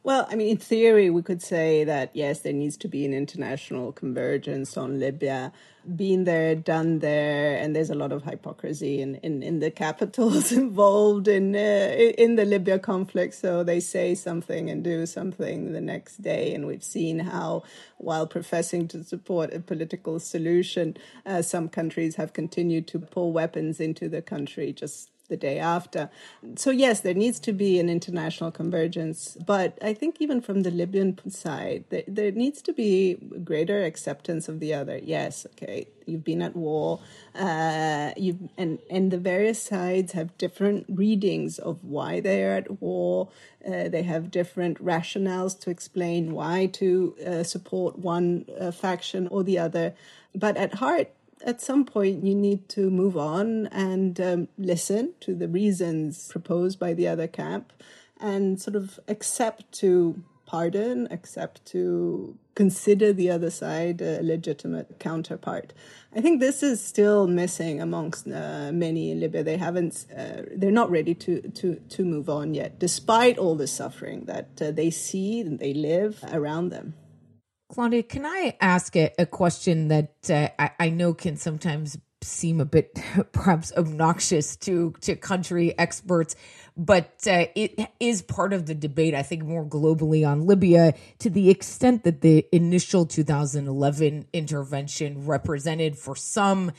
Well, 0.01 0.27
I 0.29 0.35
mean, 0.35 0.49
in 0.49 0.57
theory, 0.57 1.09
we 1.09 1.21
could 1.21 1.41
say 1.41 1.83
that 1.83 2.11
yes, 2.15 2.39
there 2.39 2.53
needs 2.53 2.77
to 2.77 2.87
be 2.87 3.05
an 3.05 3.13
international 3.13 3.91
convergence 3.91 4.77
on 4.77 4.99
Libya. 4.99 5.51
Been 5.95 6.25
there, 6.25 6.55
done 6.55 6.99
there, 6.99 7.57
and 7.57 7.75
there's 7.75 7.89
a 7.89 7.95
lot 7.95 8.11
of 8.11 8.23
hypocrisy 8.23 9.01
in, 9.01 9.15
in, 9.15 9.41
in 9.41 9.59
the 9.59 9.71
capitals 9.71 10.51
involved 10.63 11.27
in 11.27 11.55
uh, 11.55 12.13
in 12.17 12.35
the 12.35 12.45
Libya 12.45 12.77
conflict. 12.77 13.33
So 13.33 13.63
they 13.63 13.79
say 13.79 14.13
something 14.13 14.69
and 14.69 14.83
do 14.83 15.05
something 15.05 15.71
the 15.71 15.81
next 15.81 16.21
day, 16.21 16.53
and 16.53 16.67
we've 16.67 16.83
seen 16.83 17.19
how, 17.19 17.63
while 17.97 18.27
professing 18.27 18.87
to 18.89 19.03
support 19.03 19.53
a 19.53 19.59
political 19.59 20.19
solution, 20.19 20.95
uh, 21.25 21.41
some 21.41 21.69
countries 21.69 22.15
have 22.17 22.33
continued 22.33 22.87
to 22.89 22.99
pull 22.99 23.31
weapons 23.31 23.79
into 23.79 24.09
the 24.09 24.21
country 24.21 24.71
just 24.71 25.09
the 25.29 25.37
day 25.37 25.59
after. 25.59 26.09
So, 26.55 26.71
yes, 26.71 26.99
there 26.99 27.13
needs 27.13 27.39
to 27.41 27.53
be 27.53 27.79
an 27.79 27.89
international 27.89 28.51
convergence. 28.51 29.37
But 29.45 29.77
I 29.81 29.93
think 29.93 30.17
even 30.19 30.41
from 30.41 30.61
the 30.61 30.71
Libyan 30.71 31.17
side, 31.29 31.85
there, 31.89 32.03
there 32.07 32.31
needs 32.31 32.61
to 32.63 32.73
be 32.73 33.15
greater 33.43 33.83
acceptance 33.83 34.49
of 34.49 34.59
the 34.59 34.73
other. 34.73 34.97
Yes, 34.97 35.45
okay, 35.53 35.87
you've 36.05 36.23
been 36.23 36.41
at 36.41 36.55
war, 36.55 36.99
uh, 37.35 38.11
you've, 38.17 38.49
and, 38.57 38.79
and 38.89 39.11
the 39.11 39.17
various 39.17 39.61
sides 39.61 40.11
have 40.13 40.37
different 40.37 40.85
readings 40.89 41.59
of 41.59 41.83
why 41.83 42.19
they 42.19 42.43
are 42.43 42.55
at 42.55 42.81
war. 42.81 43.29
Uh, 43.65 43.87
they 43.89 44.03
have 44.03 44.31
different 44.31 44.83
rationales 44.83 45.59
to 45.59 45.69
explain 45.69 46.33
why 46.33 46.65
to 46.65 47.15
uh, 47.25 47.43
support 47.43 47.99
one 47.99 48.45
uh, 48.59 48.71
faction 48.71 49.27
or 49.27 49.43
the 49.43 49.59
other. 49.59 49.93
But 50.33 50.57
at 50.57 50.75
heart, 50.75 51.11
at 51.45 51.61
some 51.61 51.85
point 51.85 52.23
you 52.23 52.35
need 52.35 52.67
to 52.69 52.89
move 52.89 53.17
on 53.17 53.67
and 53.67 54.19
um, 54.19 54.47
listen 54.57 55.13
to 55.21 55.35
the 55.35 55.47
reasons 55.47 56.27
proposed 56.29 56.79
by 56.79 56.93
the 56.93 57.07
other 57.07 57.27
camp 57.27 57.73
and 58.19 58.61
sort 58.61 58.75
of 58.75 58.99
accept 59.07 59.71
to 59.71 60.21
pardon, 60.45 61.07
accept 61.11 61.63
to 61.63 62.35
consider 62.55 63.13
the 63.13 63.29
other 63.29 63.51
side 63.51 64.01
a 64.01 64.21
legitimate 64.23 64.99
counterpart. 64.99 65.71
I 66.15 66.21
think 66.21 66.39
this 66.39 66.63
is 66.63 66.83
still 66.83 67.27
missing 67.27 67.79
amongst 67.79 68.27
uh, 68.27 68.71
many 68.73 69.11
in 69.11 69.19
Libya. 69.19 69.43
They 69.43 69.57
haven't, 69.57 70.07
uh, 70.17 70.41
they're 70.55 70.71
not 70.71 70.89
ready 70.89 71.13
to, 71.13 71.41
to, 71.41 71.75
to 71.75 72.03
move 72.03 72.29
on 72.29 72.55
yet, 72.55 72.79
despite 72.79 73.37
all 73.37 73.53
the 73.53 73.67
suffering 73.67 74.25
that 74.25 74.49
uh, 74.59 74.71
they 74.71 74.89
see 74.89 75.41
and 75.41 75.59
they 75.59 75.73
live 75.73 76.23
around 76.33 76.69
them. 76.69 76.95
Claudia, 77.69 78.01
can 78.03 78.25
I 78.25 78.57
ask 78.59 78.95
a, 78.95 79.11
a 79.19 79.25
question 79.27 79.89
that 79.89 80.15
uh, 80.29 80.49
I, 80.57 80.71
I 80.79 80.89
know 80.89 81.13
can 81.13 81.37
sometimes 81.37 81.97
seem 82.21 82.59
a 82.59 82.65
bit 82.65 82.99
perhaps 83.31 83.71
obnoxious 83.77 84.55
to 84.57 84.93
to 85.01 85.15
country 85.15 85.77
experts 85.79 86.35
but 86.75 87.13
uh, 87.27 87.45
it 87.55 87.79
is 87.99 88.21
part 88.21 88.51
of 88.51 88.65
the 88.65 88.75
debate 88.75 89.15
i 89.15 89.23
think 89.23 89.43
more 89.43 89.65
globally 89.65 90.27
on 90.27 90.45
libya 90.45 90.93
to 91.19 91.29
the 91.29 91.49
extent 91.49 92.03
that 92.03 92.19
the 92.19 92.45
initial 92.51 93.05
2011 93.05 94.25
intervention 94.33 95.25
represented 95.25 95.97
for 95.97 96.13
some 96.13 96.73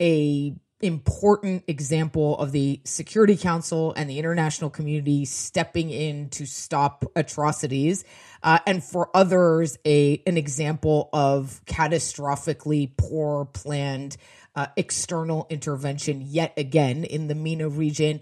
a 0.00 0.54
important 0.86 1.64
example 1.66 2.38
of 2.38 2.52
the 2.52 2.80
security 2.84 3.36
council 3.36 3.92
and 3.96 4.08
the 4.08 4.18
international 4.18 4.70
community 4.70 5.24
stepping 5.24 5.90
in 5.90 6.28
to 6.30 6.46
stop 6.46 7.04
atrocities 7.14 8.04
uh, 8.42 8.58
and 8.66 8.82
for 8.82 9.10
others 9.14 9.78
a 9.84 10.22
an 10.26 10.36
example 10.36 11.08
of 11.12 11.60
catastrophically 11.66 12.90
poor 12.96 13.44
planned 13.46 14.16
uh, 14.54 14.66
external 14.76 15.46
intervention 15.50 16.22
yet 16.22 16.54
again 16.56 17.04
in 17.04 17.28
the 17.28 17.34
MENA 17.34 17.68
region. 17.68 18.20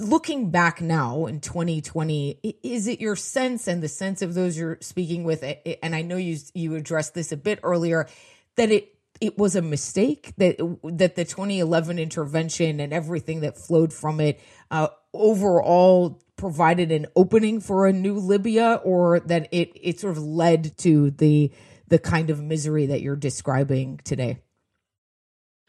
Looking 0.00 0.50
back 0.50 0.80
now 0.80 1.26
in 1.26 1.40
2020, 1.40 2.56
is 2.62 2.88
it 2.88 3.00
your 3.00 3.14
sense 3.14 3.68
and 3.68 3.80
the 3.80 3.88
sense 3.88 4.22
of 4.22 4.34
those 4.34 4.58
you're 4.58 4.78
speaking 4.80 5.22
with, 5.22 5.44
and 5.82 5.94
I 5.94 6.02
know 6.02 6.16
you 6.16 6.38
you 6.52 6.74
addressed 6.74 7.14
this 7.14 7.30
a 7.30 7.36
bit 7.36 7.60
earlier, 7.62 8.08
that 8.56 8.72
it 8.72 8.93
it 9.20 9.38
was 9.38 9.56
a 9.56 9.62
mistake 9.62 10.32
that 10.36 10.56
that 10.84 11.16
the 11.16 11.24
2011 11.24 11.98
intervention 11.98 12.80
and 12.80 12.92
everything 12.92 13.40
that 13.40 13.56
flowed 13.56 13.92
from 13.92 14.20
it 14.20 14.40
uh, 14.70 14.88
overall 15.12 16.20
provided 16.36 16.90
an 16.90 17.06
opening 17.14 17.60
for 17.60 17.86
a 17.86 17.92
new 17.92 18.14
Libya, 18.18 18.80
or 18.84 19.20
that 19.20 19.48
it 19.52 19.70
it 19.80 20.00
sort 20.00 20.16
of 20.16 20.22
led 20.22 20.76
to 20.78 21.10
the 21.12 21.52
the 21.88 21.98
kind 21.98 22.30
of 22.30 22.42
misery 22.42 22.86
that 22.86 23.02
you're 23.02 23.16
describing 23.16 24.00
today? 24.04 24.38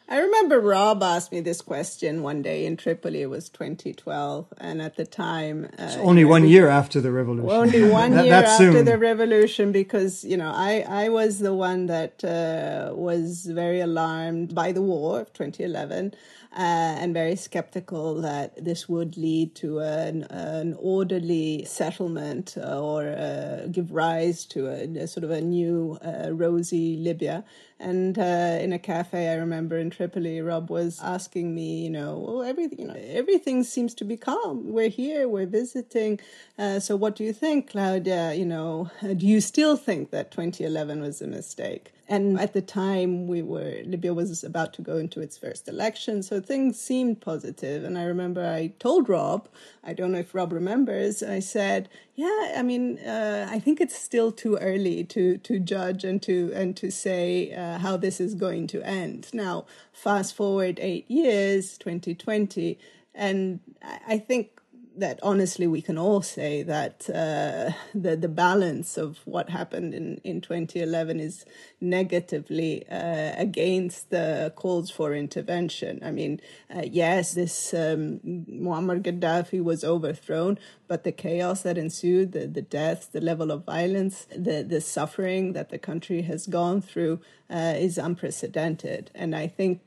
I 0.08 0.20
remember 0.20 0.60
Rob 0.60 1.02
asked 1.02 1.32
me 1.32 1.40
this 1.40 1.62
question 1.62 2.22
one 2.22 2.44
day 2.44 2.66
in 2.66 2.78
Tripoli. 2.78 3.24
It 3.24 3.30
was 3.30 3.50
2012, 3.50 4.54
and 4.60 4.80
at 4.80 4.98
the 4.98 5.06
time, 5.06 5.68
uh, 5.80 5.96
only 6.00 6.24
know, 6.24 6.30
one 6.30 6.48
year 6.48 6.68
after 6.68 7.02
the 7.02 7.12
revolution. 7.12 7.50
Only 7.50 7.90
one 7.90 8.12
that, 8.12 8.26
year 8.26 8.34
after 8.36 8.72
soon. 8.72 8.86
the 8.86 9.00
revolution, 9.00 9.72
because 9.72 10.24
you 10.24 10.38
know, 10.38 10.52
I 10.54 10.86
I 10.88 11.10
was 11.10 11.40
the 11.40 11.56
one 11.56 11.88
that 11.88 12.24
uh, 12.24 12.94
was 12.94 13.48
very 13.48 13.80
alarmed 13.80 14.54
by 14.54 14.72
the 14.72 14.82
war 14.82 15.22
of 15.22 15.34
2011 15.34 16.14
uh, 16.56 16.96
and 17.02 17.14
very 17.14 17.36
skeptical 17.36 18.22
that 18.22 18.64
this 18.64 18.88
would 18.88 19.18
lead 19.18 19.54
to 19.56 19.80
an, 19.80 20.24
an 20.30 20.74
orderly 20.80 21.66
settlement 21.66 22.56
uh, 22.58 22.80
or 22.82 23.10
uh, 23.10 23.68
give 23.70 23.92
rise 23.92 24.46
to 24.46 24.68
a, 24.68 24.84
a, 25.04 25.08
sort 25.08 25.26
of 25.26 25.32
a 25.32 25.42
new 25.42 25.98
uh, 26.02 26.32
rosy 26.32 26.96
Libya. 26.96 27.44
And 27.78 28.18
uh, 28.18 28.58
in 28.62 28.72
a 28.72 28.80
cafe, 28.80 29.28
I 29.28 29.36
remember 29.36 29.78
in 29.78 29.90
Tripoli, 29.90 30.40
Rob 30.40 30.70
was 30.70 31.02
asking 31.04 31.54
me, 31.54 31.84
you 31.84 31.90
know, 31.90 32.24
well, 32.26 32.42
everything, 32.42 32.80
you 32.80 32.88
know, 32.88 32.96
everything 32.96 33.64
seems 33.64 33.94
to 33.96 34.06
be 34.06 34.16
calm. 34.16 34.72
We're 34.72 34.88
here, 34.88 35.28
we're 35.28 35.46
visiting. 35.48 36.22
Uh, 36.58 36.80
so, 36.80 36.96
what 36.96 37.18
do 37.18 37.26
you 37.26 37.34
think, 37.34 37.72
Claudia? 37.72 38.34
You 38.34 38.46
know, 38.46 38.92
do 39.02 39.28
you 39.28 39.42
still 39.42 39.76
think 39.76 40.12
that 40.12 40.32
2011 40.32 41.02
was 41.02 41.22
a 41.22 41.28
mistake? 41.28 41.92
And 42.08 42.40
at 42.40 42.54
the 42.54 42.62
time, 42.62 43.26
we 43.26 43.42
were 43.42 43.82
Libya 43.84 44.14
was 44.14 44.44
about 44.44 44.74
to 44.74 44.84
go 44.84 44.98
into 44.98 45.22
its 45.22 45.38
first 45.38 45.68
election, 45.68 46.22
so 46.22 46.40
things 46.40 46.80
seemed 46.80 47.20
positive. 47.20 47.84
And 47.84 47.98
I 47.98 48.04
remember 48.04 48.46
I 48.46 48.74
told 48.80 49.10
Rob, 49.10 49.50
I 49.84 49.94
don't 49.94 50.12
know 50.12 50.20
if 50.20 50.36
Rob 50.36 50.54
remembers, 50.54 51.24
I 51.24 51.40
said, 51.40 51.90
"Yeah, 52.14 52.54
I 52.56 52.62
mean, 52.62 53.00
uh, 53.00 53.48
I 53.50 53.58
think 53.60 53.82
it's 53.82 53.98
still 53.98 54.32
too 54.32 54.56
early 54.58 55.04
to 55.06 55.38
to 55.40 55.60
judge 55.60 56.04
and 56.04 56.22
to 56.24 56.52
and 56.54 56.78
to 56.78 56.92
say 56.92 57.52
uh, 57.54 57.80
how 57.80 57.98
this 57.98 58.22
is 58.22 58.36
going 58.36 58.68
to 58.68 58.84
end." 58.84 59.34
Now, 59.34 59.66
fast 59.92 60.36
forward 60.36 60.80
eight 60.80 61.10
years, 61.10 61.76
2020, 61.80 62.78
and 63.16 63.60
I 64.08 64.20
think 64.20 64.55
that 64.98 65.20
honestly 65.22 65.68
we 65.68 65.82
can 65.82 65.98
all 65.98 66.22
say 66.22 66.64
that 66.64 67.10
uh, 67.10 67.72
the 67.94 68.16
the 68.16 68.28
balance 68.28 68.98
of 68.98 69.20
what 69.26 69.50
happened 69.50 69.94
in, 69.94 70.20
in 70.24 70.42
2011 70.42 71.20
is 71.20 71.46
negatively 71.82 72.88
uh, 72.90 73.34
against 73.38 74.10
the 74.10 74.54
calls 74.56 74.90
for 74.90 75.14
intervention. 75.14 76.00
I 76.04 76.12
mean, 76.12 76.40
uh, 76.74 76.84
yes, 76.86 77.34
this 77.34 77.74
um, 77.74 78.20
Muammar 78.50 79.02
Gaddafi 79.02 79.64
was 79.64 79.84
overthrown, 79.84 80.58
but 80.88 81.04
the 81.04 81.12
chaos 81.12 81.64
that 81.64 81.78
ensued, 81.78 82.32
the, 82.32 82.48
the 82.48 82.62
deaths, 82.62 83.08
the 83.08 83.22
level 83.22 83.52
of 83.52 83.66
violence, 83.66 84.28
the, 84.36 84.64
the 84.64 84.82
suffering 84.82 85.54
that 85.54 85.70
the 85.70 85.78
country 85.78 86.22
has 86.24 86.48
gone 86.48 86.82
through 86.82 87.20
uh, 87.50 87.74
is 87.78 87.98
unprecedented. 87.98 89.12
And 89.14 89.36
I 89.36 89.48
think 89.48 89.82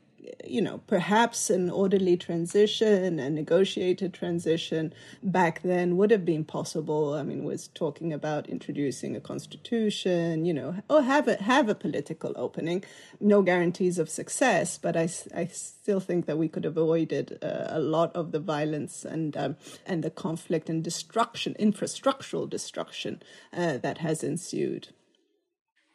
you 0.45 0.61
know, 0.61 0.79
perhaps 0.87 1.49
an 1.49 1.69
orderly 1.69 2.17
transition, 2.17 3.19
a 3.19 3.29
negotiated 3.29 4.13
transition 4.13 4.93
back 5.21 5.61
then 5.61 5.97
would 5.97 6.11
have 6.11 6.25
been 6.25 6.43
possible. 6.43 7.13
I 7.13 7.23
mean, 7.23 7.43
was 7.43 7.67
talking 7.69 8.13
about 8.13 8.49
introducing 8.49 9.15
a 9.15 9.19
constitution, 9.19 10.45
you 10.45 10.53
know, 10.53 10.75
or 10.89 11.01
have 11.01 11.27
a 11.27 11.35
have 11.43 11.69
a 11.69 11.75
political 11.75 12.33
opening. 12.35 12.83
No 13.19 13.41
guarantees 13.41 13.99
of 13.99 14.09
success, 14.09 14.77
but 14.77 14.95
I, 14.95 15.09
I 15.35 15.45
still 15.47 15.99
think 15.99 16.25
that 16.25 16.37
we 16.37 16.47
could 16.47 16.63
have 16.63 16.77
avoided 16.77 17.37
uh, 17.41 17.65
a 17.67 17.79
lot 17.79 18.15
of 18.15 18.31
the 18.31 18.39
violence 18.39 19.05
and 19.05 19.35
um, 19.37 19.57
and 19.85 20.03
the 20.03 20.11
conflict 20.11 20.69
and 20.69 20.83
destruction, 20.83 21.55
infrastructural 21.59 22.49
destruction 22.49 23.21
uh, 23.53 23.77
that 23.77 23.99
has 23.99 24.23
ensued. 24.23 24.89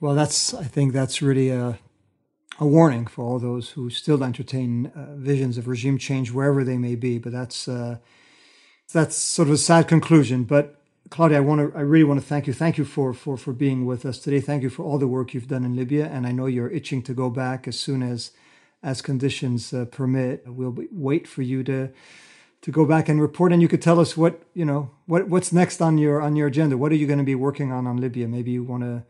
Well, 0.00 0.14
that's 0.14 0.52
I 0.52 0.64
think 0.64 0.92
that's 0.92 1.22
really 1.22 1.50
a 1.50 1.78
a 2.60 2.66
warning 2.66 3.06
for 3.06 3.24
all 3.24 3.38
those 3.38 3.70
who 3.70 3.90
still 3.90 4.22
entertain 4.22 4.86
uh, 4.94 5.16
visions 5.16 5.58
of 5.58 5.66
regime 5.66 5.98
change 5.98 6.30
wherever 6.30 6.64
they 6.64 6.78
may 6.78 6.94
be. 6.94 7.18
But 7.18 7.32
that's 7.32 7.68
uh, 7.68 7.98
that's 8.92 9.16
sort 9.16 9.48
of 9.48 9.54
a 9.54 9.58
sad 9.58 9.88
conclusion. 9.88 10.44
But 10.44 10.80
Claudia, 11.10 11.38
I 11.38 11.40
want 11.40 11.72
to 11.72 11.78
I 11.78 11.82
really 11.82 12.04
want 12.04 12.20
to 12.20 12.26
thank 12.26 12.46
you. 12.46 12.52
Thank 12.52 12.78
you 12.78 12.84
for 12.84 13.12
for 13.12 13.36
for 13.36 13.52
being 13.52 13.86
with 13.86 14.06
us 14.06 14.18
today. 14.18 14.40
Thank 14.40 14.62
you 14.62 14.70
for 14.70 14.84
all 14.84 14.98
the 14.98 15.08
work 15.08 15.34
you've 15.34 15.48
done 15.48 15.64
in 15.64 15.76
Libya, 15.76 16.06
and 16.06 16.26
I 16.26 16.32
know 16.32 16.46
you're 16.46 16.70
itching 16.70 17.02
to 17.02 17.14
go 17.14 17.30
back 17.30 17.66
as 17.66 17.78
soon 17.78 18.02
as 18.02 18.30
as 18.82 19.02
conditions 19.02 19.72
uh, 19.72 19.86
permit. 19.86 20.44
We'll 20.46 20.72
be, 20.72 20.88
wait 20.92 21.26
for 21.26 21.42
you 21.42 21.64
to 21.64 21.90
to 22.64 22.70
go 22.70 22.86
back 22.86 23.10
and 23.10 23.20
report 23.20 23.52
and 23.52 23.60
you 23.60 23.68
could 23.68 23.82
tell 23.82 24.00
us 24.00 24.16
what 24.16 24.40
you 24.54 24.64
know 24.64 24.90
what 25.04 25.28
what's 25.28 25.52
next 25.52 25.82
on 25.82 25.98
your 25.98 26.22
on 26.22 26.34
your 26.34 26.46
agenda 26.46 26.78
what 26.78 26.90
are 26.90 26.94
you 26.94 27.06
going 27.06 27.18
to 27.18 27.24
be 27.24 27.34
working 27.34 27.70
on 27.70 27.86
on 27.86 27.98
libya 27.98 28.26
maybe 28.26 28.52
you 28.52 28.62
want 28.62 28.82
to 28.82 29.02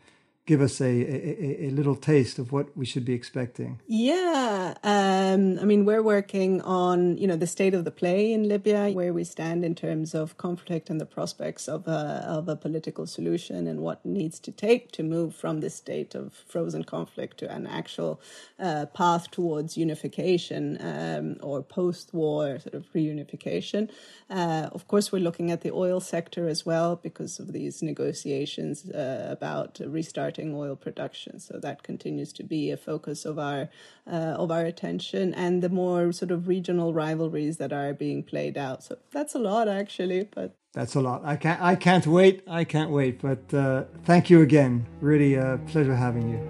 give 0.46 0.60
us 0.60 0.80
a, 0.80 0.84
a, 0.84 1.68
a, 1.68 1.70
little 1.70 1.96
taste 1.96 2.38
of 2.38 2.52
what 2.52 2.76
we 2.76 2.84
should 2.84 3.04
be 3.04 3.14
expecting? 3.14 3.80
Yeah, 3.86 4.74
um, 4.82 5.58
I 5.58 5.64
mean, 5.64 5.86
we're 5.86 6.02
working 6.02 6.60
on 6.60 7.16
you 7.16 7.26
know 7.26 7.36
the 7.36 7.46
state 7.46 7.72
of 7.72 7.84
the 7.84 7.90
play 7.90 8.32
in 8.32 8.46
Libya, 8.48 8.90
where 8.90 9.12
we 9.12 9.24
stand 9.24 9.64
in 9.64 9.74
terms 9.74 10.14
of 10.14 10.36
conflict 10.36 10.90
and 10.90 11.00
the 11.00 11.06
prospects 11.06 11.66
of 11.66 11.86
a, 11.88 12.24
of 12.28 12.48
a 12.48 12.56
political 12.56 13.06
solution, 13.06 13.66
and 13.66 13.80
what 13.80 14.04
needs 14.04 14.38
to 14.40 14.52
take 14.52 14.92
to 14.92 15.02
move 15.02 15.34
from 15.34 15.60
this 15.60 15.74
state 15.74 16.14
of 16.14 16.34
frozen 16.46 16.84
conflict 16.84 17.38
to 17.38 17.50
an 17.50 17.66
actual 17.66 18.20
uh, 18.58 18.86
path 18.86 19.30
towards 19.30 19.78
unification 19.78 20.76
um, 20.80 21.36
or 21.42 21.62
post-war 21.62 22.58
sort 22.58 22.74
of 22.74 22.84
reunification. 22.92 23.90
Uh, 24.28 24.68
of 24.72 24.86
course, 24.88 25.10
we're 25.10 25.22
looking 25.22 25.50
at 25.50 25.62
the 25.62 25.72
oil 25.72 26.00
sector 26.00 26.48
as 26.48 26.66
well 26.66 26.96
because 26.96 27.38
of 27.38 27.52
these 27.52 27.82
negotiations 27.82 28.90
uh, 28.90 29.28
about 29.30 29.80
restart 29.86 30.33
restarting 30.34 30.54
oil 30.54 30.76
production. 30.76 31.40
So 31.40 31.58
that 31.60 31.82
continues 31.82 32.32
to 32.34 32.42
be 32.42 32.70
a 32.70 32.76
focus 32.76 33.24
of 33.24 33.38
our 33.38 33.68
uh, 34.06 34.36
of 34.38 34.50
our 34.50 34.64
attention, 34.66 35.34
and 35.34 35.62
the 35.62 35.68
more 35.68 36.12
sort 36.12 36.30
of 36.30 36.48
regional 36.48 36.92
rivalries 36.92 37.56
that 37.58 37.72
are 37.72 37.94
being 37.94 38.22
played 38.22 38.56
out. 38.58 38.82
So 38.82 38.96
that's 39.12 39.34
a 39.34 39.38
lot, 39.38 39.68
actually. 39.68 40.28
But 40.34 40.54
that's 40.72 40.96
a 40.96 41.00
lot. 41.00 41.22
I 41.24 41.36
can't. 41.36 41.60
I 41.60 41.76
can't 41.76 42.06
wait. 42.06 42.42
I 42.48 42.64
can't 42.64 42.90
wait. 42.90 43.20
But 43.20 43.54
uh, 43.54 43.84
thank 44.04 44.30
you 44.30 44.42
again. 44.42 44.86
Really 45.00 45.34
a 45.34 45.58
pleasure 45.66 45.96
having 45.96 46.30
you. 46.30 46.40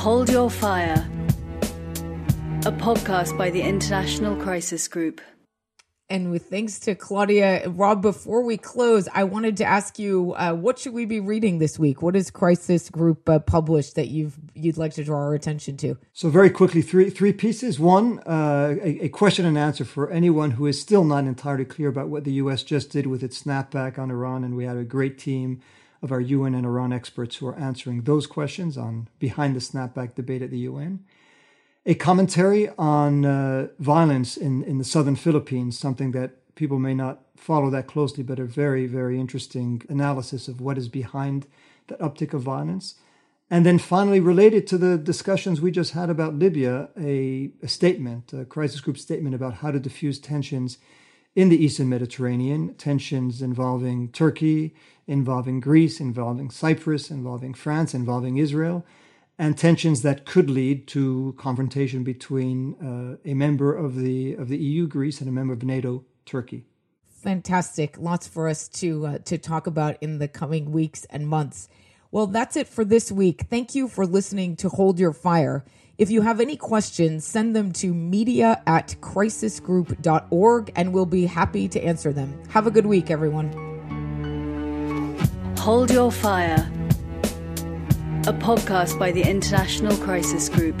Hold 0.00 0.28
your 0.28 0.50
fire. 0.50 1.08
A 2.66 2.72
podcast 2.72 3.36
by 3.36 3.50
the 3.50 3.60
International 3.60 4.36
Crisis 4.36 4.88
Group. 4.88 5.20
And 6.10 6.30
with 6.30 6.50
thanks 6.50 6.78
to 6.80 6.94
Claudia, 6.94 7.66
Rob, 7.70 8.02
before 8.02 8.44
we 8.44 8.58
close, 8.58 9.08
I 9.14 9.24
wanted 9.24 9.56
to 9.56 9.64
ask 9.64 9.98
you, 9.98 10.34
uh, 10.34 10.52
what 10.52 10.78
should 10.78 10.92
we 10.92 11.06
be 11.06 11.18
reading 11.18 11.60
this 11.60 11.78
week? 11.78 12.02
What 12.02 12.14
has 12.14 12.30
Crisis 12.30 12.90
Group 12.90 13.26
uh, 13.26 13.38
published 13.38 13.94
that 13.94 14.08
you've 14.08 14.38
you'd 14.54 14.76
like 14.76 14.92
to 14.94 15.04
draw 15.04 15.18
our 15.18 15.34
attention 15.34 15.78
to? 15.78 15.96
So 16.12 16.28
very 16.28 16.50
quickly, 16.50 16.82
three 16.82 17.08
three 17.08 17.32
pieces. 17.32 17.80
One, 17.80 18.18
uh, 18.26 18.76
a, 18.82 19.04
a, 19.04 19.08
question 19.08 19.46
and 19.46 19.56
answer 19.56 19.86
for 19.86 20.10
anyone 20.10 20.52
who 20.52 20.66
is 20.66 20.78
still 20.78 21.04
not 21.04 21.24
entirely 21.24 21.64
clear 21.64 21.88
about 21.88 22.08
what 22.08 22.24
the 22.24 22.32
U.S. 22.32 22.62
just 22.62 22.90
did 22.90 23.06
with 23.06 23.22
its 23.22 23.42
snapback 23.42 23.98
on 23.98 24.10
Iran, 24.10 24.44
and 24.44 24.56
we 24.56 24.64
had 24.64 24.76
a 24.76 24.84
great 24.84 25.18
team 25.18 25.62
of 26.02 26.12
our 26.12 26.20
UN 26.20 26.54
and 26.54 26.66
Iran 26.66 26.92
experts 26.92 27.36
who 27.36 27.46
are 27.46 27.58
answering 27.58 28.02
those 28.02 28.26
questions 28.26 28.76
on 28.76 29.08
behind 29.18 29.56
the 29.56 29.60
snapback 29.60 30.14
debate 30.14 30.42
at 30.42 30.50
the 30.50 30.58
UN. 30.58 31.02
A 31.86 31.94
commentary 31.94 32.70
on 32.78 33.26
uh, 33.26 33.68
violence 33.78 34.38
in, 34.38 34.62
in 34.64 34.78
the 34.78 34.84
southern 34.84 35.16
Philippines, 35.16 35.78
something 35.78 36.12
that 36.12 36.54
people 36.54 36.78
may 36.78 36.94
not 36.94 37.20
follow 37.36 37.68
that 37.70 37.86
closely, 37.86 38.22
but 38.22 38.38
a 38.38 38.44
very, 38.46 38.86
very 38.86 39.20
interesting 39.20 39.82
analysis 39.90 40.48
of 40.48 40.62
what 40.62 40.78
is 40.78 40.88
behind 40.88 41.46
that 41.88 41.98
uptick 42.00 42.32
of 42.32 42.40
violence. 42.40 42.94
And 43.50 43.66
then 43.66 43.78
finally, 43.78 44.18
related 44.18 44.66
to 44.68 44.78
the 44.78 44.96
discussions 44.96 45.60
we 45.60 45.70
just 45.70 45.92
had 45.92 46.08
about 46.08 46.34
Libya, 46.34 46.88
a, 46.98 47.50
a 47.62 47.68
statement, 47.68 48.32
a 48.32 48.46
crisis 48.46 48.80
group 48.80 48.96
statement 48.96 49.34
about 49.34 49.56
how 49.56 49.70
to 49.70 49.78
diffuse 49.78 50.18
tensions 50.18 50.78
in 51.36 51.50
the 51.50 51.62
Eastern 51.62 51.90
Mediterranean, 51.90 52.74
tensions 52.76 53.42
involving 53.42 54.08
Turkey, 54.10 54.74
involving 55.06 55.60
Greece, 55.60 56.00
involving 56.00 56.48
Cyprus, 56.48 57.10
involving 57.10 57.52
France, 57.52 57.92
involving 57.92 58.38
Israel, 58.38 58.86
and 59.38 59.58
tensions 59.58 60.02
that 60.02 60.24
could 60.24 60.48
lead 60.48 60.86
to 60.88 61.34
confrontation 61.38 62.04
between 62.04 62.74
uh, 62.74 63.16
a 63.28 63.34
member 63.34 63.74
of 63.74 63.96
the 63.96 64.34
of 64.34 64.48
the 64.48 64.58
EU, 64.58 64.86
Greece, 64.86 65.20
and 65.20 65.28
a 65.28 65.32
member 65.32 65.52
of 65.52 65.62
NATO, 65.62 66.04
Turkey. 66.24 66.64
Fantastic, 67.08 67.98
lots 67.98 68.26
for 68.26 68.48
us 68.48 68.68
to 68.68 69.06
uh, 69.06 69.18
to 69.18 69.38
talk 69.38 69.66
about 69.66 69.96
in 70.00 70.18
the 70.18 70.28
coming 70.28 70.72
weeks 70.72 71.04
and 71.10 71.28
months. 71.28 71.68
Well, 72.10 72.28
that's 72.28 72.56
it 72.56 72.68
for 72.68 72.84
this 72.84 73.10
week. 73.10 73.46
Thank 73.50 73.74
you 73.74 73.88
for 73.88 74.06
listening 74.06 74.54
to 74.56 74.68
Hold 74.68 75.00
Your 75.00 75.12
Fire. 75.12 75.64
If 75.98 76.10
you 76.10 76.22
have 76.22 76.40
any 76.40 76.56
questions, 76.56 77.24
send 77.24 77.56
them 77.56 77.72
to 77.74 77.92
media 77.92 78.62
at 78.66 78.94
crisisgroup.org 79.00 80.72
and 80.76 80.92
we'll 80.92 81.06
be 81.06 81.26
happy 81.26 81.68
to 81.68 81.80
answer 81.80 82.12
them. 82.12 82.40
Have 82.50 82.66
a 82.66 82.70
good 82.70 82.86
week, 82.86 83.10
everyone. 83.10 83.52
Hold 85.58 85.90
Your 85.90 86.12
Fire, 86.12 86.68
a 88.26 88.32
podcast 88.32 88.98
by 88.98 89.12
the 89.12 89.20
International 89.20 89.94
Crisis 89.98 90.48
Group. 90.48 90.80